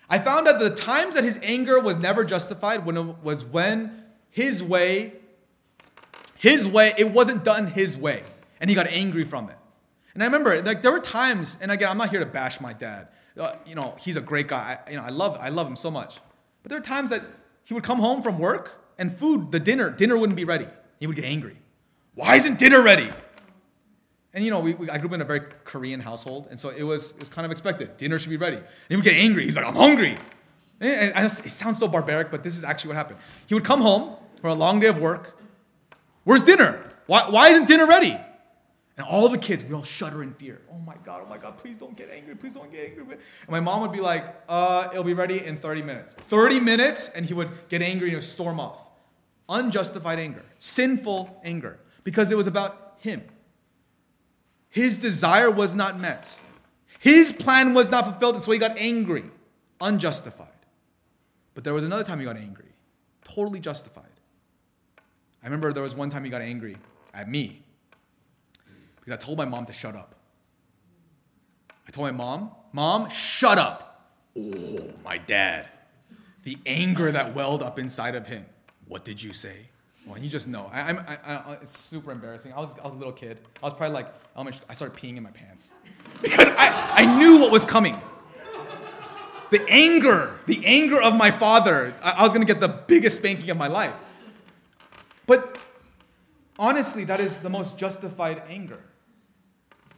I 0.08 0.18
found 0.18 0.46
that 0.46 0.58
the 0.58 0.70
times 0.70 1.14
that 1.14 1.22
his 1.22 1.38
anger 1.42 1.78
was 1.78 1.96
never 1.96 2.24
justified 2.24 2.84
when 2.84 3.22
was 3.22 3.44
when 3.44 3.99
his 4.30 4.62
way, 4.62 5.14
his 6.36 6.66
way, 6.66 6.92
it 6.96 7.12
wasn't 7.12 7.44
done 7.44 7.66
his 7.66 7.96
way, 7.96 8.24
and 8.60 8.70
he 8.70 8.76
got 8.76 8.86
angry 8.88 9.24
from 9.24 9.50
it. 9.50 9.56
And 10.14 10.22
I 10.22 10.26
remember, 10.26 10.60
like, 10.62 10.82
there 10.82 10.92
were 10.92 11.00
times, 11.00 11.58
and 11.60 11.70
again, 11.70 11.88
I'm 11.88 11.98
not 11.98 12.10
here 12.10 12.20
to 12.20 12.26
bash 12.26 12.60
my 12.60 12.72
dad. 12.72 13.08
Uh, 13.38 13.54
you 13.64 13.74
know, 13.74 13.94
he's 14.00 14.16
a 14.16 14.20
great 14.20 14.48
guy. 14.48 14.78
I, 14.86 14.90
you 14.90 14.96
know, 14.96 15.02
I 15.02 15.10
love, 15.10 15.36
I 15.40 15.50
love 15.50 15.66
him 15.66 15.76
so 15.76 15.90
much. 15.90 16.18
But 16.62 16.70
there 16.70 16.78
are 16.78 16.82
times 16.82 17.10
that 17.10 17.22
he 17.64 17.74
would 17.74 17.84
come 17.84 17.98
home 17.98 18.22
from 18.22 18.38
work, 18.38 18.84
and 18.98 19.12
food, 19.12 19.52
the 19.52 19.60
dinner, 19.60 19.90
dinner 19.90 20.18
wouldn't 20.18 20.36
be 20.36 20.44
ready. 20.44 20.66
He 20.98 21.06
would 21.06 21.16
get 21.16 21.24
angry. 21.24 21.56
Why 22.14 22.36
isn't 22.36 22.58
dinner 22.58 22.82
ready? 22.82 23.08
And 24.34 24.44
you 24.44 24.50
know, 24.50 24.60
we, 24.60 24.74
we, 24.74 24.90
I 24.90 24.98
grew 24.98 25.08
up 25.08 25.14
in 25.14 25.20
a 25.20 25.24
very 25.24 25.40
Korean 25.64 26.00
household, 26.00 26.48
and 26.50 26.58
so 26.58 26.70
it 26.70 26.82
was, 26.82 27.12
it 27.12 27.20
was 27.20 27.28
kind 27.28 27.44
of 27.44 27.50
expected. 27.50 27.96
Dinner 27.96 28.18
should 28.18 28.30
be 28.30 28.36
ready. 28.36 28.56
And 28.56 28.66
he 28.88 28.96
would 28.96 29.04
get 29.04 29.14
angry. 29.14 29.44
He's 29.44 29.56
like, 29.56 29.66
I'm 29.66 29.74
hungry. 29.74 30.16
And 30.80 31.26
it 31.26 31.30
sounds 31.30 31.78
so 31.78 31.88
barbaric, 31.88 32.30
but 32.30 32.42
this 32.42 32.56
is 32.56 32.64
actually 32.64 32.88
what 32.88 32.96
happened. 32.96 33.18
He 33.46 33.54
would 33.54 33.64
come 33.64 33.80
home 33.80 34.16
for 34.40 34.48
a 34.48 34.54
long 34.54 34.80
day 34.80 34.88
of 34.88 34.98
work. 34.98 35.38
Where's 36.24 36.44
dinner? 36.44 36.92
Why, 37.06 37.28
why 37.28 37.48
isn't 37.50 37.66
dinner 37.66 37.86
ready? 37.86 38.16
And 38.96 39.08
all 39.08 39.28
the 39.30 39.38
kids, 39.38 39.64
we 39.64 39.74
all 39.74 39.82
shudder 39.82 40.22
in 40.22 40.34
fear. 40.34 40.60
Oh 40.70 40.78
my 40.78 40.94
God, 41.04 41.22
oh 41.24 41.28
my 41.28 41.38
God, 41.38 41.56
please 41.56 41.78
don't 41.78 41.96
get 41.96 42.10
angry, 42.10 42.34
please 42.34 42.52
don't 42.52 42.70
get 42.70 42.84
angry. 42.84 43.02
And 43.14 43.48
my 43.48 43.58
mom 43.60 43.80
would 43.80 43.92
be 43.92 44.00
like, 44.00 44.42
uh, 44.46 44.88
it'll 44.92 45.04
be 45.04 45.14
ready 45.14 45.42
in 45.42 45.56
30 45.56 45.82
minutes. 45.82 46.12
30 46.12 46.60
minutes, 46.60 47.08
and 47.08 47.24
he 47.24 47.32
would 47.32 47.50
get 47.70 47.80
angry 47.80 48.12
and 48.12 48.22
storm 48.22 48.60
off. 48.60 48.78
Unjustified 49.48 50.18
anger, 50.18 50.44
sinful 50.58 51.40
anger, 51.42 51.80
because 52.04 52.30
it 52.30 52.36
was 52.36 52.46
about 52.46 52.96
him. 52.98 53.22
His 54.68 54.98
desire 54.98 55.50
was 55.50 55.74
not 55.74 55.98
met. 55.98 56.38
His 56.98 57.32
plan 57.32 57.72
was 57.72 57.90
not 57.90 58.04
fulfilled, 58.04 58.34
and 58.34 58.44
so 58.44 58.52
he 58.52 58.58
got 58.58 58.76
angry, 58.76 59.24
unjustified. 59.80 60.48
But 61.54 61.64
there 61.64 61.72
was 61.72 61.84
another 61.84 62.04
time 62.04 62.18
he 62.18 62.26
got 62.26 62.36
angry, 62.36 62.74
totally 63.24 63.60
justified. 63.60 64.09
I 65.42 65.46
remember 65.46 65.72
there 65.72 65.82
was 65.82 65.94
one 65.94 66.10
time 66.10 66.24
he 66.24 66.30
got 66.30 66.42
angry 66.42 66.76
at 67.14 67.28
me 67.28 67.62
because 68.96 69.12
I 69.12 69.16
told 69.16 69.38
my 69.38 69.44
mom 69.44 69.66
to 69.66 69.72
shut 69.72 69.96
up. 69.96 70.14
I 71.88 71.90
told 71.90 72.06
my 72.06 72.12
mom, 72.12 72.52
Mom, 72.72 73.08
shut 73.10 73.58
up. 73.58 74.12
Oh, 74.38 74.90
my 75.04 75.18
dad. 75.18 75.68
The 76.44 76.56
anger 76.66 77.10
that 77.10 77.34
welled 77.34 77.62
up 77.62 77.78
inside 77.78 78.14
of 78.14 78.26
him. 78.26 78.44
What 78.86 79.04
did 79.04 79.22
you 79.22 79.32
say? 79.32 79.68
Well, 80.06 80.18
you 80.18 80.28
just 80.28 80.48
know. 80.48 80.70
I, 80.72 80.92
I, 80.92 81.18
I, 81.24 81.52
it's 81.62 81.78
super 81.78 82.10
embarrassing. 82.10 82.52
I 82.52 82.60
was, 82.60 82.78
I 82.78 82.84
was 82.84 82.94
a 82.94 82.96
little 82.96 83.12
kid. 83.12 83.38
I 83.62 83.66
was 83.66 83.74
probably 83.74 83.94
like, 83.94 84.08
I 84.36 84.74
started 84.74 84.98
peeing 84.98 85.16
in 85.16 85.22
my 85.22 85.30
pants 85.30 85.74
because 86.22 86.48
I, 86.48 87.02
I 87.02 87.18
knew 87.18 87.40
what 87.40 87.50
was 87.50 87.64
coming. 87.64 88.00
The 89.50 89.64
anger, 89.68 90.38
the 90.46 90.64
anger 90.64 91.02
of 91.02 91.16
my 91.16 91.32
father. 91.32 91.92
I, 92.02 92.12
I 92.18 92.22
was 92.22 92.32
going 92.32 92.46
to 92.46 92.50
get 92.52 92.60
the 92.60 92.68
biggest 92.68 93.16
spanking 93.16 93.50
of 93.50 93.56
my 93.56 93.66
life. 93.66 93.94
But 95.30 95.58
honestly, 96.58 97.04
that 97.04 97.20
is 97.20 97.38
the 97.38 97.48
most 97.48 97.78
justified 97.78 98.42
anger. 98.48 98.80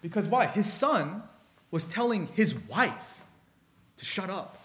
Because 0.02 0.28
why? 0.28 0.44
His 0.44 0.70
son 0.70 1.22
was 1.70 1.86
telling 1.86 2.28
his 2.34 2.54
wife 2.68 3.22
to 3.96 4.04
shut 4.04 4.28
up. 4.28 4.62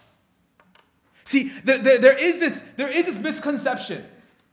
See, 1.24 1.48
there, 1.64 1.78
there, 1.78 1.98
there, 1.98 2.18
is 2.18 2.38
this, 2.38 2.60
there 2.76 2.88
is 2.88 3.06
this 3.06 3.18
misconception 3.18 4.04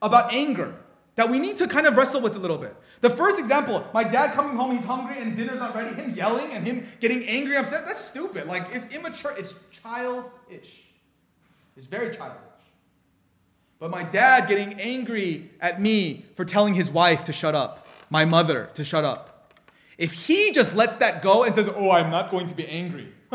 about 0.02 0.34
anger 0.34 0.76
that 1.16 1.30
we 1.30 1.38
need 1.38 1.58
to 1.58 1.68
kind 1.68 1.86
of 1.86 1.98
wrestle 1.98 2.22
with 2.22 2.38
a 2.38 2.40
little 2.40 2.60
bit. 2.60 2.74
The 3.02 3.10
first 3.10 3.38
example, 3.38 3.86
my 3.94 4.06
dad 4.06 4.36
coming 4.36 4.56
home, 4.56 4.78
he's 4.78 4.86
hungry 4.86 5.18
and 5.20 5.36
dinner's 5.36 5.60
not 5.60 5.76
ready, 5.76 5.94
him 5.96 6.14
yelling 6.14 6.54
and 6.54 6.66
him 6.66 6.88
getting 7.02 7.28
angry, 7.28 7.58
upset, 7.58 7.86
that's 7.86 8.00
stupid. 8.00 8.48
Like, 8.48 8.68
it's 8.72 8.96
immature, 8.96 9.36
it's 9.38 9.60
childish. 9.84 10.82
It's 11.76 11.88
very 11.88 12.16
childish. 12.16 12.55
But 13.80 13.92
my 13.92 14.04
dad 14.04 14.48
getting 14.48 14.74
angry 14.80 15.52
at 15.60 15.82
me 15.82 16.26
for 16.36 16.46
telling 16.46 16.74
his 16.74 16.90
wife 16.90 17.24
to 17.26 17.34
shut 17.34 17.56
up, 17.56 17.88
my 18.10 18.26
mother 18.26 18.70
to 18.76 18.84
shut 18.84 19.04
up. 19.04 19.54
If 19.98 20.14
he 20.14 20.52
just 20.52 20.76
lets 20.76 20.98
that 20.98 21.22
go 21.22 21.44
and 21.44 21.54
says, 21.56 21.70
Oh, 21.74 21.92
I'm 21.92 22.10
not 22.10 22.32
going 22.32 22.48
to 22.48 22.54
be 22.54 22.68
angry. 22.68 23.14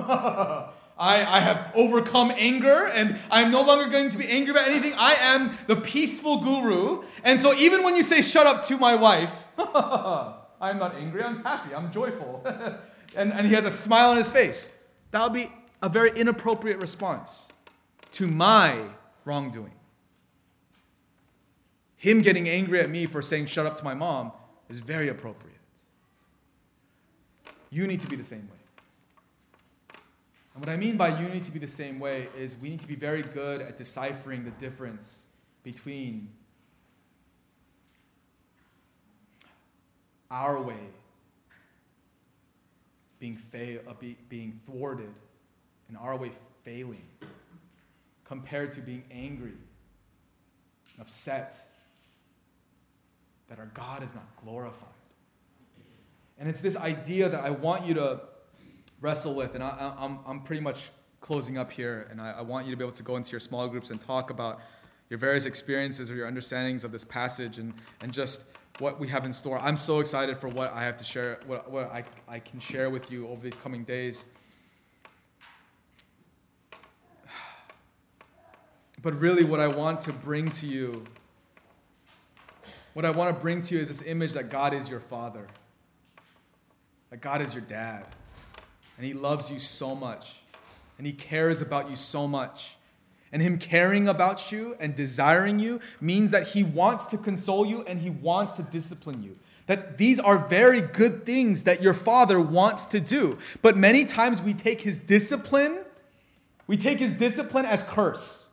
I, 1.01 1.25
I 1.25 1.41
have 1.41 1.73
overcome 1.75 2.31
anger 2.37 2.87
and 2.87 3.19
I'm 3.31 3.51
no 3.51 3.63
longer 3.63 3.89
going 3.89 4.11
to 4.11 4.19
be 4.19 4.29
angry 4.29 4.51
about 4.51 4.69
anything. 4.69 4.93
I 4.99 5.15
am 5.15 5.57
the 5.67 5.77
peaceful 5.77 6.43
guru. 6.43 7.05
And 7.25 7.41
so 7.41 7.55
even 7.55 7.83
when 7.83 7.97
you 7.97 8.03
say 8.03 8.21
shut 8.21 8.47
up 8.47 8.65
to 8.67 8.77
my 8.77 8.95
wife, 8.95 9.33
I'm 9.59 10.79
not 10.79 10.95
angry, 10.97 11.23
I'm 11.23 11.43
happy, 11.43 11.75
I'm 11.75 11.91
joyful. 11.91 12.43
and, 13.17 13.33
and 13.33 13.47
he 13.47 13.55
has 13.55 13.65
a 13.65 13.71
smile 13.71 14.11
on 14.11 14.19
his 14.19 14.29
face. 14.29 14.73
That 15.13 15.23
would 15.23 15.33
be 15.33 15.51
a 15.83 15.89
very 15.89 16.11
inappropriate 16.11 16.81
response 16.81 17.49
to 18.13 18.27
my 18.29 18.83
wrongdoing. 19.25 19.73
Him 22.01 22.23
getting 22.23 22.49
angry 22.49 22.81
at 22.81 22.89
me 22.89 23.05
for 23.05 23.21
saying 23.21 23.45
shut 23.45 23.67
up 23.67 23.77
to 23.77 23.85
my 23.85 23.93
mom 23.93 24.33
is 24.71 24.81
very 24.81 25.09
appropriate. 25.09 25.59
You 27.69 27.87
need 27.87 28.01
to 28.01 28.07
be 28.07 28.17
the 28.17 28.25
same 28.25 28.49
way. 28.49 29.99
And 30.55 30.65
what 30.65 30.71
I 30.71 30.79
mean 30.79 30.97
by 30.97 31.21
you 31.21 31.29
need 31.29 31.45
to 31.45 31.51
be 31.51 31.59
the 31.59 31.69
same 31.69 32.01
way 32.01 32.29
is 32.35 32.57
we 32.57 32.71
need 32.71 32.81
to 32.81 32.89
be 32.89 32.95
very 32.95 33.21
good 33.21 33.61
at 33.61 33.77
deciphering 33.77 34.47
the 34.47 34.51
difference 34.53 35.25
between 35.63 36.31
our 40.31 40.59
way 40.59 40.89
being, 43.19 43.37
fail, 43.37 43.81
uh, 43.87 43.93
be, 43.93 44.17
being 44.31 44.59
thwarted 44.65 45.13
and 45.91 45.99
our 45.99 46.17
way 46.17 46.33
failing 46.65 47.05
compared 48.25 48.73
to 48.73 48.81
being 48.81 49.05
angry 49.11 49.53
upset 50.99 51.70
that 53.51 53.59
our 53.59 53.71
God 53.75 54.03
is 54.03 54.15
not 54.15 54.25
glorified. 54.43 54.89
And 56.39 56.49
it's 56.49 56.61
this 56.61 56.77
idea 56.77 57.29
that 57.29 57.45
I 57.45 57.51
want 57.51 57.85
you 57.85 57.93
to 57.95 58.21
wrestle 59.03 59.35
with. 59.35 59.55
And 59.55 59.63
I, 59.63 59.93
am 59.99 59.99
I'm, 59.99 60.19
I'm 60.27 60.41
pretty 60.41 60.63
much 60.63 60.91
closing 61.21 61.59
up 61.59 61.71
here, 61.71 62.09
and 62.11 62.21
I, 62.21 62.31
I 62.39 62.41
want 62.41 62.65
you 62.65 62.71
to 62.71 62.77
be 62.77 62.83
able 62.83 62.95
to 62.95 63.03
go 63.03 63.17
into 63.17 63.33
your 63.33 63.41
small 63.41 63.69
groups 63.69 63.91
and 63.91 64.01
talk 64.01 64.31
about 64.31 64.61
your 65.11 65.19
various 65.19 65.45
experiences 65.45 66.11
or 66.11 66.15
your 66.15 66.27
understandings 66.27 66.85
of 66.85 66.93
this 66.93 67.05
passage 67.05 67.59
and, 67.59 67.75
and 68.01 68.13
just 68.13 68.45
what 68.79 68.99
we 68.99 69.09
have 69.09 69.27
in 69.27 69.33
store. 69.33 69.59
I'm 69.59 69.77
so 69.77 69.99
excited 70.01 70.39
for 70.39 70.49
what 70.49 70.73
I 70.73 70.85
have 70.85 70.97
to 70.99 71.05
share, 71.05 71.41
what, 71.47 71.71
what 71.71 71.91
I, 71.91 72.05
I 72.29 72.39
can 72.39 72.61
share 72.61 72.89
with 72.89 73.11
you 73.11 73.29
over 73.29 73.43
these 73.43 73.57
coming 73.57 73.85
days. 73.85 74.25
But 79.03 79.19
really, 79.19 79.45
what 79.45 79.61
I 79.61 79.67
want 79.67 80.01
to 80.03 80.13
bring 80.13 80.49
to 80.51 80.67
you, 80.67 81.05
what 82.95 83.05
I 83.05 83.11
want 83.11 83.35
to 83.35 83.41
bring 83.41 83.63
to 83.63 83.75
you 83.75 83.81
is 83.81 83.89
this 83.89 84.03
image 84.03 84.33
that 84.33 84.51
God 84.51 84.75
is 84.75 84.89
your 84.89 85.01
father, 85.01 85.47
that 87.11 87.21
God 87.21 87.41
is 87.43 87.55
your 87.55 87.63
dad 87.63 88.07
and 89.01 89.07
He 89.07 89.15
loves 89.15 89.51
you 89.51 89.59
so 89.59 89.95
much, 89.95 90.35
and 90.99 91.07
He 91.07 91.15
cares 91.15 91.63
about 91.63 91.89
you 91.89 91.97
so 91.97 92.29
much. 92.29 92.77
And 93.33 93.41
Him 93.41 93.57
caring 93.57 94.09
about 94.09 94.53
you 94.53 94.77
and 94.79 94.95
desiring 94.95 95.59
you 95.59 95.81
means 96.03 96.33
that 96.33 96.49
He 96.49 96.63
wants 96.63 97.07
to 97.07 97.17
console 97.17 97.65
you 97.65 97.83
and 97.85 97.99
He 97.99 98.11
wants 98.11 98.53
to 98.55 98.63
discipline 98.63 99.23
you. 99.23 99.39
That 99.69 99.97
these 99.97 100.21
are 100.21 100.37
very 100.37 100.83
good 100.83 101.25
things 101.25 101.63
that 101.63 101.81
your 101.81 101.95
Father 101.95 102.39
wants 102.39 102.85
to 102.87 103.01
do. 103.01 103.39
But 103.63 103.75
many 103.75 104.05
times 104.05 104.43
we 104.43 104.53
take 104.53 104.83
His 104.83 104.99
discipline, 104.99 105.79
we 106.67 106.77
take 106.77 106.99
His 106.99 107.13
discipline 107.13 107.65
as 107.65 107.83
curse. 107.85 108.49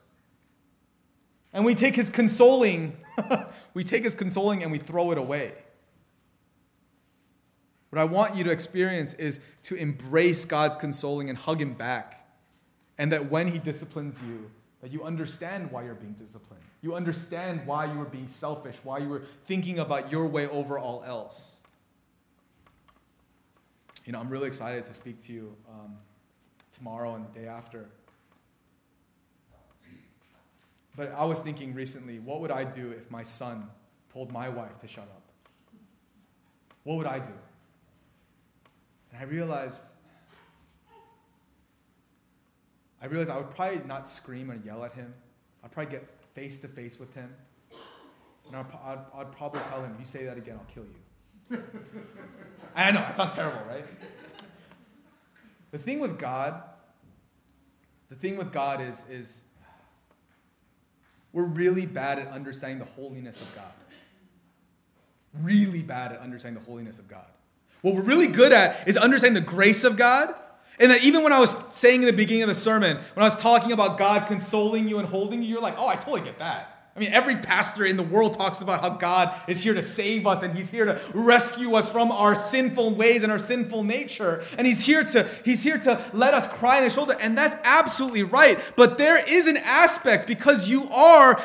And 1.51 1.65
we 1.65 1.75
take 1.75 1.95
His 1.97 2.09
consoling, 2.09 2.95
we 3.78 3.84
take 3.84 4.03
His 4.03 4.15
consoling 4.15 4.63
and 4.63 4.71
we 4.71 4.80
throw 4.80 5.11
it 5.11 5.19
away. 5.19 5.51
What 7.91 8.01
I 8.01 8.05
want 8.05 8.36
you 8.36 8.43
to 8.45 8.49
experience 8.49 9.13
is 9.13 9.39
to 9.63 9.75
embrace 9.75 10.45
God's 10.45 10.75
consoling 10.75 11.30
and 11.30 11.38
hug 11.38 11.61
Him 11.61 11.75
back. 11.75 12.28
And 12.97 13.11
that 13.11 13.30
when 13.30 13.47
He 13.47 13.59
disciplines 13.59 14.17
you, 14.28 14.49
that 14.82 14.91
you 14.91 15.03
understand 15.03 15.71
why 15.71 15.84
you're 15.84 15.93
being 15.93 16.13
disciplined. 16.13 16.63
You 16.82 16.95
understand 16.95 17.67
why 17.67 17.86
you 17.86 17.99
were 17.99 18.05
being 18.05 18.28
selfish, 18.28 18.78
why 18.82 18.97
you 18.97 19.09
were 19.09 19.21
thinking 19.45 19.78
about 19.78 20.11
your 20.11 20.25
way 20.25 20.47
over 20.47 20.80
all 20.80 21.03
else. 21.05 21.57
you 24.07 24.11
know, 24.11 24.19
I'm 24.19 24.30
really 24.30 24.47
excited 24.47 24.88
to 24.88 24.93
speak 24.95 25.21
to 25.25 25.34
you 25.34 25.55
um, 25.69 25.95
tomorrow 26.75 27.13
and 27.13 27.28
the 27.28 27.41
day 27.41 27.47
after. 27.47 27.86
But 30.98 31.14
I 31.16 31.24
was 31.26 31.39
thinking 31.39 31.76
recently, 31.76 32.18
what 32.18 32.41
would 32.41 32.50
I 32.50 32.64
do 32.64 32.91
if 32.91 33.10
my 33.12 33.22
son 33.22 33.70
told 34.12 34.32
my 34.32 34.50
wife 34.50 34.80
to 34.82 34.88
shut 34.88 35.04
up? 35.04 35.22
What 36.84 36.98
would 36.98 37.06
I 37.06 37.20
do? 37.20 37.34
And 39.12 39.22
I 39.22 39.26
realized, 39.26 39.86
I 43.00 43.06
realized 43.06 43.30
I 43.30 43.38
would 43.38 43.52
probably 43.52 43.82
not 43.86 44.10
scream 44.10 44.50
and 44.50 44.66
yell 44.66 44.84
at 44.84 44.93
him. 44.93 45.14
I'd 45.64 45.72
probably 45.72 45.91
get 45.91 46.10
face 46.34 46.58
to 46.62 46.68
face 46.68 47.00
with 47.00 47.14
him. 47.14 47.32
And 48.48 48.56
I'd, 48.56 48.66
I'd, 48.84 49.00
I'd 49.20 49.32
probably 49.32 49.62
tell 49.70 49.84
him, 49.84 49.95
you 50.00 50.06
say 50.06 50.26
that 50.26 50.38
again, 50.38 50.58
I'll 50.60 50.74
kill 50.74 50.86
you. 50.86 51.64
I 52.76 52.89
know, 52.89 53.02
that 53.02 53.16
sounds 53.16 53.36
terrible, 53.36 53.62
right? 53.68 53.86
The 55.70 55.78
thing 55.78 56.00
with 56.00 56.18
God, 56.18 56.64
the 58.10 58.16
thing 58.16 58.36
with 58.36 58.52
God 58.52 58.82
is, 58.82 59.00
is 59.12 59.41
we're 61.34 61.43
really 61.43 61.86
bad 61.86 62.19
at 62.19 62.28
understanding 62.30 62.80
the 62.80 62.86
holiness 62.86 63.41
of 63.41 63.53
God. 63.55 63.71
Really 65.41 65.82
bad 65.82 66.13
at 66.13 66.19
understanding 66.19 66.61
the 66.61 66.69
holiness 66.69 66.99
of 66.99 67.07
God. 67.07 67.25
What 67.82 67.95
we're 67.95 68.01
really 68.01 68.28
good 68.28 68.51
at 68.51 68.88
is 68.88 68.97
understanding 68.97 69.41
the 69.41 69.47
grace 69.47 69.84
of 69.84 69.97
God. 69.97 70.34
And 70.80 70.91
that 70.91 71.03
even 71.03 71.23
when 71.23 71.34
I 71.34 71.39
was 71.39 71.55
saying 71.71 72.01
in 72.01 72.05
the 72.05 72.13
beginning 72.13 72.43
of 72.43 72.49
the 72.49 72.55
sermon, 72.55 72.97
when 72.97 73.23
I 73.23 73.28
was 73.28 73.36
talking 73.36 73.71
about 73.71 73.97
God 73.97 74.28
consoling 74.28 74.88
you 74.88 74.99
and 74.99 75.07
holding 75.07 75.41
you, 75.41 75.49
you're 75.49 75.61
like, 75.61 75.75
oh, 75.78 75.88
I 75.88 75.95
totally 75.95 76.21
get 76.21 76.39
that. 76.39 76.76
I 76.98 77.00
mean, 77.00 77.14
every 77.14 77.36
pastor 77.36 77.86
in 77.86 77.95
the 77.95 78.02
world 78.02 78.34
talks 78.34 78.64
about 78.64 78.82
how 78.82 78.89
God 78.89 79.32
is 79.48 79.62
here 79.62 79.76
to 79.76 79.84
save 79.84 80.26
us 80.26 80.41
and 80.41 80.52
he's 80.58 80.72
here 80.72 80.86
to 80.86 81.00
rescue 81.14 81.76
us 81.76 81.91
from 81.91 82.12
our 82.12 82.36
sinful 82.36 82.95
ways 82.95 83.22
and 83.22 83.32
our 83.32 83.38
sinful 83.38 83.84
nature. 83.84 84.43
And 84.58 84.66
he's 84.66 84.84
here 84.84 85.04
to 85.04 85.30
he's 85.45 85.62
here 85.62 85.78
to 85.78 86.04
let 86.12 86.34
us 86.34 86.48
cry 86.48 86.78
on 86.78 86.86
his 86.86 86.93
shoulder. 86.93 87.16
And 87.20 87.38
that's 87.38 87.56
absolutely 87.64 88.24
right. 88.24 88.58
But 88.76 88.98
there 88.98 89.24
is 89.30 89.45
an 89.45 89.58
aspect 89.58 90.26
because 90.26 90.70
you 90.70 90.89
are 90.89 91.39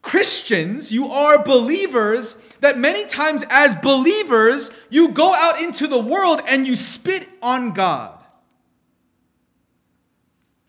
Christians, 0.00 0.90
you 0.90 1.08
are 1.08 1.44
believers 1.44 2.42
that 2.60 2.78
many 2.78 3.04
times 3.04 3.44
as 3.50 3.74
believers, 3.74 4.70
you 4.88 5.10
go 5.12 5.34
out 5.34 5.60
into 5.60 5.88
the 5.88 6.00
world 6.00 6.40
and 6.48 6.66
you 6.66 6.74
spit 6.74 7.28
on 7.42 7.72
God. 7.72 8.18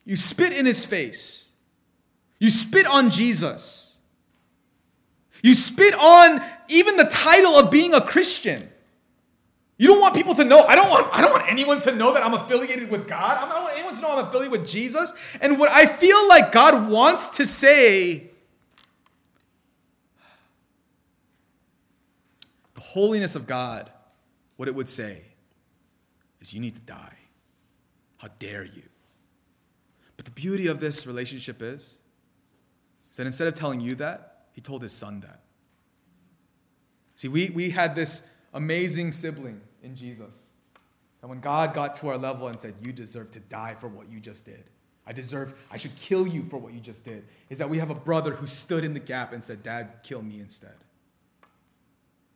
You 0.04 0.18
spit 0.18 0.52
in 0.52 0.66
his 0.66 0.86
face. 0.86 1.50
You 2.40 2.50
spit 2.50 2.86
on 2.86 3.10
Jesus. 3.10 3.91
You 5.44 5.54
spit 5.54 5.94
on 5.96 6.42
even 6.68 6.98
the 6.98 7.06
title 7.06 7.54
of 7.54 7.72
being 7.72 7.94
a 7.94 8.02
Christian. 8.02 8.70
You 9.78 9.88
don't 9.88 10.00
want 10.00 10.14
people 10.14 10.36
to 10.36 10.46
know. 10.46 10.62
I 10.62 10.76
don't 10.76 10.92
want 10.92 11.10
I 11.12 11.22
don't 11.22 11.32
want 11.32 11.52
anyone 11.52 11.82
to 11.82 11.96
know 11.96 12.14
that 12.14 12.24
I'm 12.24 12.36
affiliated 12.36 12.92
with 12.92 13.08
God. 13.08 13.38
I 13.38 13.52
don't 13.52 13.64
want 13.64 13.74
anyone 13.76 13.96
to 13.96 14.02
know 14.02 14.16
I'm 14.16 14.28
affiliated 14.28 14.52
with 14.52 14.68
Jesus. 14.68 15.12
And 15.42 15.58
what 15.58 15.72
I 15.72 15.88
feel 15.88 16.28
like 16.30 16.52
God 16.52 16.88
wants 16.90 17.30
to 17.38 17.48
say 17.48 18.30
the 22.76 22.82
holiness 22.82 23.36
of 23.36 23.48
God, 23.48 23.90
what 24.58 24.68
it 24.68 24.76
would 24.76 24.88
say 24.88 25.24
is 26.42 26.54
you 26.54 26.60
need 26.60 26.76
to 26.76 26.82
die. 26.82 27.18
How 28.18 28.28
dare 28.38 28.64
you? 28.64 28.84
But 30.16 30.26
the 30.26 30.32
beauty 30.32 30.68
of 30.68 30.80
this 30.80 31.08
relationship 31.08 31.60
is, 31.60 31.98
is 33.10 33.18
that 33.18 33.26
instead 33.26 33.48
of 33.48 33.56
telling 33.56 33.82
you 33.82 33.96
that, 33.96 34.31
he 34.52 34.62
told 34.62 34.82
his 34.82 34.92
son 34.92 35.22
that. 35.22 35.42
See, 37.16 37.28
we, 37.28 37.50
we 37.52 37.70
had 37.70 37.96
this 37.96 38.24
amazing 38.54 39.12
sibling 39.12 39.62
in 39.84 39.96
Jesus. 39.96 40.50
And 41.22 41.30
when 41.30 41.40
God 41.40 41.74
got 41.74 41.96
to 41.96 42.10
our 42.10 42.18
level 42.18 42.48
and 42.48 42.60
said, 42.60 42.74
You 42.84 42.92
deserve 42.92 43.32
to 43.32 43.40
die 43.40 43.76
for 43.80 43.88
what 43.88 44.10
you 44.10 44.20
just 44.20 44.46
did, 44.46 44.64
I 45.06 45.14
deserve, 45.14 45.54
I 45.70 45.78
should 45.78 45.96
kill 45.96 46.28
you 46.28 46.46
for 46.50 46.58
what 46.58 46.74
you 46.74 46.80
just 46.80 47.06
did, 47.06 47.26
is 47.50 47.58
that 47.58 47.70
we 47.70 47.80
have 47.80 47.90
a 47.90 47.96
brother 47.96 48.34
who 48.34 48.48
stood 48.48 48.84
in 48.84 48.94
the 48.94 49.00
gap 49.00 49.34
and 49.34 49.44
said, 49.44 49.64
Dad, 49.64 50.00
kill 50.04 50.22
me 50.22 50.40
instead. 50.40 50.76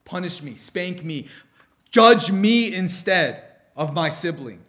Punish 0.03 0.41
me, 0.41 0.55
spank 0.55 1.03
me, 1.03 1.27
judge 1.89 2.31
me 2.31 2.73
instead 2.73 3.43
of 3.75 3.93
my 3.93 4.09
sibling. 4.09 4.61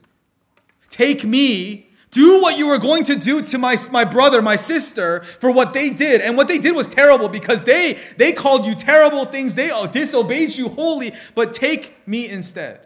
Take 0.88 1.24
me 1.24 1.85
do 2.10 2.40
what 2.40 2.56
you 2.56 2.68
were 2.68 2.78
going 2.78 3.04
to 3.04 3.16
do 3.16 3.42
to 3.42 3.58
my, 3.58 3.76
my 3.90 4.04
brother, 4.04 4.40
my 4.40 4.56
sister, 4.56 5.24
for 5.40 5.50
what 5.50 5.74
they 5.74 5.90
did. 5.90 6.20
And 6.20 6.36
what 6.36 6.48
they 6.48 6.58
did 6.58 6.74
was 6.74 6.88
terrible 6.88 7.28
because 7.28 7.64
they, 7.64 7.98
they 8.16 8.32
called 8.32 8.64
you 8.64 8.74
terrible 8.74 9.24
things. 9.24 9.54
They 9.54 9.70
oh, 9.72 9.86
disobeyed 9.86 10.56
you 10.56 10.68
wholly, 10.68 11.12
but 11.34 11.52
take 11.52 12.06
me 12.06 12.28
instead. 12.28 12.80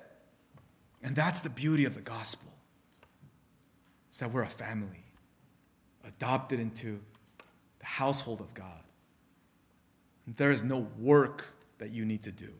And 1.03 1.15
that's 1.15 1.41
the 1.41 1.51
beauty 1.51 1.85
of 1.85 1.95
the 1.95 2.01
gospel. 2.01 2.53
Is 4.13 4.19
that 4.19 4.33
we're 4.33 4.43
a 4.43 4.49
family, 4.49 5.05
adopted 6.05 6.59
into 6.59 7.01
the 7.79 7.87
household 7.87 8.41
of 8.41 8.53
God. 8.55 8.83
And 10.27 10.37
there 10.37 10.51
is 10.51 10.65
no 10.65 10.89
work 10.99 11.55
that 11.79 11.91
you 11.91 12.05
need 12.05 12.23
to 12.23 12.33
do. 12.33 12.53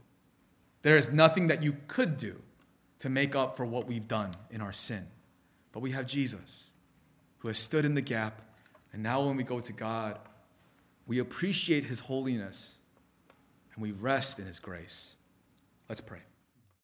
There 0.83 0.97
is 0.97 1.13
nothing 1.13 1.49
that 1.49 1.63
you 1.63 1.77
could 1.89 2.17
do 2.17 2.41
to 3.01 3.09
make 3.09 3.35
up 3.35 3.57
for 3.57 3.65
what 3.65 3.87
we've 3.87 4.09
done 4.09 4.31
in 4.51 4.61
our 4.61 4.73
sin. 4.73 5.07
But 5.73 5.81
we 5.81 5.91
have 5.93 6.07
Jesus 6.07 6.71
who 7.39 7.49
has 7.49 7.59
stood 7.59 7.85
in 7.85 7.95
the 7.95 8.01
gap. 8.01 8.43
And 8.93 9.03
now 9.03 9.25
when 9.25 9.37
we 9.37 9.43
go 9.43 9.61
to 9.61 9.73
God, 9.73 10.19
we 11.07 11.19
appreciate 11.19 11.85
his 11.85 12.01
holiness 12.01 12.79
and 13.75 13.83
we 13.83 13.93
rest 13.93 14.39
in 14.39 14.47
his 14.47 14.59
grace. 14.59 15.15
Let's 15.89 16.01
pray. 16.01 16.21